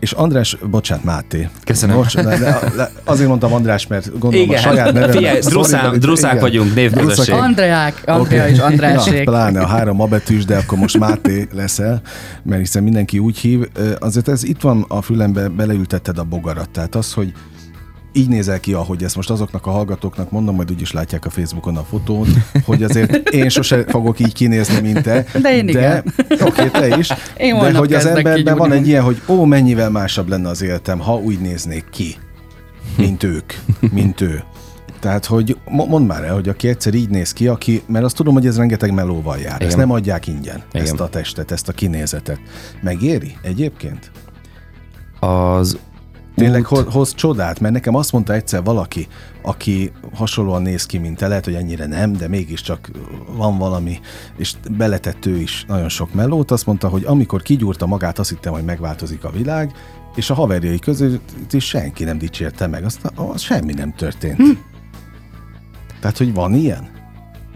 És 0.00 0.12
András, 0.12 0.56
bocsánat, 0.70 1.04
Máté. 1.04 1.48
Köszönöm. 1.64 1.96
Bocs, 1.96 2.14
de, 2.14 2.38
de, 2.76 2.90
azért 3.04 3.28
mondtam 3.28 3.52
András, 3.52 3.86
mert 3.86 4.18
gondolom 4.18 4.46
igen. 4.46 4.58
a 4.58 4.60
saját 4.60 4.92
nevem. 4.92 5.10
Figyelj, 5.10 5.40
druszák, 5.40 5.96
druszák 5.96 6.40
vagyunk, 6.40 6.74
névközösség. 6.74 7.34
Andreák, 7.34 8.02
Andrea 8.06 8.42
okay. 8.42 8.52
és 8.52 8.58
Andrásék. 8.58 9.24
Na, 9.24 9.30
pláne 9.30 9.60
a 9.60 9.66
három 9.66 10.00
abetűs, 10.00 10.44
de 10.44 10.56
akkor 10.56 10.78
most 10.78 10.98
Máté 10.98 11.48
leszel, 11.52 12.00
mert 12.42 12.60
hiszen 12.60 12.82
mindenki 12.82 13.18
úgy 13.18 13.38
hív. 13.38 13.68
Azért 13.98 14.28
ez 14.28 14.44
itt 14.44 14.60
van 14.60 14.84
a 14.88 15.02
fülembe, 15.02 15.48
beleültetted 15.48 16.18
a 16.18 16.24
bogarat. 16.24 16.70
Tehát 16.70 16.94
az, 16.94 17.12
hogy 17.12 17.32
így 18.12 18.28
nézel 18.28 18.60
ki, 18.60 18.72
ahogy 18.72 19.02
ezt 19.02 19.16
most 19.16 19.30
azoknak 19.30 19.66
a 19.66 19.70
hallgatóknak 19.70 20.30
mondom, 20.30 20.54
majd 20.54 20.70
úgyis 20.70 20.92
látják 20.92 21.24
a 21.24 21.30
Facebookon 21.30 21.76
a 21.76 21.82
fotót, 21.82 22.28
hogy 22.64 22.82
azért 22.82 23.28
én 23.28 23.48
sose 23.48 23.84
fogok 23.88 24.20
így 24.20 24.32
kinézni, 24.32 24.80
mint 24.80 25.02
te. 25.02 25.24
De 25.40 25.56
én 25.56 25.66
de, 25.66 26.02
Oké, 26.30 26.44
okay, 26.44 26.70
te 26.70 26.96
is. 26.96 27.08
Én 27.36 27.58
de 27.58 27.76
hogy 27.76 27.92
az 27.92 28.06
emberben 28.06 28.56
van 28.56 28.72
egy 28.72 28.86
ilyen, 28.86 29.02
hogy 29.02 29.22
ó, 29.28 29.44
mennyivel 29.44 29.90
másabb 29.90 30.28
lenne 30.28 30.48
az 30.48 30.62
életem, 30.62 30.98
ha 30.98 31.16
úgy 31.16 31.40
néznék 31.40 31.84
ki, 31.90 32.16
mint 32.96 33.22
ők, 33.22 33.52
mint 33.92 34.20
ő. 34.20 34.44
Tehát, 35.00 35.26
hogy 35.26 35.56
mondd 35.64 36.02
már 36.02 36.24
el, 36.24 36.34
hogy 36.34 36.48
aki 36.48 36.68
egyszer 36.68 36.94
így 36.94 37.08
néz 37.08 37.32
ki, 37.32 37.48
aki, 37.48 37.82
mert 37.86 38.04
azt 38.04 38.16
tudom, 38.16 38.34
hogy 38.34 38.46
ez 38.46 38.56
rengeteg 38.56 38.92
melóval 38.92 39.38
jár. 39.38 39.54
Igen. 39.54 39.68
Ezt 39.68 39.76
nem 39.76 39.90
adják 39.90 40.26
ingyen, 40.26 40.62
Igen. 40.72 40.86
ezt 40.86 41.00
a 41.00 41.08
testet, 41.08 41.50
ezt 41.50 41.68
a 41.68 41.72
kinézetet. 41.72 42.40
Megéri 42.82 43.36
egyébként? 43.42 44.10
Az 45.20 45.78
Tényleg 46.34 46.66
út... 46.70 46.92
hoz 46.92 47.14
csodát, 47.14 47.60
mert 47.60 47.74
nekem 47.74 47.94
azt 47.94 48.12
mondta 48.12 48.32
egyszer 48.32 48.62
valaki, 48.62 49.08
aki 49.42 49.92
hasonlóan 50.14 50.62
néz 50.62 50.86
ki, 50.86 50.98
mint 50.98 51.16
te, 51.16 51.28
lehet, 51.28 51.44
hogy 51.44 51.54
ennyire 51.54 51.86
nem, 51.86 52.12
de 52.12 52.28
mégiscsak 52.28 52.90
van 53.36 53.58
valami, 53.58 54.00
és 54.36 54.54
beletett 54.70 55.26
ő 55.26 55.36
is 55.36 55.64
nagyon 55.68 55.88
sok 55.88 56.14
mellót, 56.14 56.50
azt 56.50 56.66
mondta, 56.66 56.88
hogy 56.88 57.04
amikor 57.04 57.42
kigyúrta 57.42 57.86
magát, 57.86 58.18
azt 58.18 58.30
hittem, 58.30 58.52
hogy 58.52 58.64
megváltozik 58.64 59.24
a 59.24 59.30
világ, 59.30 59.72
és 60.14 60.30
a 60.30 60.34
haverjai 60.34 60.78
között 60.78 61.52
is 61.52 61.64
senki 61.64 62.04
nem 62.04 62.18
dicsérte 62.18 62.66
meg, 62.66 62.84
azt, 62.84 63.12
az 63.14 63.40
semmi 63.40 63.72
nem 63.72 63.94
történt. 63.94 64.36
Hm. 64.36 64.50
Tehát, 66.00 66.18
hogy 66.18 66.34
van 66.34 66.54
ilyen? 66.54 66.90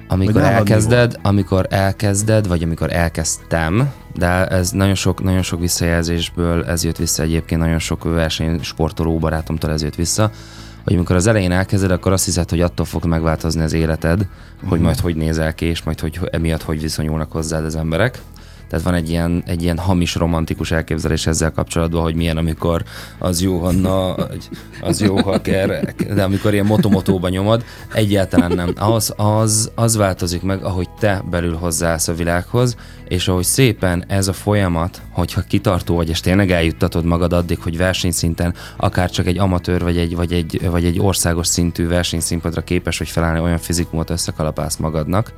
Amikor 0.08 0.42
elkezded, 0.42 1.18
amikor 1.22 1.66
elkezded, 1.70 2.46
vagy 2.46 2.62
amikor 2.62 2.92
elkezdtem, 2.92 3.92
de 4.18 4.46
ez 4.46 4.70
nagyon 4.70 4.94
sok, 4.94 5.22
nagyon 5.22 5.42
sok 5.42 5.60
visszajelzésből 5.60 6.64
ez 6.64 6.84
jött 6.84 6.96
vissza 6.96 7.22
egyébként, 7.22 7.60
nagyon 7.60 7.78
sok 7.78 8.04
versenysportoló 8.04 9.18
barátomtól 9.18 9.70
ez 9.70 9.82
jött 9.82 9.94
vissza, 9.94 10.30
hogy 10.84 10.94
amikor 10.94 11.16
az 11.16 11.26
elején 11.26 11.52
elkezded, 11.52 11.90
akkor 11.90 12.12
azt 12.12 12.24
hiszed, 12.24 12.50
hogy 12.50 12.60
attól 12.60 12.86
fog 12.86 13.04
megváltozni 13.04 13.62
az 13.62 13.72
életed, 13.72 14.26
hogy 14.64 14.78
mhm. 14.78 14.86
majd 14.86 14.98
hogy 14.98 15.16
nézel 15.16 15.54
ki, 15.54 15.64
és 15.64 15.82
majd 15.82 16.00
hogy 16.00 16.20
emiatt 16.30 16.62
hogy 16.62 16.80
viszonyulnak 16.80 17.32
hozzád 17.32 17.64
az 17.64 17.76
emberek. 17.76 18.22
Tehát 18.68 18.84
van 18.84 18.94
egy 18.94 19.10
ilyen, 19.10 19.42
egy 19.46 19.62
ilyen 19.62 19.78
hamis 19.78 20.14
romantikus 20.14 20.70
elképzelés 20.70 21.26
ezzel 21.26 21.52
kapcsolatban, 21.52 22.02
hogy 22.02 22.14
milyen, 22.14 22.36
amikor 22.36 22.84
az 23.18 23.42
jó, 23.42 23.58
Hanna, 23.58 24.14
az 24.80 25.00
jó 25.00 25.16
hacker, 25.16 25.94
de 26.14 26.22
amikor 26.22 26.52
ilyen 26.52 26.66
motomotóba 26.66 27.28
nyomod, 27.28 27.64
egyáltalán 27.92 28.52
nem. 28.52 28.72
Az, 28.76 29.12
az, 29.16 29.70
az 29.74 29.96
változik 29.96 30.42
meg, 30.42 30.64
ahogy 30.64 30.88
te 30.98 31.22
belül 31.30 31.54
hozzáállsz 31.54 32.08
a 32.08 32.14
világhoz, 32.14 32.76
és 33.08 33.28
ahogy 33.28 33.44
szépen 33.44 34.04
ez 34.08 34.28
a 34.28 34.32
folyamat, 34.32 35.02
hogyha 35.10 35.40
kitartó 35.40 35.94
vagy, 35.94 36.08
és 36.08 36.20
tényleg 36.20 36.50
eljuttatod 36.50 37.04
magad 37.04 37.32
addig, 37.32 37.58
hogy 37.62 37.76
versenyszinten 37.76 38.54
akár 38.76 39.10
csak 39.10 39.26
egy 39.26 39.38
amatőr 39.38 39.82
vagy 39.82 39.98
egy, 39.98 40.16
vagy 40.16 40.32
egy, 40.32 40.68
vagy 40.70 40.84
egy 40.84 41.00
országos 41.00 41.46
szintű 41.46 41.86
versenyszínpadra 41.86 42.60
képes, 42.60 42.98
hogy 42.98 43.08
felállni 43.08 43.40
olyan 43.40 43.58
fizikumot 43.58 44.10
összekalapálsz 44.10 44.76
magadnak, 44.76 45.32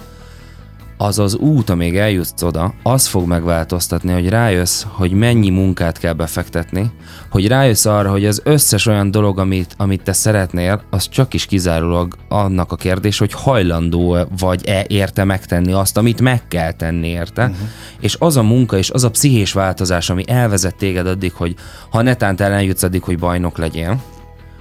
az 0.98 1.18
az 1.18 1.36
út, 1.36 1.70
amíg 1.70 1.96
eljutsz 1.96 2.42
oda, 2.42 2.74
az 2.82 3.06
fog 3.06 3.26
megváltoztatni, 3.26 4.12
hogy 4.12 4.28
rájössz, 4.28 4.84
hogy 4.88 5.12
mennyi 5.12 5.50
munkát 5.50 5.98
kell 5.98 6.12
befektetni, 6.12 6.90
hogy 7.30 7.48
rájössz 7.48 7.84
arra, 7.84 8.10
hogy 8.10 8.26
az 8.26 8.40
összes 8.44 8.86
olyan 8.86 9.10
dolog, 9.10 9.38
amit, 9.38 9.74
amit 9.76 10.02
te 10.02 10.12
szeretnél, 10.12 10.82
az 10.90 11.08
csak 11.08 11.34
is 11.34 11.46
kizárólag 11.46 12.16
annak 12.28 12.72
a 12.72 12.76
kérdés, 12.76 13.18
hogy 13.18 13.32
hajlandó 13.32 14.16
vagy-e 14.38 14.84
érte 14.88 15.24
megtenni 15.24 15.72
azt, 15.72 15.96
amit 15.96 16.20
meg 16.20 16.48
kell 16.48 16.72
tenni 16.72 17.08
érte. 17.08 17.42
Uh-huh. 17.42 17.68
És 18.00 18.16
az 18.18 18.36
a 18.36 18.42
munka 18.42 18.78
és 18.78 18.90
az 18.90 19.04
a 19.04 19.10
pszichés 19.10 19.52
változás, 19.52 20.10
ami 20.10 20.22
elvezet 20.26 20.76
téged 20.76 21.06
addig, 21.06 21.32
hogy 21.32 21.54
ha 21.90 22.02
netán 22.02 22.36
te 22.36 22.44
eljutsz 22.44 22.82
addig, 22.82 23.02
hogy 23.02 23.18
bajnok 23.18 23.58
legyél, 23.58 24.00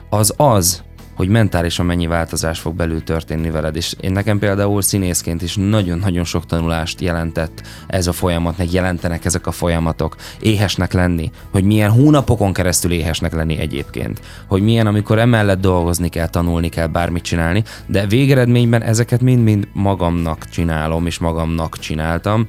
az 0.10 0.34
az, 0.38 0.84
hogy 1.18 1.28
mentálisan 1.28 1.86
mennyi 1.86 2.08
változás 2.08 2.60
fog 2.60 2.76
belül 2.76 3.04
történni 3.04 3.50
veled. 3.50 3.76
És 3.76 3.96
én 4.00 4.12
nekem 4.12 4.40
például 4.40 4.82
színészként 4.82 5.42
is 5.42 5.56
nagyon-nagyon 5.56 6.24
sok 6.24 6.46
tanulást 6.46 7.02
jelentett 7.02 7.62
ez 7.88 8.08
a 8.08 8.12
folyamat, 8.12 8.58
meg 8.58 8.74
jelentenek 8.74 9.26
ezek 9.26 9.48
a 9.48 9.52
folyamatok. 9.52 10.16
Éhesnek 10.40 10.94
lenni, 10.94 11.32
hogy 11.52 11.64
milyen 11.64 11.92
hónapokon 11.92 12.54
keresztül 12.54 12.92
éhesnek 12.92 13.34
lenni 13.34 13.58
egyébként. 13.58 14.22
Hogy 14.48 14.62
milyen, 14.62 14.88
amikor 14.88 15.20
emellett 15.20 15.62
dolgozni 15.62 16.10
kell, 16.10 16.28
tanulni 16.28 16.70
kell, 16.70 16.88
bármit 16.88 17.24
csinálni, 17.24 17.64
de 17.86 18.06
végeredményben 18.06 18.82
ezeket 18.82 19.22
mind-mind 19.22 19.68
magamnak 19.74 20.50
csinálom, 20.50 21.06
és 21.06 21.18
magamnak 21.18 21.78
csináltam 21.78 22.48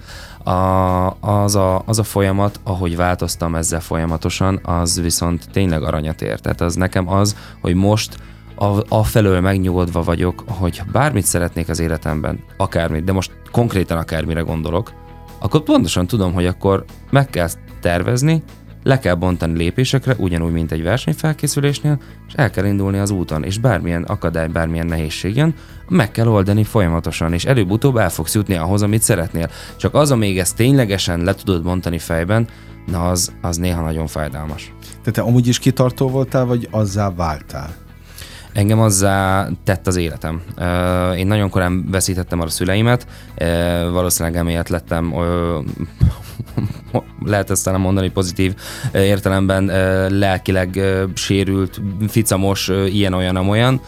a, 0.48 1.16
az, 1.20 1.54
a, 1.54 1.82
az 1.86 1.98
a 1.98 2.02
folyamat, 2.02 2.60
ahogy 2.62 2.96
változtam 2.96 3.54
ezzel 3.54 3.80
folyamatosan, 3.80 4.60
az 4.62 5.00
viszont 5.00 5.48
tényleg 5.52 5.82
aranyat 5.82 6.22
ért. 6.22 6.42
Tehát 6.42 6.60
az 6.60 6.74
nekem 6.74 7.08
az, 7.08 7.36
hogy 7.60 7.74
most 7.74 8.16
a, 8.58 8.84
a 8.88 9.04
felől 9.04 9.40
megnyugodva 9.40 10.02
vagyok, 10.02 10.44
hogy 10.46 10.82
bármit 10.92 11.24
szeretnék 11.24 11.68
az 11.68 11.78
életemben, 11.78 12.38
akármit, 12.56 13.04
de 13.04 13.12
most 13.12 13.32
konkrétan 13.50 13.98
akármire 13.98 14.40
gondolok, 14.40 14.92
akkor 15.38 15.62
pontosan 15.62 16.06
tudom, 16.06 16.32
hogy 16.32 16.46
akkor 16.46 16.84
meg 17.10 17.30
kell 17.30 17.48
tervezni, 17.80 18.42
le 18.82 18.98
kell 18.98 19.14
bontani 19.14 19.56
lépésekre, 19.56 20.14
ugyanúgy, 20.18 20.52
mint 20.52 20.72
egy 20.72 20.82
versenyfelkészülésnél, 20.82 21.98
és 22.28 22.34
el 22.34 22.50
kell 22.50 22.64
indulni 22.64 22.98
az 22.98 23.10
úton, 23.10 23.44
és 23.44 23.58
bármilyen 23.58 24.02
akadály, 24.02 24.48
bármilyen 24.48 24.86
nehézség 24.86 25.36
jön, 25.36 25.54
meg 25.88 26.10
kell 26.10 26.26
oldani 26.26 26.64
folyamatosan, 26.64 27.32
és 27.32 27.44
előbb-utóbb 27.44 27.96
el 27.96 28.10
fogsz 28.10 28.34
jutni 28.34 28.54
ahhoz, 28.54 28.82
amit 28.82 29.02
szeretnél. 29.02 29.50
Csak 29.76 29.94
az, 29.94 30.10
amíg 30.10 30.38
ezt 30.38 30.56
ténylegesen 30.56 31.20
le 31.20 31.34
tudod 31.34 31.62
bontani 31.62 31.98
fejben, 31.98 32.48
na 32.86 33.08
az, 33.08 33.32
az 33.40 33.56
néha 33.56 33.82
nagyon 33.82 34.06
fájdalmas. 34.06 34.72
Tehát 34.80 35.12
te 35.12 35.20
amúgy 35.20 35.46
is 35.46 35.58
kitartó 35.58 36.08
voltál, 36.08 36.44
vagy 36.44 36.68
azzá 36.70 37.10
váltál? 37.10 37.87
Engem 38.52 38.80
azzá 38.80 39.48
tett 39.64 39.86
az 39.86 39.96
életem. 39.96 40.42
Én 41.16 41.26
nagyon 41.26 41.50
korán 41.50 41.90
veszítettem 41.90 42.40
a 42.40 42.48
szüleimet, 42.48 43.06
valószínűleg 43.92 44.38
emiatt 44.38 44.68
lettem 44.68 45.14
lehet 47.24 47.50
ezt 47.50 47.64
nem 47.64 47.80
mondani 47.80 48.10
pozitív 48.10 48.54
értelemben 48.92 49.64
lelkileg 50.18 50.80
sérült, 51.14 51.80
ficamos, 52.08 52.68
ilyen-olyan-olyan. 52.68 53.48
olyan 53.48 53.80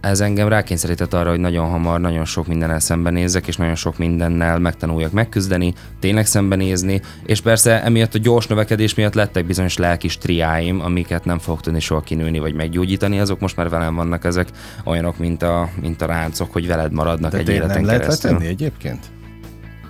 ez 0.00 0.20
engem 0.20 0.48
rákényszerített 0.48 1.14
arra, 1.14 1.30
hogy 1.30 1.40
nagyon 1.40 1.68
hamar, 1.68 2.00
nagyon 2.00 2.24
sok 2.24 2.46
mindennel 2.46 2.80
szembenézek, 2.80 3.46
és 3.46 3.56
nagyon 3.56 3.74
sok 3.74 3.98
mindennel 3.98 4.58
megtanuljak 4.58 5.12
megküzdeni, 5.12 5.74
tényleg 6.00 6.26
szembenézni, 6.26 7.00
és 7.26 7.40
persze 7.40 7.82
emiatt 7.82 8.14
a 8.14 8.18
gyors 8.18 8.46
növekedés 8.46 8.94
miatt 8.94 9.14
lettek 9.14 9.46
bizonyos 9.46 9.76
lelki 9.76 10.08
triáim, 10.20 10.80
amiket 10.80 11.24
nem 11.24 11.38
fogok 11.38 11.60
tudni 11.60 11.80
soha 11.80 12.00
kinőni 12.00 12.38
vagy 12.38 12.54
meggyógyítani, 12.54 13.20
azok 13.20 13.40
most 13.40 13.56
már 13.56 13.68
velem 13.68 13.94
vannak 13.94 14.24
ezek 14.24 14.48
olyanok, 14.84 15.18
mint 15.18 15.42
a, 15.42 15.68
mint 15.80 16.02
a 16.02 16.06
ráncok, 16.06 16.52
hogy 16.52 16.66
veled 16.66 16.92
maradnak 16.92 17.30
De 17.30 17.38
egy 17.38 17.48
életen 17.48 17.82
nem 17.82 17.98
keresztül. 17.98 18.30
lehet 18.30 18.48
egyébként? 18.48 19.13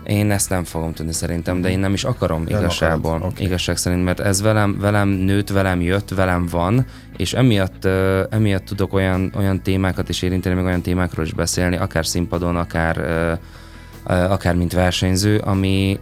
Én 0.07 0.31
ezt 0.31 0.51
nem 0.51 0.65
fogom 0.65 0.93
tudni 0.93 1.13
szerintem, 1.13 1.61
de 1.61 1.71
én 1.71 1.79
nem 1.79 1.93
is 1.93 2.05
akarom 2.05 2.43
nem 2.43 2.59
igazából, 2.59 3.21
okay. 3.23 3.45
igazság 3.45 3.77
szerint, 3.77 4.05
mert 4.05 4.21
ez 4.21 4.43
velem, 4.43 4.79
velem 4.81 5.09
nőtt, 5.09 5.49
velem 5.49 5.81
jött, 5.81 6.09
velem 6.09 6.47
van, 6.47 6.87
és 7.17 7.33
emiatt, 7.33 7.85
uh, 7.85 8.21
emiatt 8.31 8.65
tudok 8.65 8.93
olyan, 8.93 9.33
olyan 9.37 9.63
témákat 9.63 10.09
is 10.09 10.23
érinteni, 10.23 10.55
meg 10.55 10.65
olyan 10.65 10.83
témákról 10.83 11.25
is 11.25 11.33
beszélni, 11.33 11.77
akár 11.77 12.07
színpadon, 12.07 12.57
akár, 12.57 12.99
uh, 12.99 14.17
uh, 14.17 14.33
akár 14.33 14.55
mint 14.55 14.73
versenyző, 14.73 15.39
ami, 15.39 15.99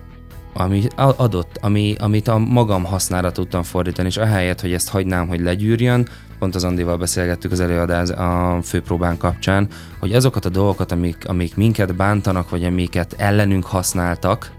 ami 0.52 0.82
adott, 0.96 1.58
ami, 1.60 1.94
amit 1.98 2.28
a 2.28 2.38
magam 2.38 2.84
hasznára 2.84 3.32
tudtam 3.32 3.62
fordítani, 3.62 4.08
és 4.08 4.16
ahelyett, 4.16 4.60
hogy 4.60 4.72
ezt 4.72 4.88
hagynám, 4.88 5.28
hogy 5.28 5.40
legyűrjön, 5.40 6.08
pont 6.38 6.54
az 6.54 6.64
Andival 6.64 6.96
beszélgettük 6.96 7.52
az 7.52 7.60
előadás 7.60 8.08
a 8.08 8.58
főpróbán 8.62 9.16
kapcsán, 9.16 9.68
hogy 9.98 10.14
azokat 10.14 10.44
a 10.44 10.48
dolgokat, 10.48 10.92
amik, 10.92 11.28
amik 11.28 11.56
minket 11.56 11.96
bántanak, 11.96 12.50
vagy 12.50 12.64
amiket 12.64 13.14
ellenünk 13.18 13.66
használtak, 13.66 14.50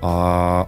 a, 0.00 0.06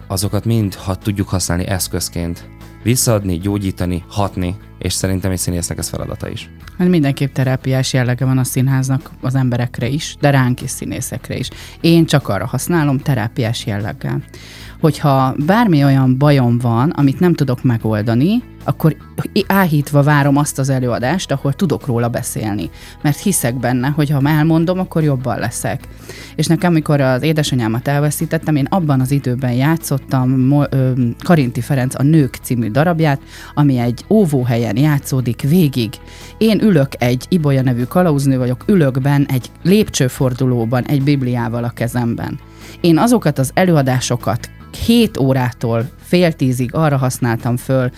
azokat 0.07 0.44
mind 0.44 0.74
ha 0.74 0.94
tudjuk 0.94 1.28
használni 1.28 1.66
eszközként, 1.66 2.48
visszaadni, 2.83 3.38
gyógyítani, 3.38 4.05
hatni, 4.09 4.57
és 4.79 4.92
szerintem 4.92 5.31
egy 5.31 5.38
színésznek 5.38 5.79
ez 5.79 5.88
feladata 5.88 6.29
is. 6.29 6.51
Hát 6.79 6.88
mindenképp 6.88 7.33
terápiás 7.33 7.92
jellege 7.92 8.25
van 8.25 8.38
a 8.38 8.45
színháznak 8.45 9.11
az 9.21 9.35
emberekre 9.35 9.88
is, 9.88 10.16
de 10.21 10.31
ránk 10.31 10.62
is 10.62 10.71
színészekre 10.71 11.37
is. 11.37 11.49
Én 11.81 12.07
csak 12.07 12.29
arra 12.29 12.47
használom 12.47 12.99
terápiás 12.99 13.66
jelleggel 13.66 14.23
hogyha 14.83 15.35
bármi 15.47 15.85
olyan 15.85 16.18
bajom 16.18 16.59
van, 16.59 16.90
amit 16.90 17.21
nem 17.21 17.35
tudok 17.35 17.62
megoldani, 17.62 18.42
akkor 18.64 18.97
áhítva 19.47 20.03
várom 20.03 20.37
azt 20.37 20.59
az 20.59 20.68
előadást, 20.68 21.33
ahol 21.33 21.53
tudok 21.53 21.87
róla 21.87 22.09
beszélni. 22.09 22.71
Mert 23.03 23.18
hiszek 23.18 23.59
benne, 23.59 23.88
hogy 23.88 24.11
ha 24.11 24.21
elmondom, 24.25 24.79
akkor 24.79 25.03
jobban 25.03 25.38
leszek. 25.38 25.88
És 26.37 26.47
nekem, 26.47 26.71
amikor 26.71 27.01
az 27.01 27.23
édesanyámat 27.23 27.88
elveszítettem, 27.88 28.57
én 28.57 28.66
abban 28.71 29.01
az 29.01 29.11
időben 29.11 29.53
játszottam 29.53 30.55
Karinti 31.24 31.61
Ferenc 31.61 31.99
a 31.99 32.03
Nők 32.03 32.39
című 32.43 32.70
darabját, 32.70 33.20
ami 33.55 33.78
egy 33.78 34.05
óvóhelyen 34.09 34.76
játszódik 34.76 35.43
végig. 35.43 35.91
Én 36.39 36.62
ülök 36.62 36.89
egy 36.99 37.24
Ibolya 37.28 37.62
nevű 37.62 37.85
kalauznő 37.85 38.39
vagyok, 38.39 38.64
ülök 38.66 39.01
ben 39.01 39.26
egy 39.28 39.51
lépcsőfordulóban 39.62 40.85
egy 40.85 41.03
bibliával 41.03 41.64
a 41.64 41.70
kezemben. 41.70 42.39
Én 42.80 42.99
azokat 42.99 43.39
az 43.39 43.51
előadásokat 43.55 44.51
7 44.77 45.18
órától 45.18 45.89
fél 46.03 46.33
tízig 46.33 46.75
arra 46.75 46.97
használtam 46.97 47.57
föl, 47.57 47.91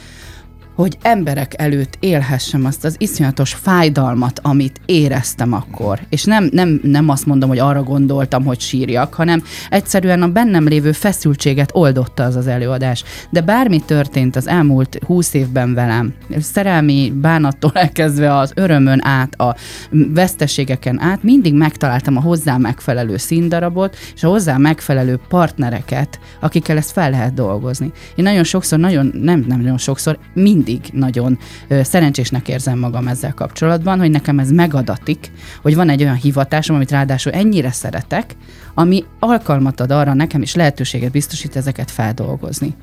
hogy 0.75 0.99
emberek 1.03 1.55
előtt 1.57 1.97
élhessem 2.01 2.65
azt 2.65 2.85
az 2.85 2.95
iszonyatos 2.99 3.55
fájdalmat, 3.55 4.41
amit 4.43 4.81
éreztem 4.87 5.53
akkor. 5.53 6.01
És 6.09 6.25
nem, 6.25 6.49
nem, 6.53 6.81
nem 6.83 7.09
azt 7.09 7.27
mondom, 7.27 7.49
hogy 7.49 7.59
arra 7.59 7.83
gondoltam, 7.83 8.45
hogy 8.45 8.61
sírjak, 8.61 9.15
hanem 9.15 9.43
egyszerűen 9.71 10.23
a 10.23 10.29
bennem 10.29 10.67
lévő 10.67 10.93
feszültséget 10.93 11.71
oldotta 11.73 12.25
az 12.25 12.37
az 12.37 12.47
előadás. 12.47 13.05
De 13.31 13.41
bármi 13.41 13.81
történt 13.87 14.37
az 14.37 14.49
elmúlt 14.49 14.99
húsz 15.07 15.35
évben 15.35 15.75
velem, 15.75 16.15
szerelmi 16.39 17.13
bánattól 17.21 17.73
elkezdve 17.75 18.37
az 18.37 18.53
örömön 18.55 19.05
át, 19.05 19.35
a 19.35 19.57
veszteségeken 19.91 21.01
át, 21.01 21.23
mindig 21.23 21.55
megtaláltam 21.55 22.17
a 22.17 22.21
hozzá 22.21 22.57
megfelelő 22.57 23.17
színdarabot, 23.17 23.97
és 24.15 24.25
a 24.25 24.29
hozzá 24.29 24.57
megfelelő 24.57 25.21
partnereket, 25.29 26.19
akikkel 26.41 26.77
ezt 26.77 26.91
fel 26.91 27.11
lehet 27.11 27.35
dolgozni. 27.35 27.93
Én 28.15 28.25
nagyon 28.25 28.45
sokszor, 28.45 28.79
nagyon, 28.79 29.11
nem, 29.23 29.45
nem 29.49 29.61
nagyon 29.61 29.79
sokszor, 29.79 30.19
mind 30.35 30.64
mindig 30.65 30.91
nagyon 30.93 31.39
szerencsésnek 31.71 32.49
érzem 32.49 32.79
magam 32.79 33.09
ezzel 33.09 33.35
kapcsolatban, 33.35 33.99
hogy 33.99 34.11
nekem 34.11 34.39
ez 34.39 34.51
megadatik, 34.51 35.31
hogy 35.63 35.75
van 35.75 35.89
egy 35.89 36.03
olyan 36.03 36.15
hivatásom, 36.15 36.77
amit 36.77 36.91
ráadásul 36.91 37.33
ennyire 37.33 37.73
szeretek, 37.73 38.37
ami 38.75 39.05
alkalmat 39.19 39.81
ad 39.81 39.91
arra 39.91 40.15
nekem 40.15 40.43
is 40.43 40.55
lehetőséget 40.55 41.11
biztosít 41.11 41.57
ezeket 41.57 41.91
feldolgozni. 41.91 42.75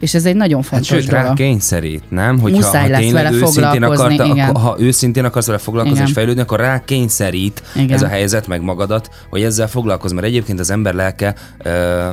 És 0.00 0.14
ez 0.14 0.24
egy 0.24 0.36
nagyon 0.36 0.60
hát 0.60 0.68
fontos 0.68 0.88
hát, 0.88 1.00
sőt, 1.00 1.10
dolog. 1.10 1.26
rá 1.26 1.32
kényszerít, 1.32 2.02
nem? 2.10 2.38
Hogyha 2.38 2.56
Muszáj 2.56 2.82
ha 2.82 2.88
lesz 2.88 3.10
vele 3.10 3.32
őszintén 3.32 3.82
akarta, 3.82 4.24
igen. 4.24 4.56
ha 4.56 4.76
őszintén 4.78 5.24
akarsz 5.24 5.46
vele 5.46 5.58
foglalkozni 5.58 5.96
igen. 5.96 6.08
és 6.08 6.14
fejlődni, 6.14 6.40
akkor 6.40 6.58
rá 6.58 6.84
kényszerít 6.84 7.62
igen. 7.74 7.90
ez 7.90 8.02
a 8.02 8.06
helyzet, 8.06 8.46
meg 8.46 8.62
magadat, 8.62 9.10
hogy 9.30 9.42
ezzel 9.42 9.68
foglalkozz, 9.68 10.12
mert 10.12 10.26
egyébként 10.26 10.60
az 10.60 10.70
ember 10.70 10.94
lelke, 10.94 11.34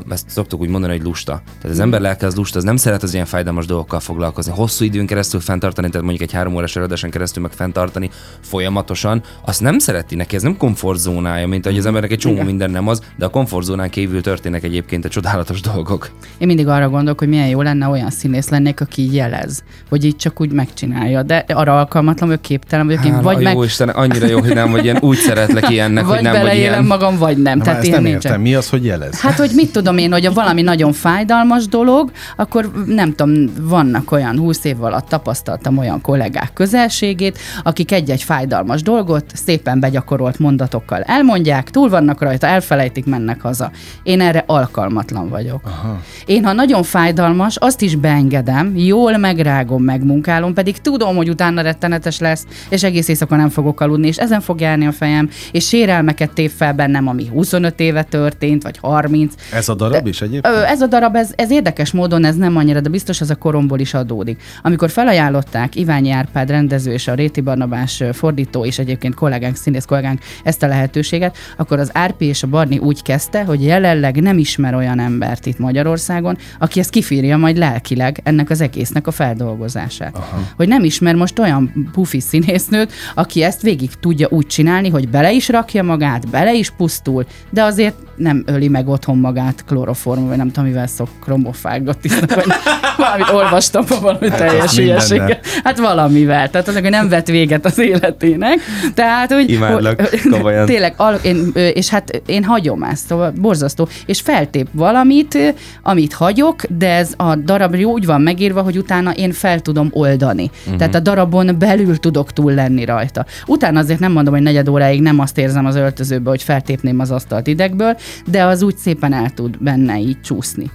ezt 0.09 0.29
szoktuk 0.29 0.61
úgy 0.61 0.69
mondani, 0.69 0.93
hogy 0.97 1.03
lusta. 1.03 1.41
Tehát 1.61 1.75
az 1.75 1.79
ember 1.79 2.01
lelke 2.01 2.25
az 2.25 2.35
lusta, 2.35 2.57
az 2.57 2.63
nem 2.63 2.75
szeret 2.75 3.03
az 3.03 3.13
ilyen 3.13 3.25
fájdalmas 3.25 3.65
dolgokkal 3.65 3.99
foglalkozni. 3.99 4.51
Hosszú 4.55 4.85
időn 4.85 5.05
keresztül 5.05 5.39
fenntartani, 5.39 5.87
tehát 5.89 6.05
mondjuk 6.07 6.29
egy 6.29 6.35
három 6.35 6.55
órás 6.55 6.75
előadáson 6.75 7.09
keresztül 7.09 7.43
meg 7.43 7.51
fenntartani 7.51 8.09
folyamatosan, 8.41 9.21
azt 9.45 9.61
nem 9.61 9.79
szereti 9.79 10.15
neki, 10.15 10.35
ez 10.35 10.41
nem 10.41 10.57
komfortzónája, 10.57 11.47
mint 11.47 11.65
hogy 11.65 11.77
az 11.77 11.85
embernek 11.85 12.11
egy 12.11 12.17
csomó 12.17 12.33
igen. 12.33 12.45
minden 12.45 12.71
nem 12.71 12.87
az, 12.87 13.01
de 13.17 13.25
a 13.25 13.29
komfortzónán 13.29 13.89
kívül 13.89 14.21
történnek 14.21 14.63
egyébként 14.63 15.05
a 15.05 15.09
csodálatos 15.09 15.61
dolgok. 15.61 16.09
Én 16.37 16.47
mindig 16.47 16.67
arra 16.67 16.89
gondolok, 16.89 17.19
hogy 17.19 17.27
milyen 17.27 17.47
jó 17.47 17.61
lenne, 17.71 17.87
olyan 17.87 18.09
színész 18.09 18.49
lennék, 18.49 18.81
aki 18.81 19.13
jelez, 19.13 19.63
hogy 19.89 20.05
így 20.05 20.15
csak 20.15 20.41
úgy 20.41 20.51
megcsinálja, 20.51 21.23
de 21.23 21.45
arra 21.47 21.77
alkalmatlan 21.77 22.29
vagy 22.29 22.41
képtelen 22.41 22.85
vagyok. 22.85 23.05
Én 23.05 23.21
vagy 23.21 23.43
meg... 23.43 23.53
jó 23.53 23.63
Isten, 23.63 23.89
annyira 23.89 24.27
jó, 24.27 24.39
hogy 24.39 24.53
nem, 24.53 24.71
vagy 24.71 24.83
ilyen 24.83 24.97
úgy 25.01 25.17
szeretlek 25.17 25.69
ilyennek, 25.69 26.05
vagy 26.05 26.15
hogy 26.15 26.23
nem, 26.23 26.41
vagy 26.41 26.55
ilyen. 26.55 26.85
magam, 26.85 27.17
vagy 27.17 27.37
nem. 27.37 27.57
Na, 27.57 27.63
Tehát 27.63 27.87
nem 27.87 28.05
értem. 28.05 28.41
Mi 28.41 28.55
az, 28.55 28.69
hogy 28.69 28.85
jelez? 28.85 29.19
Hát, 29.19 29.37
hogy 29.37 29.51
mit 29.55 29.71
tudom 29.71 29.97
én, 29.97 30.11
hogy 30.11 30.25
a 30.25 30.33
valami 30.33 30.61
nagyon 30.61 30.93
fájdalmas 30.93 31.67
dolog, 31.67 32.11
akkor 32.35 32.71
nem 32.85 33.13
tudom, 33.15 33.45
vannak 33.61 34.11
olyan 34.11 34.37
húsz 34.37 34.63
év 34.63 34.83
alatt 34.83 35.07
tapasztaltam 35.07 35.77
olyan 35.77 36.01
kollégák 36.01 36.53
közelségét, 36.53 37.37
akik 37.63 37.91
egy-egy 37.91 38.23
fájdalmas 38.23 38.81
dolgot 38.81 39.25
szépen 39.33 39.79
begyakorolt 39.79 40.39
mondatokkal 40.39 41.01
elmondják, 41.01 41.69
túl 41.69 41.89
vannak 41.89 42.21
rajta, 42.21 42.47
elfelejtik, 42.47 43.05
mennek 43.05 43.41
haza. 43.41 43.71
Én 44.03 44.21
erre 44.21 44.43
alkalmatlan 44.47 45.29
vagyok. 45.29 45.61
Aha. 45.63 45.99
Én, 46.25 46.45
ha 46.45 46.53
nagyon 46.53 46.83
fájdalmas, 46.83 47.55
azt 47.63 47.81
is 47.81 47.95
beengedem, 47.95 48.73
jól 48.75 49.17
megrágom, 49.17 49.83
megmunkálom, 49.83 50.53
pedig 50.53 50.77
tudom, 50.77 51.15
hogy 51.15 51.29
utána 51.29 51.61
rettenetes 51.61 52.19
lesz, 52.19 52.45
és 52.69 52.83
egész 52.83 53.07
éjszaka 53.07 53.35
nem 53.35 53.49
fogok 53.49 53.81
aludni, 53.81 54.07
és 54.07 54.17
ezen 54.17 54.41
fog 54.41 54.59
járni 54.59 54.85
a 54.85 54.91
fejem, 54.91 55.29
és 55.51 55.67
sérelmeket 55.67 56.33
tép 56.33 56.51
fel 56.55 56.73
bennem, 56.73 57.07
ami 57.07 57.27
25 57.27 57.79
éve 57.79 58.03
történt, 58.03 58.63
vagy 58.63 58.77
30. 58.81 59.33
Ez 59.53 59.69
a 59.69 59.75
darab 59.75 60.03
de, 60.03 60.09
is 60.09 60.21
egyébként? 60.21 60.55
Ez 60.55 60.81
a 60.81 60.87
darab, 60.87 61.15
ez, 61.15 61.31
ez 61.35 61.51
érdekes 61.51 61.91
módon, 61.91 62.25
ez 62.25 62.35
nem 62.35 62.57
annyira, 62.57 62.81
de 62.81 62.89
biztos 62.89 63.21
ez 63.21 63.29
a 63.29 63.35
koromból 63.35 63.79
is 63.79 63.93
adódik. 63.93 64.41
Amikor 64.61 64.89
felajánlották 64.89 65.75
Iványi 65.75 66.11
Árpád 66.11 66.49
rendező 66.49 66.91
és 66.91 67.07
a 67.07 67.13
Réti 67.13 67.41
Barnabás 67.41 68.03
fordító 68.11 68.65
és 68.65 68.79
egyébként 68.79 69.13
kollégánk, 69.13 69.55
színész 69.55 69.85
kollégánk 69.85 70.19
ezt 70.43 70.63
a 70.63 70.67
lehetőséget, 70.67 71.37
akkor 71.57 71.79
az 71.79 71.89
Árpi 71.93 72.25
és 72.25 72.43
a 72.43 72.47
Barni 72.47 72.77
úgy 72.77 73.01
kezdte, 73.01 73.43
hogy 73.43 73.63
jelenleg 73.63 74.21
nem 74.21 74.37
ismer 74.37 74.75
olyan 74.75 74.99
embert 74.99 75.45
itt 75.45 75.59
Magyarországon, 75.59 76.37
aki 76.59 76.79
ezt 76.79 76.89
kifírja 76.89 77.37
majd 77.37 77.49
lelkileg 77.57 78.19
ennek 78.23 78.49
az 78.49 78.61
egésznek 78.61 79.07
a 79.07 79.11
feldolgozását. 79.11 80.15
Aha. 80.15 80.47
Hogy 80.55 80.67
nem 80.67 80.83
ismer 80.83 81.15
most 81.15 81.39
olyan 81.39 81.89
pufi 81.91 82.19
színésznőt, 82.19 82.91
aki 83.15 83.43
ezt 83.43 83.61
végig 83.61 83.89
tudja 83.99 84.27
úgy 84.29 84.47
csinálni, 84.47 84.89
hogy 84.89 85.09
bele 85.09 85.31
is 85.31 85.49
rakja 85.49 85.83
magát, 85.83 86.29
bele 86.29 86.53
is 86.53 86.69
pusztul, 86.69 87.25
de 87.49 87.63
azért 87.63 87.95
nem 88.21 88.43
öli 88.45 88.67
meg 88.67 88.87
otthon 88.87 89.17
magát 89.17 89.63
kloroform, 89.67 90.27
vagy 90.27 90.37
nem 90.37 90.51
tudom, 90.51 90.69
mivel 90.69 90.87
szok 90.87 91.09
krombofágot 91.23 91.97
isznak, 92.01 92.35
vagy 92.35 92.45
valamit 92.97 93.29
olvastam 93.29 93.85
valami 94.01 94.29
hát 94.29 94.37
teljes 94.37 94.75
hülyeséget. 94.75 95.45
Hát 95.63 95.79
valamivel. 95.79 96.49
Tehát 96.49 96.67
az, 96.67 96.73
hogy 96.73 96.89
nem 96.89 97.09
vett 97.09 97.27
véget 97.27 97.65
az 97.65 97.77
életének. 97.77 98.59
Tehát, 98.93 99.33
hogy, 99.33 99.51
Imádlak, 99.51 100.09
komolyan. 100.31 100.65
Tényleg, 100.65 100.95
én, 101.23 101.51
és 101.53 101.89
hát 101.89 102.21
én 102.25 102.43
hagyom 102.43 102.83
ezt, 102.83 103.05
szóval 103.05 103.31
borzasztó. 103.41 103.87
És 104.05 104.21
feltép 104.21 104.67
valamit, 104.71 105.55
amit 105.83 106.13
hagyok, 106.13 106.61
de 106.77 106.89
ez 106.95 107.13
a 107.17 107.35
darab 107.35 107.75
úgy 107.75 108.05
van 108.05 108.21
megírva, 108.21 108.61
hogy 108.61 108.77
utána 108.77 109.11
én 109.11 109.31
fel 109.31 109.59
tudom 109.59 109.89
oldani. 109.91 110.49
Uh-huh. 110.63 110.77
Tehát 110.77 110.95
a 110.95 110.99
darabon 110.99 111.55
belül 111.59 111.97
tudok 111.97 112.33
túl 112.33 112.53
lenni 112.53 112.85
rajta. 112.85 113.25
Utána 113.45 113.79
azért 113.79 113.99
nem 113.99 114.11
mondom, 114.11 114.33
hogy 114.33 114.43
negyed 114.43 114.67
óráig 114.67 115.01
nem 115.01 115.19
azt 115.19 115.37
érzem 115.37 115.65
az 115.65 115.75
öltözőbe, 115.75 116.29
hogy 116.29 116.43
feltépném 116.43 116.99
az 116.99 117.11
asztalt 117.11 117.47
idegből, 117.47 117.97
de 118.25 118.43
az 118.43 118.61
úgy 118.61 118.77
szépen 118.77 119.13
el 119.13 119.29
tud 119.29 119.57
benne 119.63 119.99
így 119.99 120.21
csúszni. 120.21 120.71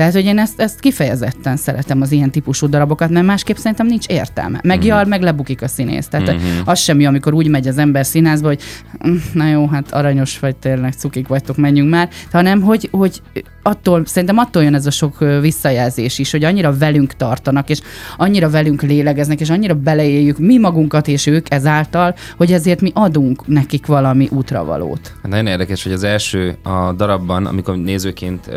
Tehát, 0.00 0.14
hogy 0.14 0.24
én 0.24 0.38
ezt, 0.38 0.60
ezt 0.60 0.80
kifejezetten 0.80 1.56
szeretem 1.56 2.00
az 2.00 2.12
ilyen 2.12 2.30
típusú 2.30 2.68
darabokat, 2.68 3.10
mert 3.10 3.26
másképp 3.26 3.56
szerintem 3.56 3.86
nincs 3.86 4.06
értelme. 4.06 4.60
Meg 4.62 4.82
uh-huh. 4.82 5.06
meg 5.06 5.22
lebukik 5.22 5.62
a 5.62 5.68
színész. 5.68 6.08
Tehát 6.08 6.28
uh-huh. 6.28 6.42
az 6.64 6.78
semmi, 6.78 7.06
amikor 7.06 7.34
úgy 7.34 7.48
megy 7.48 7.68
az 7.68 7.78
ember 7.78 8.06
színházba, 8.06 8.46
hogy 8.46 8.62
hm, 9.00 9.14
na 9.32 9.48
jó, 9.48 9.66
hát 9.66 9.92
aranyos 9.92 10.38
vagy 10.38 10.56
tényleg, 10.56 10.92
cukik 10.92 11.28
vagytok, 11.28 11.56
menjünk 11.56 11.90
már, 11.90 12.08
hanem 12.32 12.60
hogy, 12.60 12.88
hogy 12.90 13.22
attól, 13.62 14.02
szerintem 14.06 14.38
attól 14.38 14.62
jön 14.62 14.74
ez 14.74 14.86
a 14.86 14.90
sok 14.90 15.18
visszajelzés 15.40 16.18
is, 16.18 16.30
hogy 16.30 16.44
annyira 16.44 16.76
velünk 16.78 17.12
tartanak, 17.12 17.70
és 17.70 17.80
annyira 18.16 18.50
velünk 18.50 18.82
lélegeznek, 18.82 19.40
és 19.40 19.50
annyira 19.50 19.74
beleéljük 19.74 20.38
mi 20.38 20.58
magunkat 20.58 21.08
és 21.08 21.26
ők 21.26 21.50
ezáltal, 21.50 22.14
hogy 22.36 22.52
ezért 22.52 22.80
mi 22.80 22.90
adunk 22.94 23.46
nekik 23.46 23.86
valami 23.86 24.28
útravalót. 24.30 25.14
Nagyon 25.22 25.46
érdekes, 25.46 25.82
hogy 25.82 25.92
az 25.92 26.02
első 26.02 26.56
a 26.62 26.92
darabban, 26.92 27.46
amikor 27.46 27.76
nézőként 27.76 28.50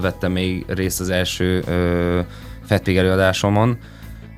vettem 0.00 0.32
még 0.32 0.64
részt 0.66 0.87
az 0.96 1.10
első 1.10 1.64
Fettvég 2.66 2.96
előadásomon, 2.96 3.78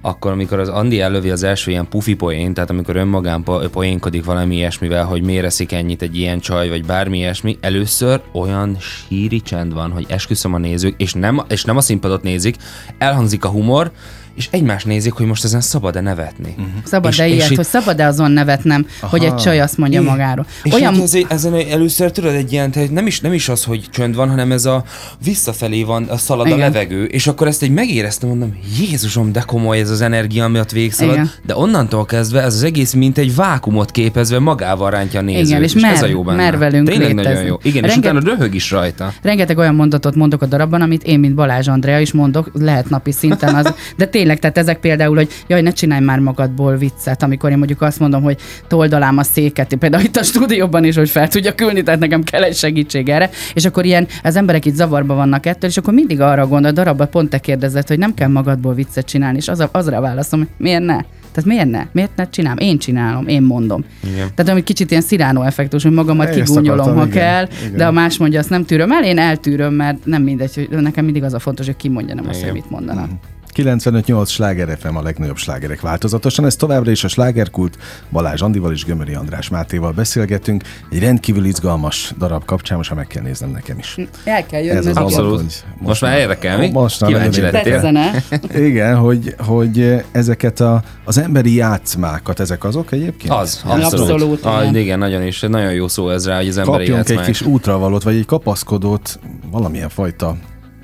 akkor 0.02 0.32
amikor 0.32 0.58
az 0.58 0.68
Andi 0.68 1.00
ellövi 1.00 1.30
az 1.30 1.42
első 1.42 1.70
ilyen 1.70 1.88
pufi 1.88 2.14
poén, 2.14 2.54
tehát 2.54 2.70
amikor 2.70 2.96
önmagán 2.96 3.42
po- 3.42 3.68
poénkodik 3.68 4.24
valami 4.24 4.56
ilyesmivel, 4.56 5.04
hogy 5.04 5.22
miért 5.22 5.44
eszik 5.44 5.72
ennyit 5.72 6.02
egy 6.02 6.16
ilyen 6.16 6.40
csaj, 6.40 6.68
vagy 6.68 6.84
bármi 6.84 7.18
ilyesmi, 7.18 7.58
először 7.60 8.20
olyan 8.32 8.76
síri 8.80 9.40
csend 9.40 9.74
van, 9.74 9.90
hogy 9.90 10.06
esküszöm 10.08 10.54
a 10.54 10.58
nézők, 10.58 10.94
és 10.96 11.12
nem, 11.12 11.42
és 11.48 11.64
nem 11.64 11.76
a 11.76 11.80
színpadot 11.80 12.22
nézik, 12.22 12.56
elhangzik 12.98 13.44
a 13.44 13.48
humor, 13.48 13.90
és 14.34 14.48
egymást 14.50 14.86
nézik, 14.86 15.12
hogy 15.12 15.26
most 15.26 15.44
ezen 15.44 15.60
szabad-e 15.60 16.00
nevetni. 16.00 16.54
Uh-huh. 16.58 16.66
Szabad-e 16.84 17.28
és, 17.28 17.32
ilyet, 17.32 17.50
és 17.50 17.56
hogy 17.56 17.66
szabad-e 17.66 18.06
azon 18.06 18.30
nevetnem, 18.30 18.86
Aha. 19.00 19.10
hogy 19.10 19.24
egy 19.24 19.34
csaj 19.34 19.60
azt 19.60 19.78
mondja 19.78 20.00
é. 20.00 20.04
magáról. 20.04 20.46
És 20.62 20.72
Olyan... 20.72 20.94
Hát 20.94 21.02
ezért, 21.02 21.32
ezen 21.32 21.54
először 21.54 22.10
tudod 22.10 22.34
egy 22.34 22.52
ilyen, 22.52 22.70
tehát 22.70 22.90
nem 22.90 23.06
is, 23.06 23.20
nem 23.20 23.32
is 23.32 23.48
az, 23.48 23.64
hogy 23.64 23.84
csönd 23.90 24.14
van, 24.14 24.28
hanem 24.28 24.52
ez 24.52 24.64
a 24.64 24.84
visszafelé 25.24 25.82
van, 25.82 26.04
a 26.04 26.16
szalad 26.16 26.46
Igen. 26.46 26.58
a 26.58 26.62
levegő, 26.62 27.04
és 27.04 27.26
akkor 27.26 27.46
ezt 27.46 27.62
egy 27.62 27.70
megéreztem, 27.70 28.28
mondom, 28.28 28.58
Jézusom, 28.78 29.32
de 29.32 29.40
komoly 29.40 29.78
ez 29.78 29.90
az 29.90 30.00
energia, 30.00 30.44
ami 30.44 30.58
ott 30.58 30.70
végszalad, 30.70 31.14
Igen. 31.14 31.30
de 31.46 31.56
onnantól 31.56 32.04
kezdve 32.04 32.42
ez 32.42 32.54
az 32.54 32.62
egész 32.62 32.92
mint 32.92 33.18
egy 33.18 33.34
vákumot 33.34 33.90
képezve 33.90 34.38
magával 34.38 34.90
rántja 34.90 35.20
a 35.20 35.22
nézőt. 35.22 35.46
Igen, 35.46 35.62
és, 35.62 35.74
és 35.74 35.82
mer, 35.82 35.92
ez 35.92 36.02
a 36.02 36.06
jó 36.06 36.22
benne. 36.22 36.36
Mer 36.36 36.58
velünk 36.58 36.88
Tényleg 36.88 37.08
létezni. 37.08 37.32
nagyon 37.32 37.46
jó. 37.46 37.58
Igen, 37.62 37.82
Renget... 37.82 37.90
és 37.90 37.96
utána 37.96 38.20
röhög 38.20 38.54
is 38.54 38.70
rajta. 38.70 39.12
Rengeteg 39.22 39.58
olyan 39.58 39.74
mondatot 39.74 40.14
mondok 40.14 40.42
a 40.42 40.46
darabban, 40.46 40.80
amit 40.80 41.02
én, 41.02 41.18
mint 41.20 41.34
Balázs 41.34 41.68
Andrea 41.68 42.00
is 42.00 42.12
mondok, 42.12 42.50
lehet 42.52 42.88
napi 42.88 43.12
szinten 43.12 43.54
az, 43.54 43.74
de 43.96 44.06
tényleg, 44.20 44.38
tehát 44.38 44.58
ezek 44.58 44.78
például, 44.78 45.16
hogy 45.16 45.28
jaj, 45.46 45.62
ne 45.62 45.70
csinálj 45.70 46.04
már 46.04 46.18
magadból 46.18 46.76
viccet, 46.76 47.22
amikor 47.22 47.50
én 47.50 47.58
mondjuk 47.58 47.82
azt 47.82 47.98
mondom, 47.98 48.22
hogy 48.22 48.36
toldalám 48.68 49.18
a 49.18 49.22
széket, 49.22 49.74
például 49.74 50.04
itt 50.04 50.16
a 50.16 50.22
stúdióban 50.22 50.84
is, 50.84 50.96
hogy 50.96 51.10
fel 51.10 51.28
tudja 51.28 51.54
külni, 51.54 51.82
tehát 51.82 52.00
nekem 52.00 52.22
kell 52.22 52.42
egy 52.42 52.56
segítség 52.56 53.08
erre, 53.08 53.30
és 53.54 53.64
akkor 53.64 53.84
ilyen, 53.84 54.06
az 54.22 54.36
emberek 54.36 54.64
itt 54.64 54.74
zavarba 54.74 55.14
vannak 55.14 55.46
ettől, 55.46 55.70
és 55.70 55.76
akkor 55.76 55.94
mindig 55.94 56.20
arra 56.20 56.46
gondol, 56.46 56.70
darabban 56.70 57.10
pont 57.10 57.30
te 57.30 57.38
kérdezett, 57.38 57.88
hogy 57.88 57.98
nem 57.98 58.14
kell 58.14 58.28
magadból 58.28 58.74
viccet 58.74 59.06
csinálni, 59.06 59.36
és 59.36 59.48
az, 59.48 59.68
azra 59.72 60.00
válaszom, 60.00 60.38
hogy 60.38 60.48
miért 60.56 60.84
ne? 60.84 60.98
Tehát 61.32 61.48
miért 61.48 61.70
ne? 61.70 61.86
Miért 61.92 62.16
ne 62.16 62.28
csinálom? 62.28 62.58
Én 62.58 62.78
csinálom, 62.78 63.26
én 63.26 63.42
mondom. 63.42 63.84
Igen. 64.02 64.28
Tehát 64.34 64.52
ami 64.52 64.62
kicsit 64.62 64.90
ilyen 64.90 65.02
sziránó 65.02 65.42
effektus, 65.42 65.82
hogy 65.82 65.92
magamat 65.92 66.30
kigúnyolom, 66.30 66.94
ha 66.94 67.06
igen, 67.06 67.10
kell, 67.10 67.48
igen. 67.64 67.76
de 67.76 67.86
a 67.86 67.90
más 67.90 68.18
mondja, 68.18 68.38
azt 68.38 68.50
nem 68.50 68.64
tűröm 68.64 68.92
el, 68.92 69.04
én 69.04 69.18
eltűröm, 69.18 69.74
mert 69.74 70.04
nem 70.04 70.22
mindegy, 70.22 70.54
hogy 70.54 70.68
nekem 70.80 71.04
mindig 71.04 71.22
az 71.22 71.34
a 71.34 71.38
fontos, 71.38 71.66
hogy 71.66 71.76
ki 71.76 71.88
mondja, 71.88 72.14
nem 72.14 72.28
azt, 72.28 72.42
hogy 72.42 72.52
mit 72.52 72.70
mondanak. 72.70 73.06
Mm. 73.06 73.39
95-8 73.54 74.28
sláger 74.28 74.78
FM 74.80 74.96
a 74.96 75.02
legnagyobb 75.02 75.36
slágerek 75.36 75.80
változatosan. 75.80 76.44
Ez 76.44 76.56
továbbra 76.56 76.90
is 76.90 77.04
a 77.04 77.08
slágerkult. 77.08 77.78
Balázs 78.10 78.40
Andival 78.40 78.72
és 78.72 78.84
Gömöri 78.84 79.14
András 79.14 79.48
Mátéval 79.48 79.92
beszélgetünk. 79.92 80.62
Egy 80.90 80.98
rendkívül 80.98 81.44
izgalmas 81.44 82.14
darab 82.18 82.44
kapcsán, 82.44 82.76
most 82.76 82.94
meg 82.94 83.06
kell 83.06 83.22
néznem 83.22 83.50
nekem 83.50 83.78
is. 83.78 83.96
El 84.24 84.46
kell 84.46 84.62
jönni. 84.62 84.78
Ez 84.78 84.86
az 84.86 84.96
abszolút. 84.96 85.42
Most, 85.42 85.64
most 85.78 86.00
már 86.00 86.18
érdekel, 86.18 86.58
mi? 86.58 86.70
Most 86.70 87.00
már 87.00 87.10
Kíváncsi 87.10 87.40
lettél. 87.40 88.22
Igen, 88.54 88.96
hogy, 88.96 89.34
hogy 89.38 90.04
ezeket 90.12 90.60
a, 90.60 90.82
az 91.04 91.18
emberi 91.18 91.54
játszmákat, 91.54 92.40
ezek 92.40 92.64
azok 92.64 92.92
egyébként? 92.92 93.32
Az, 93.32 93.62
abszolút. 93.64 94.10
abszolút 94.10 94.44
ah, 94.44 94.62
igen. 94.62 94.76
igen, 94.76 94.98
nagyon 94.98 95.22
is. 95.22 95.40
Nagyon 95.40 95.72
jó 95.72 95.88
szó 95.88 96.10
ez 96.10 96.26
rá, 96.26 96.36
hogy 96.36 96.48
az 96.48 96.58
emberi 96.58 96.76
Kapjunk 96.76 96.96
játszmák. 96.96 97.18
egy 97.18 97.26
kis 97.26 97.42
útravalót, 97.42 98.02
vagy 98.02 98.16
egy 98.16 98.26
kapaszkodót, 98.26 99.18
valamilyen 99.50 99.88
fajta 99.88 100.36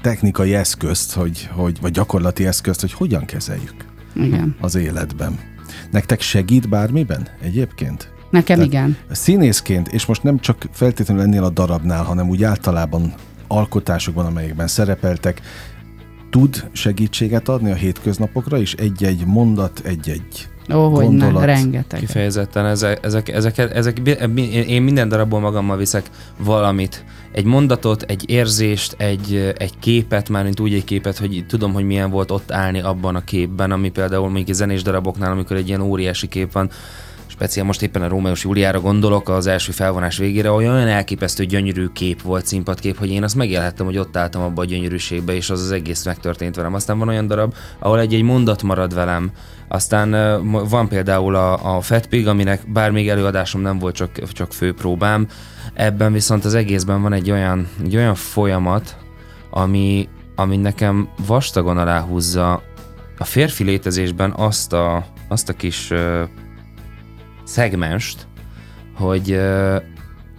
technikai 0.07 0.55
eszközt, 0.55 1.13
hogy, 1.13 1.49
hogy, 1.53 1.81
vagy 1.81 1.93
gyakorlati 1.93 2.47
eszközt, 2.47 2.81
hogy 2.81 2.93
hogyan 2.93 3.25
kezeljük 3.25 3.75
Igen. 4.15 4.57
az 4.61 4.75
életben. 4.75 5.39
Nektek 5.91 6.21
segít 6.21 6.69
bármiben 6.69 7.29
egyébként? 7.43 8.13
Nekem 8.31 8.57
Tehát 8.57 8.73
igen. 8.73 8.97
Színészként, 9.11 9.89
és 9.89 10.07
most 10.07 10.23
nem 10.23 10.39
csak 10.39 10.67
feltétlenül 10.73 11.23
ennél 11.23 11.45
a 11.45 11.51
darabnál, 11.51 12.03
hanem 12.03 12.29
úgy 12.29 12.43
általában 12.43 13.15
alkotásokban, 13.47 14.27
amelyekben 14.27 14.67
szerepeltek, 14.67 15.41
tud 16.31 16.69
segítséget 16.73 17.49
adni 17.49 17.71
a 17.71 17.75
hétköznapokra 17.75 18.59
is? 18.59 18.75
Egy-egy 18.75 19.25
mondat, 19.25 19.81
egy-egy 19.85 20.49
Ó, 20.75 20.89
hogy 20.89 21.09
ne, 21.09 21.45
rengeteg. 21.45 22.01
Kifejezetten 22.01 22.67
ezek, 22.67 23.05
ezek, 23.05 23.29
ezek, 23.29 23.59
ezek, 23.59 23.99
én 24.69 24.83
minden 24.83 25.09
darabból 25.09 25.41
magammal 25.41 25.77
viszek 25.77 26.11
valamit. 26.39 27.05
Egy 27.33 27.45
mondatot, 27.45 28.03
egy 28.03 28.31
érzést, 28.31 28.95
egy, 28.99 29.55
egy 29.59 29.79
képet, 29.79 30.29
már 30.29 30.45
mint 30.45 30.61
úgy 30.61 30.75
egy 30.75 30.85
képet, 30.85 31.19
hogy 31.19 31.45
tudom, 31.49 31.73
hogy 31.73 31.85
milyen 31.85 32.11
volt 32.11 32.31
ott 32.31 32.53
állni 32.53 32.81
abban 32.81 33.17
a 33.17 33.25
képben, 33.25 33.71
ami 33.71 33.91
például 33.91 34.31
még 34.31 34.53
zenés 34.53 34.83
daraboknál, 34.83 35.33
amikor 35.33 35.57
egy 35.57 35.69
ilyen 35.69 35.81
óriási 35.81 36.29
kép 36.29 36.53
van, 36.53 36.71
speciál 37.27 37.67
most 37.67 37.83
éppen 37.83 38.03
a 38.03 38.09
Rómeus 38.09 38.45
Júliára 38.45 38.81
gondolok, 38.81 39.29
az 39.29 39.47
első 39.47 39.73
felvonás 39.73 40.19
végére, 40.19 40.51
olyan 40.51 40.77
elképesztő 40.77 41.45
gyönyörű 41.45 41.87
kép 41.87 42.23
volt, 42.23 42.47
színpadkép, 42.47 42.99
hogy 42.99 43.11
én 43.11 43.23
azt 43.23 43.35
megélhettem, 43.35 43.87
hogy 43.87 43.99
ott 43.99 44.17
álltam 44.17 44.43
abba 44.43 44.63
a 44.63 44.65
gyönyörűségbe, 44.65 45.35
és 45.35 45.51
az 45.51 45.61
az 45.63 45.71
egész 45.71 46.05
megtörtént 46.05 46.57
velem. 46.57 46.75
Aztán 46.75 46.99
van 46.99 47.09
olyan 47.09 47.27
darab, 47.27 47.55
ahol 47.79 48.01
egy-egy 48.01 48.23
mondat 48.23 48.63
marad 48.63 48.95
velem, 48.95 49.31
aztán 49.69 50.11
van 50.69 50.89
például 50.89 51.35
a, 51.35 51.77
a 51.77 51.81
Fat 51.81 52.07
Pig, 52.07 52.29
aminek 52.29 52.73
bár 52.73 52.91
még 52.91 53.09
előadásom 53.09 53.61
nem 53.61 53.79
volt, 53.79 53.95
csak, 53.95 54.33
csak 54.33 54.53
főpróbám, 54.53 55.27
ebben 55.75 56.13
viszont 56.13 56.45
az 56.45 56.55
egészben 56.55 57.03
van 57.03 57.13
egy 57.13 57.31
olyan, 57.31 57.69
egy 57.85 57.97
olyan 57.97 58.15
folyamat, 58.15 58.97
ami, 59.51 60.09
ami 60.35 60.57
nekem 60.57 61.09
vastagon 61.27 61.79
aláhúzza 61.79 62.63
a 63.19 63.25
férfi 63.25 63.65
létezésben 63.65 64.33
azt 64.37 64.73
a, 64.73 65.07
azt 65.29 65.49
a 65.49 65.53
kis 65.53 65.93
szegmest, 67.47 68.27
hogy 68.95 69.41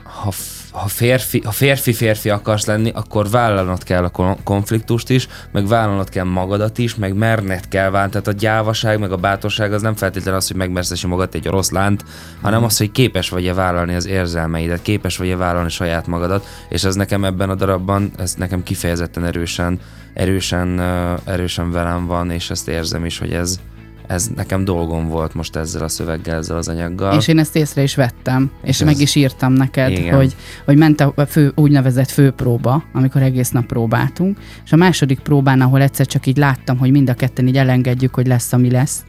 ha, 0.03 0.31
ha, 0.71 0.87
férfi, 0.87 1.41
ha 1.45 1.51
férfi 1.51 1.93
férfi 1.93 2.29
akarsz 2.29 2.65
lenni, 2.65 2.89
akkor 2.89 3.29
vállalnod 3.29 3.83
kell 3.83 4.03
a 4.03 4.37
konfliktust 4.43 5.09
is, 5.09 5.27
meg 5.51 5.67
vállalnod 5.67 6.09
kell 6.09 6.23
magadat 6.23 6.77
is, 6.77 6.95
meg 6.95 7.13
merned 7.13 7.67
kell 7.67 7.89
válni. 7.89 8.11
Tehát 8.11 8.27
a 8.27 8.31
gyávaság, 8.31 8.99
meg 8.99 9.11
a 9.11 9.17
bátorság 9.17 9.73
az 9.73 9.81
nem 9.81 9.95
feltétlenül 9.95 10.39
az, 10.39 10.47
hogy 10.47 10.55
megmerszesi 10.55 11.07
magad 11.07 11.35
egy 11.35 11.47
oroszlánt, 11.47 12.05
hanem 12.41 12.63
az, 12.63 12.77
hogy 12.77 12.91
képes 12.91 13.29
vagy-e 13.29 13.53
vállalni 13.53 13.95
az 13.95 14.05
érzelmeidet, 14.05 14.81
képes 14.81 15.17
vagy-e 15.17 15.35
vállalni 15.35 15.69
saját 15.69 16.07
magadat, 16.07 16.45
és 16.69 16.83
ez 16.83 16.95
nekem 16.95 17.23
ebben 17.23 17.49
a 17.49 17.55
darabban, 17.55 18.11
ez 18.17 18.33
nekem 18.33 18.63
kifejezetten 18.63 19.25
erősen, 19.25 19.79
erősen, 20.13 20.79
erősen 21.25 21.71
velem 21.71 22.05
van, 22.05 22.31
és 22.31 22.49
ezt 22.49 22.67
érzem 22.67 23.05
is, 23.05 23.17
hogy 23.17 23.31
ez, 23.31 23.59
ez 24.07 24.29
nekem 24.35 24.63
dolgom 24.63 25.07
volt 25.07 25.33
most 25.33 25.55
ezzel 25.55 25.83
a 25.83 25.87
szöveggel, 25.87 26.37
ezzel 26.37 26.57
az 26.57 26.67
anyaggal. 26.67 27.17
És 27.17 27.27
én 27.27 27.39
ezt 27.39 27.55
észre 27.55 27.83
is 27.83 27.95
vettem, 27.95 28.51
és 28.63 28.81
ez... 28.81 28.87
meg 28.87 28.99
is 28.99 29.15
írtam 29.15 29.53
neked, 29.53 29.97
hogy, 29.97 30.35
hogy 30.65 30.77
ment 30.77 31.01
a 31.01 31.25
fő, 31.27 31.51
úgynevezett 31.55 32.09
főpróba, 32.09 32.83
amikor 32.93 33.21
egész 33.21 33.49
nap 33.49 33.65
próbáltunk, 33.65 34.37
és 34.65 34.71
a 34.71 34.75
második 34.75 35.19
próbán, 35.19 35.61
ahol 35.61 35.81
egyszer 35.81 36.05
csak 36.05 36.25
így 36.25 36.37
láttam, 36.37 36.77
hogy 36.77 36.91
mind 36.91 37.09
a 37.09 37.13
ketten 37.13 37.47
így 37.47 37.57
elengedjük, 37.57 38.13
hogy 38.13 38.27
lesz, 38.27 38.53
ami 38.53 38.71
lesz, 38.71 39.03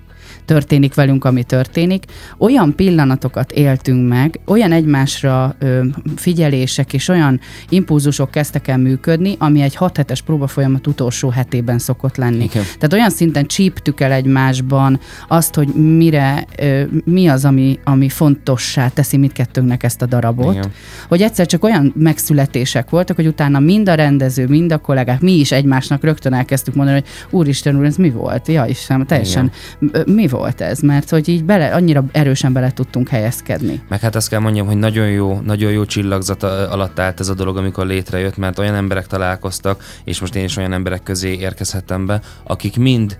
történik 0.49 0.94
velünk, 0.94 1.24
ami 1.24 1.42
történik. 1.42 2.05
Olyan 2.38 2.74
pillanatokat 2.74 3.53
éltünk 3.53 4.09
meg, 4.09 4.40
olyan 4.46 4.72
egymásra 4.72 5.55
ö, 5.59 5.84
figyelések 6.16 6.92
és 6.92 7.09
olyan 7.09 7.40
impulzusok 7.68 8.30
kezdtek 8.30 8.68
el 8.68 8.78
működni, 8.78 9.34
ami 9.38 9.61
egy 9.61 9.74
hat 9.74 9.96
hetes 9.96 10.22
próbafolyamat 10.22 10.86
utolsó 10.86 11.28
hetében 11.28 11.78
szokott 11.78 12.16
lenni. 12.16 12.44
Igen. 12.44 12.62
Tehát 12.62 12.92
olyan 12.92 13.11
szinten 13.11 13.46
csíptük 13.46 14.01
el 14.01 14.12
egymásban 14.12 15.01
azt, 15.28 15.55
hogy 15.55 15.68
mire, 15.74 16.44
ö, 16.59 16.82
mi 17.05 17.26
az, 17.28 17.44
ami, 17.44 17.78
ami 17.84 18.09
fontossá 18.09 18.88
teszi 18.88 19.16
mindkettőnknek 19.16 19.82
ezt 19.82 20.03
a 20.03 20.07
darabot, 20.07 20.55
Igen. 20.55 20.70
hogy 21.09 21.22
egyszer 21.22 21.46
csak 21.46 21.64
olyan 21.64 21.92
megszületések 21.96 22.90
voltak, 22.90 23.16
hogy 23.16 23.26
utána 23.26 23.59
mind 23.59 23.88
a 23.88 23.94
rendező, 23.94 24.46
mind 24.46 24.72
a 24.72 24.78
kollégák, 24.78 25.20
mi 25.20 25.32
is 25.32 25.53
egymásnak 25.53 26.03
rögtön 26.03 26.32
elkezdtük 26.32 26.74
mondani, 26.74 27.01
hogy 27.01 27.38
úristen 27.38 27.78
úr, 27.78 27.84
ez 27.84 27.96
mi 27.96 28.11
volt? 28.11 28.49
Ja, 28.49 28.64
Istenem, 28.66 29.07
teljesen 29.07 29.53
Igen. 29.80 30.05
mi 30.07 30.26
volt 30.26 30.36
ez, 30.45 30.80
mert 30.80 31.11
hogy 31.11 31.28
így 31.28 31.45
bele, 31.45 31.74
annyira 31.74 32.05
erősen 32.12 32.53
bele 32.53 32.72
tudtunk 32.72 33.09
helyezkedni. 33.09 33.82
Meg 33.89 34.01
hát 34.01 34.14
azt 34.14 34.28
kell 34.28 34.41
mondjam, 34.41 34.66
hogy 34.66 34.76
nagyon 34.76 35.11
jó, 35.11 35.41
nagyon 35.45 35.72
jó 35.72 35.84
csillagzat 35.84 36.43
alatt 36.43 36.99
állt 36.99 37.20
ez 37.20 37.28
a 37.28 37.34
dolog, 37.34 37.57
amikor 37.57 37.86
létrejött, 37.86 38.36
mert 38.36 38.59
olyan 38.59 38.74
emberek 38.74 39.07
találkoztak, 39.07 39.84
és 40.05 40.20
most 40.20 40.34
én 40.34 40.45
is 40.45 40.57
olyan 40.57 40.72
emberek 40.72 41.03
közé 41.03 41.32
érkezhettem 41.32 42.07
be, 42.07 42.20
akik 42.43 42.76
mind 42.76 43.16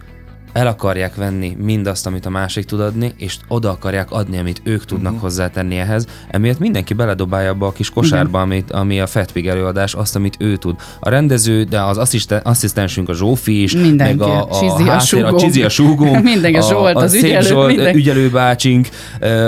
el 0.53 0.67
akarják 0.67 1.15
venni 1.15 1.57
mindazt, 1.61 2.07
amit 2.07 2.27
a 2.27 2.31
másik 2.31 2.65
tud 2.65 2.81
adni, 2.81 3.13
és 3.17 3.37
oda 3.49 3.71
akarják 3.71 4.11
adni, 4.11 4.39
amit 4.39 4.61
ők 4.65 4.85
tudnak 4.85 5.13
uh-huh. 5.13 5.21
hozzátenni 5.21 5.77
ehhez. 5.77 6.07
Emiatt 6.29 6.59
mindenki 6.59 6.95
beledobálja 6.95 7.51
abba 7.51 7.67
a 7.67 7.73
kis 7.73 7.91
kosárba, 7.91 8.41
amit, 8.41 8.71
ami 8.71 9.01
a 9.01 9.07
Fetpig 9.07 9.47
előadás, 9.47 9.95
azt, 9.95 10.17
amit 10.17 10.37
ő 10.39 10.57
tud. 10.57 10.77
A 11.01 11.09
rendező, 11.09 11.63
de 11.65 11.81
az 11.81 11.99
assziszten, 11.99 12.41
asszisztensünk 12.45 13.09
a 13.09 13.15
Zsófi 13.15 13.63
is, 13.63 13.73
mindenki. 13.73 14.17
meg 14.17 14.29
a, 14.29 14.43
a, 14.43 14.59
Csizi 14.59 14.89
a, 14.89 14.91
háttér, 14.91 15.25
a 15.25 15.39
Csizi 15.39 15.63
a 15.63 15.69
súgó, 15.69 16.15
mindenki, 16.23 16.59
a, 16.59 16.63
Zsolt, 16.63 16.97
az 16.97 17.13
a 17.13 17.17
ügyelő, 17.17 17.47
Zsolt, 17.47 17.67
mindenki. 17.67 17.99
ügyelő 17.99 18.31
bácsink, 18.31 18.89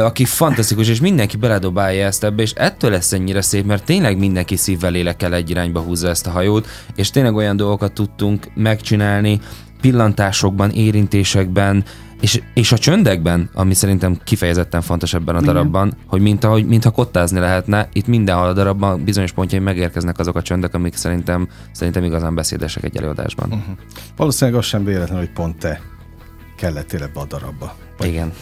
aki 0.05 0.25
fantasztikus, 0.25 0.89
és 0.89 1.01
mindenki 1.01 1.37
beledobálja 1.37 2.07
ezt 2.07 2.25
ebbe, 2.25 2.43
és 2.43 2.53
ettől 2.53 2.91
lesz 2.91 3.13
ennyire 3.13 3.41
szép, 3.41 3.67
mert 3.67 3.85
tényleg 3.85 4.19
mindenki 4.19 4.57
szívvel 4.57 4.91
lélekkel 4.91 5.35
egy 5.35 5.51
irányba 5.51 5.81
húzza 5.81 6.09
ezt 6.09 6.27
a 6.27 6.31
hajót, 6.31 6.67
és 6.97 7.11
tényleg 7.11 7.35
olyan 7.35 7.57
dolgokat 7.57 7.93
tudtunk 7.93 8.49
megcsinálni, 8.55 9.41
pillantásokban, 9.81 10.71
érintésekben, 10.71 11.85
és, 12.21 12.43
és 12.55 12.73
a 12.73 12.79
csöndekben, 12.79 13.51
ami 13.55 13.75
szerintem 13.75 14.19
kifejezetten 14.25 14.81
fontos 14.81 15.15
ebben 15.15 15.37
a 15.37 15.41
darabban, 15.41 15.87
Igen. 15.87 15.99
hogy 16.07 16.21
mint 16.21 16.45
ahogy, 16.45 16.67
mintha 16.67 16.91
kottázni 16.91 17.39
lehetne, 17.39 17.89
itt 17.93 18.07
mindenhol 18.07 18.47
a 18.47 18.53
darabban 18.53 19.05
bizonyos 19.05 19.33
pontjai 19.33 19.61
megérkeznek 19.61 20.19
azok 20.19 20.37
a 20.37 20.43
csöndek, 20.43 20.75
amik 20.75 20.95
szerintem, 20.95 21.49
szerintem 21.73 22.05
igazán 22.05 22.35
beszédesek 22.35 22.85
egy 22.85 22.97
előadásban. 22.97 23.49
Uh-huh. 23.49 23.77
Valószínűleg 24.17 24.61
az 24.61 24.67
sem 24.67 24.85
véletlen, 24.85 25.19
hogy 25.19 25.31
pont 25.31 25.59
te 25.59 25.81
kellettél 26.57 27.03
ebbe 27.03 27.21
a 27.21 27.27
darabba. 27.27 27.75
Vagy 27.99 28.09
Igen 28.09 28.33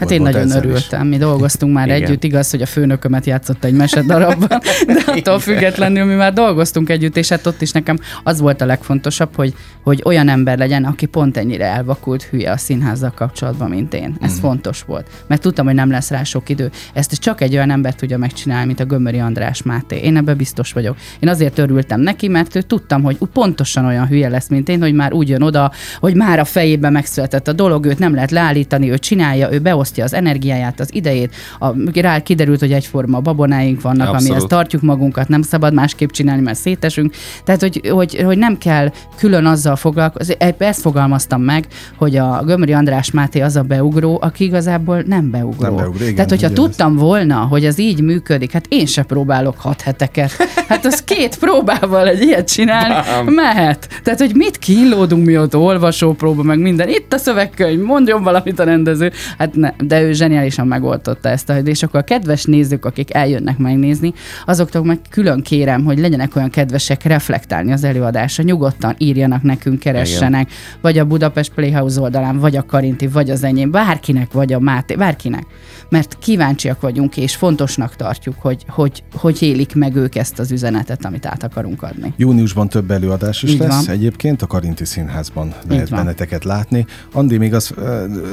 Hát 0.00 0.10
én 0.10 0.22
nagyon 0.22 0.50
örültem. 0.50 1.02
Is. 1.02 1.08
Mi 1.08 1.16
dolgoztunk 1.16 1.74
már 1.74 1.86
Igen. 1.86 2.02
együtt, 2.02 2.24
igaz, 2.24 2.50
hogy 2.50 2.62
a 2.62 2.66
főnökömet 2.66 3.26
játszott 3.26 3.64
egy 3.64 3.72
mesedarabban, 3.72 4.48
de 4.86 5.02
attól 5.06 5.38
függetlenül 5.38 6.04
mi 6.04 6.14
már 6.14 6.32
dolgoztunk 6.32 6.90
együtt, 6.90 7.16
és 7.16 7.28
hát 7.28 7.46
ott 7.46 7.62
is 7.62 7.70
nekem 7.70 7.98
az 8.22 8.40
volt 8.40 8.60
a 8.60 8.64
legfontosabb, 8.64 9.34
hogy, 9.34 9.54
hogy 9.82 10.02
olyan 10.04 10.28
ember 10.28 10.58
legyen, 10.58 10.84
aki 10.84 11.06
pont 11.06 11.36
ennyire 11.36 11.64
elvakult 11.64 12.22
hülye 12.22 12.50
a 12.50 12.56
színházzal 12.56 13.12
kapcsolatban, 13.14 13.68
mint 13.68 13.94
én. 13.94 14.16
Ez 14.20 14.32
mm. 14.32 14.40
fontos 14.40 14.82
volt. 14.82 15.06
Mert 15.26 15.40
tudtam, 15.40 15.66
hogy 15.66 15.74
nem 15.74 15.90
lesz 15.90 16.10
rá 16.10 16.22
sok 16.22 16.48
idő. 16.48 16.70
Ezt 16.92 17.14
csak 17.14 17.40
egy 17.40 17.54
olyan 17.54 17.70
ember 17.70 17.94
tudja 17.94 18.18
megcsinálni, 18.18 18.66
mint 18.66 18.80
a 18.80 18.84
Gömöri 18.84 19.18
András 19.18 19.62
Máté. 19.62 19.96
Én 19.96 20.16
ebben 20.16 20.36
biztos 20.36 20.72
vagyok. 20.72 20.96
Én 21.18 21.28
azért 21.28 21.58
örültem 21.58 22.00
neki, 22.00 22.28
mert 22.28 22.56
ő 22.56 22.62
tudtam, 22.62 23.02
hogy 23.02 23.18
pontosan 23.32 23.84
olyan 23.84 24.06
hülye 24.06 24.28
lesz, 24.28 24.48
mint 24.48 24.68
én, 24.68 24.80
hogy 24.80 24.94
már 24.94 25.12
úgy 25.12 25.28
jön 25.28 25.42
oda, 25.42 25.72
hogy 26.00 26.14
már 26.14 26.38
a 26.38 26.44
fejében 26.44 26.92
megszületett 26.92 27.48
a 27.48 27.52
dolog, 27.52 27.86
őt 27.86 27.98
nem 27.98 28.14
lehet 28.14 28.30
leállítani, 28.30 28.90
ő 28.90 28.98
csinálja, 28.98 29.52
ő 29.52 29.60
beosztja 29.64 30.04
az 30.04 30.14
energiáját, 30.14 30.80
az 30.80 30.88
idejét, 30.92 31.34
a, 31.58 31.66
rá 31.94 32.18
kiderült, 32.18 32.60
hogy 32.60 32.72
egyforma 32.72 33.20
babonáink 33.20 33.80
vannak, 33.80 34.08
Abszolút. 34.08 34.24
amihez 34.26 34.44
tartjuk 34.48 34.82
magunkat, 34.82 35.28
nem 35.28 35.42
szabad 35.42 35.74
másképp 35.74 36.10
csinálni, 36.10 36.42
mert 36.42 36.58
szétesünk. 36.58 37.14
Tehát, 37.44 37.60
hogy, 37.60 37.80
hogy, 37.88 38.22
hogy 38.24 38.38
nem 38.38 38.58
kell 38.58 38.92
külön 39.16 39.46
azzal 39.46 39.76
foglalkozni, 39.76 40.34
ezt 40.58 40.80
fogalmaztam 40.80 41.42
meg, 41.42 41.66
hogy 41.96 42.16
a 42.16 42.42
Gömöri 42.44 42.72
András 42.72 43.10
Máté 43.10 43.40
az 43.40 43.56
a 43.56 43.62
beugró, 43.62 44.18
aki 44.22 44.44
igazából 44.44 45.02
nem 45.06 45.30
beugró. 45.30 45.62
Nem 45.62 45.76
beugró 45.76 46.02
igen, 46.02 46.14
Tehát, 46.14 46.30
hogyha 46.30 46.52
tudtam 46.52 46.96
volna, 46.96 47.34
hogy 47.34 47.64
ez 47.64 47.78
így 47.78 48.00
működik, 48.00 48.52
hát 48.52 48.66
én 48.68 48.86
se 48.86 49.02
próbálok 49.02 49.58
hat 49.58 49.80
heteket. 49.80 50.32
Hát 50.68 50.84
az 50.84 51.02
két 51.04 51.38
próbával 51.38 52.08
egy 52.08 52.22
ilyet 52.22 52.52
csinálni, 52.52 52.94
Bám. 52.94 53.26
mehet. 53.26 53.88
Tehát, 54.02 54.20
hogy 54.20 54.34
mit 54.34 54.58
kínlódunk 54.58 55.26
mi 55.26 55.38
ott, 55.38 55.56
olvasópróba, 55.56 56.42
meg 56.42 56.58
minden. 56.58 56.88
Itt 56.88 57.12
a 57.12 57.18
szövegkönyv, 57.18 57.80
mondjon 57.80 58.22
valamit 58.22 58.58
a 58.58 58.64
rendező. 58.64 59.12
Hát 59.38 59.53
ne, 59.54 59.70
de 59.78 60.02
ő 60.02 60.12
zseniálisan 60.12 60.66
megoldotta 60.66 61.28
ezt 61.28 61.50
a 61.50 61.58
és 61.58 61.82
akkor 61.82 62.00
a 62.00 62.04
kedves 62.04 62.44
nézők, 62.44 62.84
akik 62.84 63.14
eljönnek 63.14 63.58
megnézni, 63.58 64.12
azoktól 64.46 64.84
meg 64.84 64.98
külön 65.10 65.42
kérem, 65.42 65.84
hogy 65.84 65.98
legyenek 65.98 66.36
olyan 66.36 66.50
kedvesek 66.50 67.02
reflektálni 67.02 67.72
az 67.72 67.84
előadásra, 67.84 68.42
nyugodtan 68.42 68.94
írjanak 68.98 69.42
nekünk, 69.42 69.78
keressenek, 69.78 70.46
Igen. 70.46 70.78
vagy 70.80 70.98
a 70.98 71.04
Budapest 71.04 71.52
Playhouse 71.54 72.00
oldalán, 72.00 72.38
vagy 72.38 72.56
a 72.56 72.66
Karinti, 72.66 73.06
vagy 73.06 73.30
az 73.30 73.44
enyém, 73.44 73.70
bárkinek, 73.70 74.32
vagy 74.32 74.52
a 74.52 74.60
Máté, 74.60 74.94
bárkinek. 74.94 75.44
Mert 75.88 76.16
kíváncsiak 76.18 76.80
vagyunk, 76.80 77.16
és 77.16 77.36
fontosnak 77.36 77.96
tartjuk, 77.96 78.34
hogy, 78.38 78.64
hogy, 78.68 79.02
hogy 79.12 79.42
élik 79.42 79.74
meg 79.74 79.96
ők 79.96 80.14
ezt 80.14 80.38
az 80.38 80.50
üzenetet, 80.50 81.04
amit 81.04 81.26
át 81.26 81.42
akarunk 81.42 81.82
adni. 81.82 82.12
Júniusban 82.16 82.68
több 82.68 82.90
előadás 82.90 83.42
is 83.42 83.50
Így 83.50 83.58
lesz 83.58 83.86
van. 83.86 83.94
egyébként, 83.94 84.42
a 84.42 84.46
Karinti 84.46 84.84
Színházban 84.84 85.54
lehet 85.68 85.90
benneteket 85.90 86.44
látni. 86.44 86.86
Andi, 87.12 87.36
még 87.36 87.54
az 87.54 87.74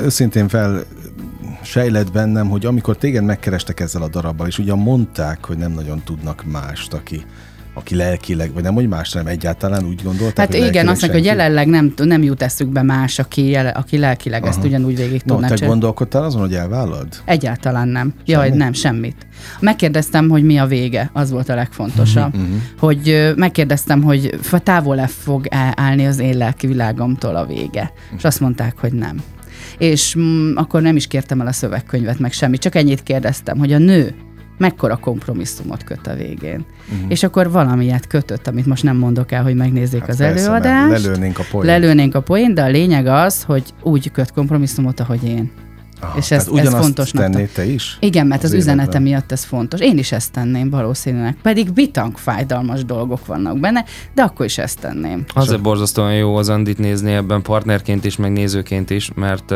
őszintén 0.04 0.48
fel 0.48 0.84
sejlett 1.62 2.12
bennem, 2.12 2.50
hogy 2.50 2.66
amikor 2.66 2.98
téged 2.98 3.24
megkerestek 3.24 3.80
ezzel 3.80 4.02
a 4.02 4.08
darabbal, 4.08 4.48
és 4.48 4.60
ugyan 4.60 4.80
mondták, 4.80 5.46
hogy 5.46 5.58
nem 5.58 5.72
nagyon 5.72 6.02
tudnak 6.04 6.44
mást, 6.52 6.94
aki 6.94 7.26
aki 7.74 7.96
lelkileg, 7.96 8.54
vagy 8.54 8.64
nem, 8.64 8.74
hogy 8.74 8.88
más, 8.88 9.12
nem 9.12 9.28
egyáltalán 9.28 9.86
úgy 9.86 10.04
gondolták. 10.04 10.38
Hát 10.38 10.56
hogy 10.56 10.68
igen, 10.68 10.88
azt 10.88 11.02
mondja, 11.02 11.20
hogy 11.20 11.28
jelenleg 11.28 11.68
nem, 11.68 11.94
nem 11.98 12.24
jut 12.24 12.42
eszükbe 12.42 12.82
más, 12.82 13.20
aki, 13.20 13.50
jele, 13.50 13.70
aki 13.70 13.98
lelkileg 13.98 14.42
Aha. 14.42 14.52
ezt 14.52 14.64
ugyanúgy 14.64 14.96
végig 14.96 15.22
no, 15.26 15.34
tudná 15.34 15.48
te 15.48 15.66
gondolkodtál 15.66 16.24
azon, 16.24 16.42
hogy 16.42 16.54
elvállad? 16.54 17.08
Egyáltalán 17.26 17.88
nem. 17.88 18.14
Semmi? 18.16 18.24
Jaj, 18.26 18.50
nem, 18.58 18.74
semmit. 18.74 19.28
Megkérdeztem, 19.60 20.30
hogy 20.30 20.44
mi 20.44 20.58
a 20.58 20.66
vége, 20.66 21.10
az 21.14 21.32
volt 21.32 21.50
a 21.50 21.56
legfontosabb. 21.56 22.36
Uh-huh. 22.36 22.56
Hogy 22.80 23.34
megkérdeztem, 23.36 24.02
hogy 24.02 24.40
távol-e 24.64 25.08
fog 25.08 25.46
állni 25.76 26.08
az 26.08 26.20
én 26.20 26.38
lelki 26.38 26.68
világomtól 26.68 27.36
a 27.36 27.46
vége. 27.46 27.92
Uh-huh. 27.94 28.18
És 28.18 28.24
azt 28.24 28.40
mondták, 28.40 28.78
hogy 28.78 28.94
nem. 28.94 29.24
És 29.82 30.16
mm, 30.20 30.56
akkor 30.56 30.82
nem 30.82 30.96
is 30.96 31.08
kértem 31.08 31.42
el 31.42 31.48
a 31.48 31.52
szövegkönyvet, 31.52 32.20
meg 32.20 32.32
semmit, 32.32 32.62
csak 32.62 32.76
ennyit 32.76 33.04
kérdeztem, 33.04 33.58
hogy 33.58 33.74
a 33.74 33.78
nő 33.78 34.16
mekkora 34.58 34.98
kompromisszumot 34.98 35.84
köt 35.84 36.08
a 36.08 36.16
végén. 36.16 36.66
Uh-huh. 36.94 37.12
És 37.12 37.24
akkor 37.24 37.52
valamilyet 37.52 38.08
kötött, 38.08 38.48
amit 38.48 38.66
most 38.66 38.84
nem 38.84 38.98
mondok 38.98 39.32
el, 39.32 39.44
hogy 39.44 39.56
megnézzék 39.56 40.00
hát 40.00 40.10
az 40.10 40.18
persze, 40.18 40.46
előadást. 40.46 41.04
Lelőnénk 41.04 41.40
a 41.40 41.44
poén. 41.52 41.66
Lelőnénk 41.66 42.16
a 42.16 42.22
poén, 42.22 42.54
de 42.54 42.64
a 42.64 42.68
lényeg 42.68 43.08
az, 43.08 43.44
hogy 43.44 43.64
úgy 43.84 44.12
köt 44.12 44.32
kompromisszumot, 44.32 45.00
ahogy 45.00 45.24
én. 45.24 45.52
Aha, 46.02 46.18
és 46.18 46.32
ez, 46.32 46.50
ez 46.56 46.74
fontos. 46.74 47.12
tennéd 47.12 47.50
te 47.50 47.66
is? 47.66 47.98
Igen, 48.00 48.28
mert 48.28 48.44
az, 48.44 48.52
az 48.52 48.58
üzenete 48.58 49.00
miatt 49.00 49.32
ez 49.32 49.44
fontos. 49.44 49.80
Én 49.80 49.98
is 49.98 50.12
ezt 50.12 50.32
tenném 50.32 50.70
valószínűleg. 50.70 51.38
Pedig 51.42 51.74
bitang 51.74 52.18
fájdalmas 52.18 52.86
dolgok 52.86 53.26
vannak 53.26 53.60
benne, 53.60 53.86
de 54.14 54.22
akkor 54.22 54.46
is 54.46 54.58
ezt 54.58 54.80
tenném. 54.80 55.24
Azért 55.34 55.62
borzasztóan 55.62 56.16
jó 56.16 56.36
az 56.36 56.50
Andit 56.50 56.78
nézni 56.78 57.12
ebben 57.12 57.42
partnerként 57.42 58.06
is, 58.06 58.16
meg 58.16 58.32
nézőként 58.32 58.90
is, 58.90 59.12
mert 59.16 59.54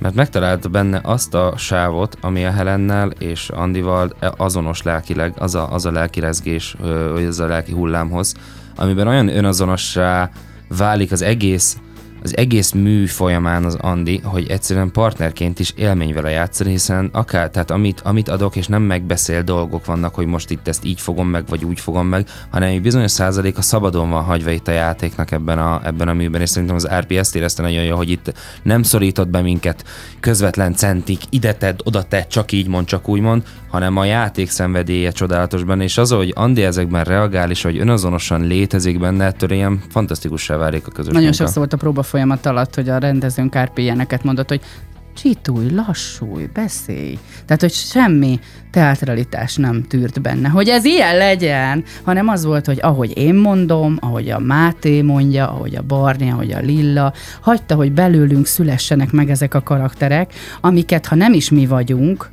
mert 0.00 0.14
megtalálta 0.14 0.68
benne 0.68 1.00
azt 1.02 1.34
a 1.34 1.54
sávot, 1.56 2.16
ami 2.20 2.44
a 2.44 2.50
Helennel 2.50 3.10
és 3.10 3.48
Andival 3.48 4.12
azonos 4.36 4.82
lelkileg, 4.82 5.32
az 5.38 5.54
a, 5.54 5.72
az 5.72 5.86
a 5.86 5.90
lelki 5.90 6.20
rezgés, 6.20 6.76
vagy 7.12 7.24
az 7.24 7.40
a 7.40 7.46
lelki 7.46 7.72
hullámhoz, 7.72 8.34
amiben 8.76 9.06
olyan 9.06 9.28
önazonossá 9.28 10.30
válik 10.68 11.12
az 11.12 11.22
egész 11.22 11.76
az 12.22 12.36
egész 12.36 12.72
mű 12.72 13.06
folyamán 13.06 13.64
az 13.64 13.74
Andi, 13.74 14.20
hogy 14.24 14.48
egyszerűen 14.48 14.90
partnerként 14.90 15.58
is 15.58 15.72
élmény 15.76 16.14
vele 16.14 16.30
játszani, 16.30 16.70
hiszen 16.70 17.08
akár, 17.12 17.50
tehát 17.50 17.70
amit, 17.70 18.00
amit 18.00 18.28
adok, 18.28 18.56
és 18.56 18.66
nem 18.66 18.82
megbeszél 18.82 19.42
dolgok 19.42 19.84
vannak, 19.84 20.14
hogy 20.14 20.26
most 20.26 20.50
itt 20.50 20.68
ezt 20.68 20.84
így 20.84 21.00
fogom 21.00 21.28
meg, 21.28 21.44
vagy 21.48 21.64
úgy 21.64 21.80
fogom 21.80 22.06
meg, 22.06 22.28
hanem 22.50 22.68
egy 22.68 22.82
bizonyos 22.82 23.10
százalék 23.10 23.58
a 23.58 23.62
szabadon 23.62 24.10
van 24.10 24.22
hagyva 24.22 24.50
itt 24.50 24.68
a 24.68 24.72
játéknak 24.72 25.30
ebben 25.30 25.58
a, 25.58 25.80
ebben 25.84 26.08
a 26.08 26.12
műben, 26.12 26.40
és 26.40 26.48
szerintem 26.48 26.76
az 26.76 26.88
RP 26.98 27.12
ezt 27.12 27.36
érezte 27.36 27.62
nagyon 27.62 27.84
jó, 27.84 27.96
hogy 27.96 28.10
itt 28.10 28.32
nem 28.62 28.82
szorított 28.82 29.28
be 29.28 29.40
minket 29.40 29.84
közvetlen 30.20 30.74
centik, 30.74 31.20
ide 31.30 31.54
tedd, 31.54 31.80
oda 31.84 32.02
tedd, 32.02 32.28
csak 32.28 32.52
így 32.52 32.68
mond, 32.68 32.86
csak 32.86 33.08
úgy 33.08 33.20
mond, 33.20 33.42
hanem 33.70 33.96
a 33.96 34.04
játék 34.04 34.50
szenvedélye 34.50 35.10
csodálatos 35.10 35.64
benne, 35.64 35.82
és 35.82 35.98
az, 35.98 36.10
hogy 36.10 36.32
Andi 36.36 36.62
ezekben 36.62 37.04
reagál, 37.04 37.50
és 37.50 37.62
hogy 37.62 37.78
önazonosan 37.78 38.46
létezik 38.46 38.98
benne, 38.98 39.24
ettől 39.24 39.50
ilyen 39.50 39.82
fantasztikussá 39.90 40.56
válik 40.56 40.86
a 40.86 40.90
közös 40.90 41.12
Nagyon 41.12 41.22
munka. 41.22 41.36
sokszor 41.36 41.58
volt 41.58 41.72
a 41.72 41.76
próba 41.76 42.02
folyamat 42.10 42.46
alatt, 42.46 42.74
hogy 42.74 42.88
a 42.88 42.98
rendezőnk 42.98 43.58
RP 43.58 43.78
ilyeneket 43.78 44.24
mondott, 44.24 44.48
hogy 44.48 44.60
csitulj, 45.14 45.70
lassulj, 45.70 46.46
beszélj. 46.52 47.18
Tehát, 47.46 47.60
hogy 47.60 47.72
semmi 47.72 48.38
teatralitás 48.70 49.56
nem 49.56 49.82
tűrt 49.82 50.20
benne, 50.20 50.48
hogy 50.48 50.68
ez 50.68 50.84
ilyen 50.84 51.16
legyen, 51.16 51.84
hanem 52.04 52.28
az 52.28 52.44
volt, 52.44 52.66
hogy 52.66 52.78
ahogy 52.82 53.16
én 53.16 53.34
mondom, 53.34 53.96
ahogy 54.00 54.30
a 54.30 54.38
Máté 54.38 55.02
mondja, 55.02 55.50
ahogy 55.50 55.76
a 55.76 55.82
Barni, 55.82 56.30
ahogy 56.30 56.52
a 56.52 56.58
Lilla, 56.58 57.12
hagyta, 57.40 57.74
hogy 57.74 57.92
belőlünk 57.92 58.46
szülessenek 58.46 59.12
meg 59.12 59.30
ezek 59.30 59.54
a 59.54 59.62
karakterek, 59.62 60.32
amiket 60.60 61.06
ha 61.06 61.14
nem 61.14 61.32
is 61.32 61.50
mi 61.50 61.66
vagyunk, 61.66 62.30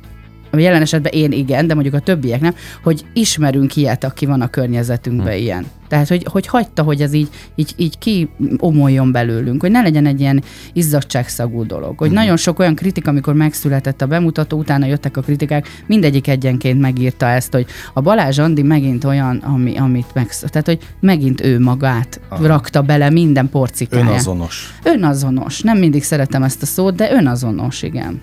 jelen 0.52 0.82
esetben 0.82 1.12
én 1.12 1.32
igen, 1.32 1.66
de 1.66 1.74
mondjuk 1.74 1.94
a 1.94 2.00
többiek 2.00 2.40
nem, 2.40 2.54
hogy 2.82 3.04
ismerünk 3.12 3.76
ilyet, 3.76 4.04
aki 4.04 4.26
van 4.26 4.40
a 4.40 4.48
környezetünkben 4.48 5.32
hmm. 5.32 5.42
ilyen. 5.42 5.66
Tehát, 5.88 6.08
hogy, 6.08 6.26
hogy 6.30 6.46
hagyta, 6.46 6.82
hogy 6.82 7.02
ez 7.02 7.12
így, 7.12 7.28
így, 7.54 7.74
így 7.76 7.98
kiomoljon 7.98 9.12
belőlünk, 9.12 9.60
hogy 9.60 9.70
ne 9.70 9.80
legyen 9.80 10.06
egy 10.06 10.20
ilyen 10.20 10.42
izzadságszagú 10.72 11.66
dolog. 11.66 11.98
Hogy 11.98 12.08
hmm. 12.08 12.16
nagyon 12.16 12.36
sok 12.36 12.58
olyan 12.58 12.74
kritika, 12.74 13.10
amikor 13.10 13.34
megszületett 13.34 14.02
a 14.02 14.06
bemutató, 14.06 14.58
utána 14.58 14.86
jöttek 14.86 15.16
a 15.16 15.20
kritikák, 15.20 15.68
mindegyik 15.86 16.28
egyenként 16.28 16.80
megírta 16.80 17.26
ezt, 17.26 17.52
hogy 17.52 17.66
a 17.94 18.00
Balázs 18.00 18.38
Andi 18.38 18.62
megint 18.62 19.04
olyan, 19.04 19.36
ami, 19.36 19.76
amit 19.76 20.14
meg, 20.14 20.28
tehát, 20.28 20.66
hogy 20.66 20.78
megint 21.00 21.44
ő 21.44 21.60
magát 21.60 22.20
Aha. 22.28 22.46
rakta 22.46 22.82
bele 22.82 23.10
minden 23.10 23.48
porcikáját. 23.48 24.08
Önazonos. 24.08 24.78
Önazonos. 24.82 25.60
Nem 25.60 25.78
mindig 25.78 26.02
szeretem 26.02 26.42
ezt 26.42 26.62
a 26.62 26.66
szót, 26.66 26.94
de 26.94 27.12
önazonos, 27.12 27.82
igen. 27.82 28.20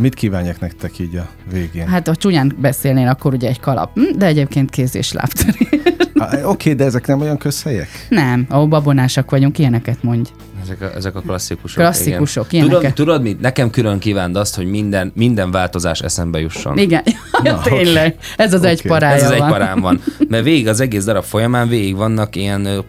Mit 0.00 0.14
kívánják 0.14 0.60
nektek 0.60 0.98
így 0.98 1.16
a 1.16 1.28
végén? 1.50 1.86
Hát, 1.86 2.06
ha 2.06 2.16
csúnyán 2.16 2.56
beszélnél, 2.60 3.08
akkor 3.08 3.34
ugye 3.34 3.48
egy 3.48 3.60
kalap, 3.60 3.94
hm, 3.94 4.18
de 4.18 4.26
egyébként 4.26 4.70
kéz 4.70 4.94
és 4.94 5.12
lábteri. 5.12 5.68
Oké, 6.14 6.40
okay, 6.44 6.74
de 6.74 6.84
ezek 6.84 7.06
nem 7.06 7.20
olyan 7.20 7.38
közhelyek? 7.38 8.06
Nem, 8.08 8.46
ahol 8.48 8.66
babonásak 8.66 9.30
vagyunk, 9.30 9.58
ilyeneket 9.58 10.02
mondj. 10.02 10.30
Ezek 10.62 10.80
a, 10.80 10.96
ezek 10.96 11.14
a 11.14 11.20
klasszikusok. 11.20 11.82
Klasszikusok, 11.82 12.52
igen. 12.52 12.68
Tudod, 12.68 12.92
tudod 12.92 13.22
mit? 13.22 13.40
Nekem 13.40 13.70
külön 13.70 13.98
kívánd 13.98 14.36
azt, 14.36 14.56
hogy 14.56 14.66
minden, 14.66 15.12
minden 15.14 15.50
változás 15.50 16.00
eszembe 16.00 16.40
jusson. 16.40 16.78
Igen, 16.78 17.02
ja, 17.44 17.60
tényleg. 17.64 18.06
Okay. 18.06 18.46
Ez 18.46 18.52
az 18.52 18.60
okay. 18.60 18.70
egy 18.70 18.82
parája 18.82 19.14
Ez 19.14 19.22
az 19.22 19.38
van. 19.38 19.46
egy 19.46 19.52
parám 19.52 19.80
van. 19.80 20.00
Mert 20.28 20.44
végig 20.44 20.68
az 20.68 20.80
egész 20.80 21.04
darab 21.04 21.24
folyamán 21.24 21.68
végig 21.68 21.96
vannak 21.96 22.36
ilyen 22.36 22.84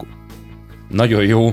nagyon 0.88 1.24
jó. 1.24 1.52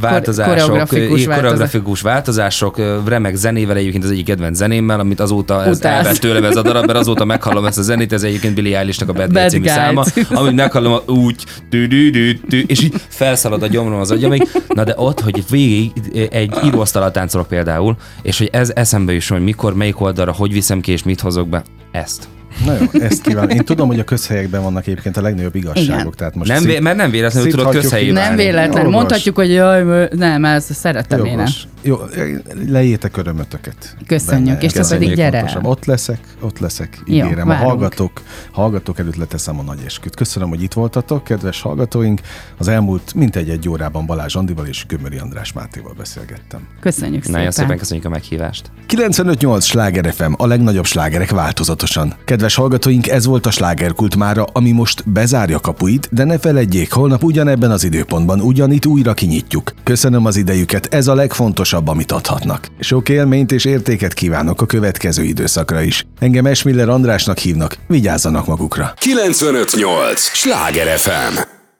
Változások, 0.00 0.54
koreografikus, 0.54 1.24
koreografikus 1.24 2.00
változások, 2.00 2.78
remek 3.06 3.34
zenével, 3.34 3.76
egyébként 3.76 4.04
az 4.04 4.10
egyik 4.10 4.24
kedvenc 4.24 4.56
zenémmel, 4.56 5.00
amit 5.00 5.20
azóta 5.20 5.64
ez 5.64 5.82
elvett 5.82 6.16
tőlem 6.16 6.44
ez 6.44 6.56
a 6.56 6.62
darab, 6.62 6.86
mert 6.86 6.98
azóta 6.98 7.24
meghallom 7.24 7.64
ezt 7.64 7.78
a 7.78 7.82
zenét, 7.82 8.12
ez 8.12 8.22
egyébként 8.22 8.54
Billy 8.54 8.74
Eilish-nak 8.74 9.08
a 9.08 9.12
Bad, 9.12 9.32
Bad 9.32 9.50
című 9.50 9.66
száma, 9.66 10.04
amit 10.28 10.54
meghallom 10.54 11.00
úgy, 11.06 11.44
tü, 11.70 11.88
tü, 11.88 12.10
tü, 12.10 12.38
tü, 12.48 12.62
és 12.66 12.82
így 12.82 12.94
felszalad 13.08 13.62
a 13.62 13.66
gyomrom 13.66 14.00
az 14.00 14.10
agyamig. 14.10 14.48
Na 14.68 14.84
de 14.84 14.94
ott, 14.96 15.20
hogy 15.20 15.44
végig 15.50 15.92
egy 16.30 16.54
íróasztal 16.64 17.10
táncolok 17.10 17.48
például, 17.48 17.96
és 18.22 18.38
hogy 18.38 18.48
ez 18.52 18.72
eszembe 18.74 19.12
is, 19.12 19.28
hogy 19.28 19.42
mikor, 19.42 19.74
melyik 19.74 20.00
oldalra, 20.00 20.32
hogy 20.32 20.52
viszem 20.52 20.80
ki, 20.80 20.92
és 20.92 21.02
mit 21.02 21.20
hozok 21.20 21.48
be, 21.48 21.62
ezt. 21.92 22.28
Na 22.64 22.72
jó, 22.80 23.00
ezt 23.00 23.22
kívánom. 23.22 23.50
Én 23.50 23.64
tudom, 23.64 23.86
hogy 23.86 23.98
a 23.98 24.04
közhelyekben 24.04 24.62
vannak 24.62 24.86
egyébként 24.86 25.16
a 25.16 25.22
legnagyobb 25.22 25.54
igazságok. 25.54 26.00
Igen. 26.00 26.12
Tehát 26.16 26.34
most 26.34 26.50
nem, 26.50 26.62
szít, 26.62 26.80
mert 26.80 26.96
nem 26.96 27.10
véletlenül 27.10 27.50
tudod 27.50 27.72
közhelyében. 27.72 28.22
Nem 28.22 28.36
véletlen. 28.36 28.86
Mondhatjuk, 28.86 29.36
hogy 29.36 29.52
jaj, 29.52 30.08
nem, 30.16 30.44
ez 30.44 30.66
szeretem 30.74 31.24
én. 31.24 31.46
Jó, 31.86 31.96
lejétek 32.68 33.16
örömötöket. 33.16 33.96
Köszönjük, 34.06 34.46
benne. 34.46 34.60
és 34.60 34.72
te 34.72 34.86
pedig 34.88 35.14
gyere. 35.14 35.38
Pontosan. 35.38 35.64
Ott 35.64 35.84
leszek, 35.84 36.18
ott 36.40 36.58
leszek, 36.58 37.02
ígérem. 37.06 37.46
Jó, 37.46 37.52
a 37.52 37.56
hallgatók, 37.56 38.22
hallgatók 38.52 38.98
előtt 38.98 39.16
leteszem 39.16 39.58
a 39.58 39.62
nagy 39.62 39.78
esküt. 39.84 40.14
Köszönöm, 40.14 40.48
hogy 40.48 40.62
itt 40.62 40.72
voltatok, 40.72 41.24
kedves 41.24 41.60
hallgatóink. 41.60 42.20
Az 42.58 42.68
elmúlt 42.68 43.14
mintegy 43.14 43.48
egy 43.48 43.68
órában 43.68 44.06
Balázs 44.06 44.34
Andival 44.34 44.66
és 44.66 44.86
Gömöri 44.86 45.18
András 45.18 45.52
Mátéval 45.52 45.94
beszélgettem. 45.96 46.60
Köszönjük 46.80 47.22
szépen. 47.22 47.38
Nagyon 47.38 47.52
szépen 47.52 47.78
köszönjük 47.78 48.06
a 48.06 48.08
meghívást. 48.08 48.70
95-8 48.88 49.62
sláger 49.62 50.12
FM, 50.12 50.32
a 50.36 50.46
legnagyobb 50.46 50.84
slágerek 50.86 51.30
változatosan. 51.30 52.14
Kedves 52.24 52.54
hallgatóink, 52.54 53.08
ez 53.08 53.26
volt 53.26 53.46
a 53.46 53.50
slágerkult 53.50 54.16
mára, 54.16 54.44
ami 54.52 54.70
most 54.70 55.10
bezárja 55.10 55.58
kapuit, 55.58 56.08
de 56.10 56.24
ne 56.24 56.38
feledjék, 56.38 56.92
holnap 56.92 57.22
ugyanebben 57.22 57.70
az 57.70 57.84
időpontban 57.84 58.40
ugyanitt 58.40 58.86
újra 58.86 59.14
kinyitjuk. 59.14 59.72
Köszönöm 59.82 60.26
az 60.26 60.36
idejüket, 60.36 60.94
ez 60.94 61.06
a 61.06 61.14
legfontosabb 61.14 61.73
legfontosabb, 61.74 61.88
amit 61.88 62.12
adhatnak. 62.12 62.68
Sok 62.78 63.08
élményt 63.08 63.52
és 63.52 63.64
értéket 63.64 64.14
kívánok 64.14 64.60
a 64.60 64.66
következő 64.66 65.22
időszakra 65.22 65.80
is. 65.82 66.04
Engem 66.18 66.46
Esmiller 66.46 66.88
Andrásnak 66.88 67.38
hívnak, 67.38 67.76
vigyázzanak 67.86 68.46
magukra. 68.46 68.92
958! 68.98 70.20
Sláger 70.20 70.98
FM! 70.98 71.63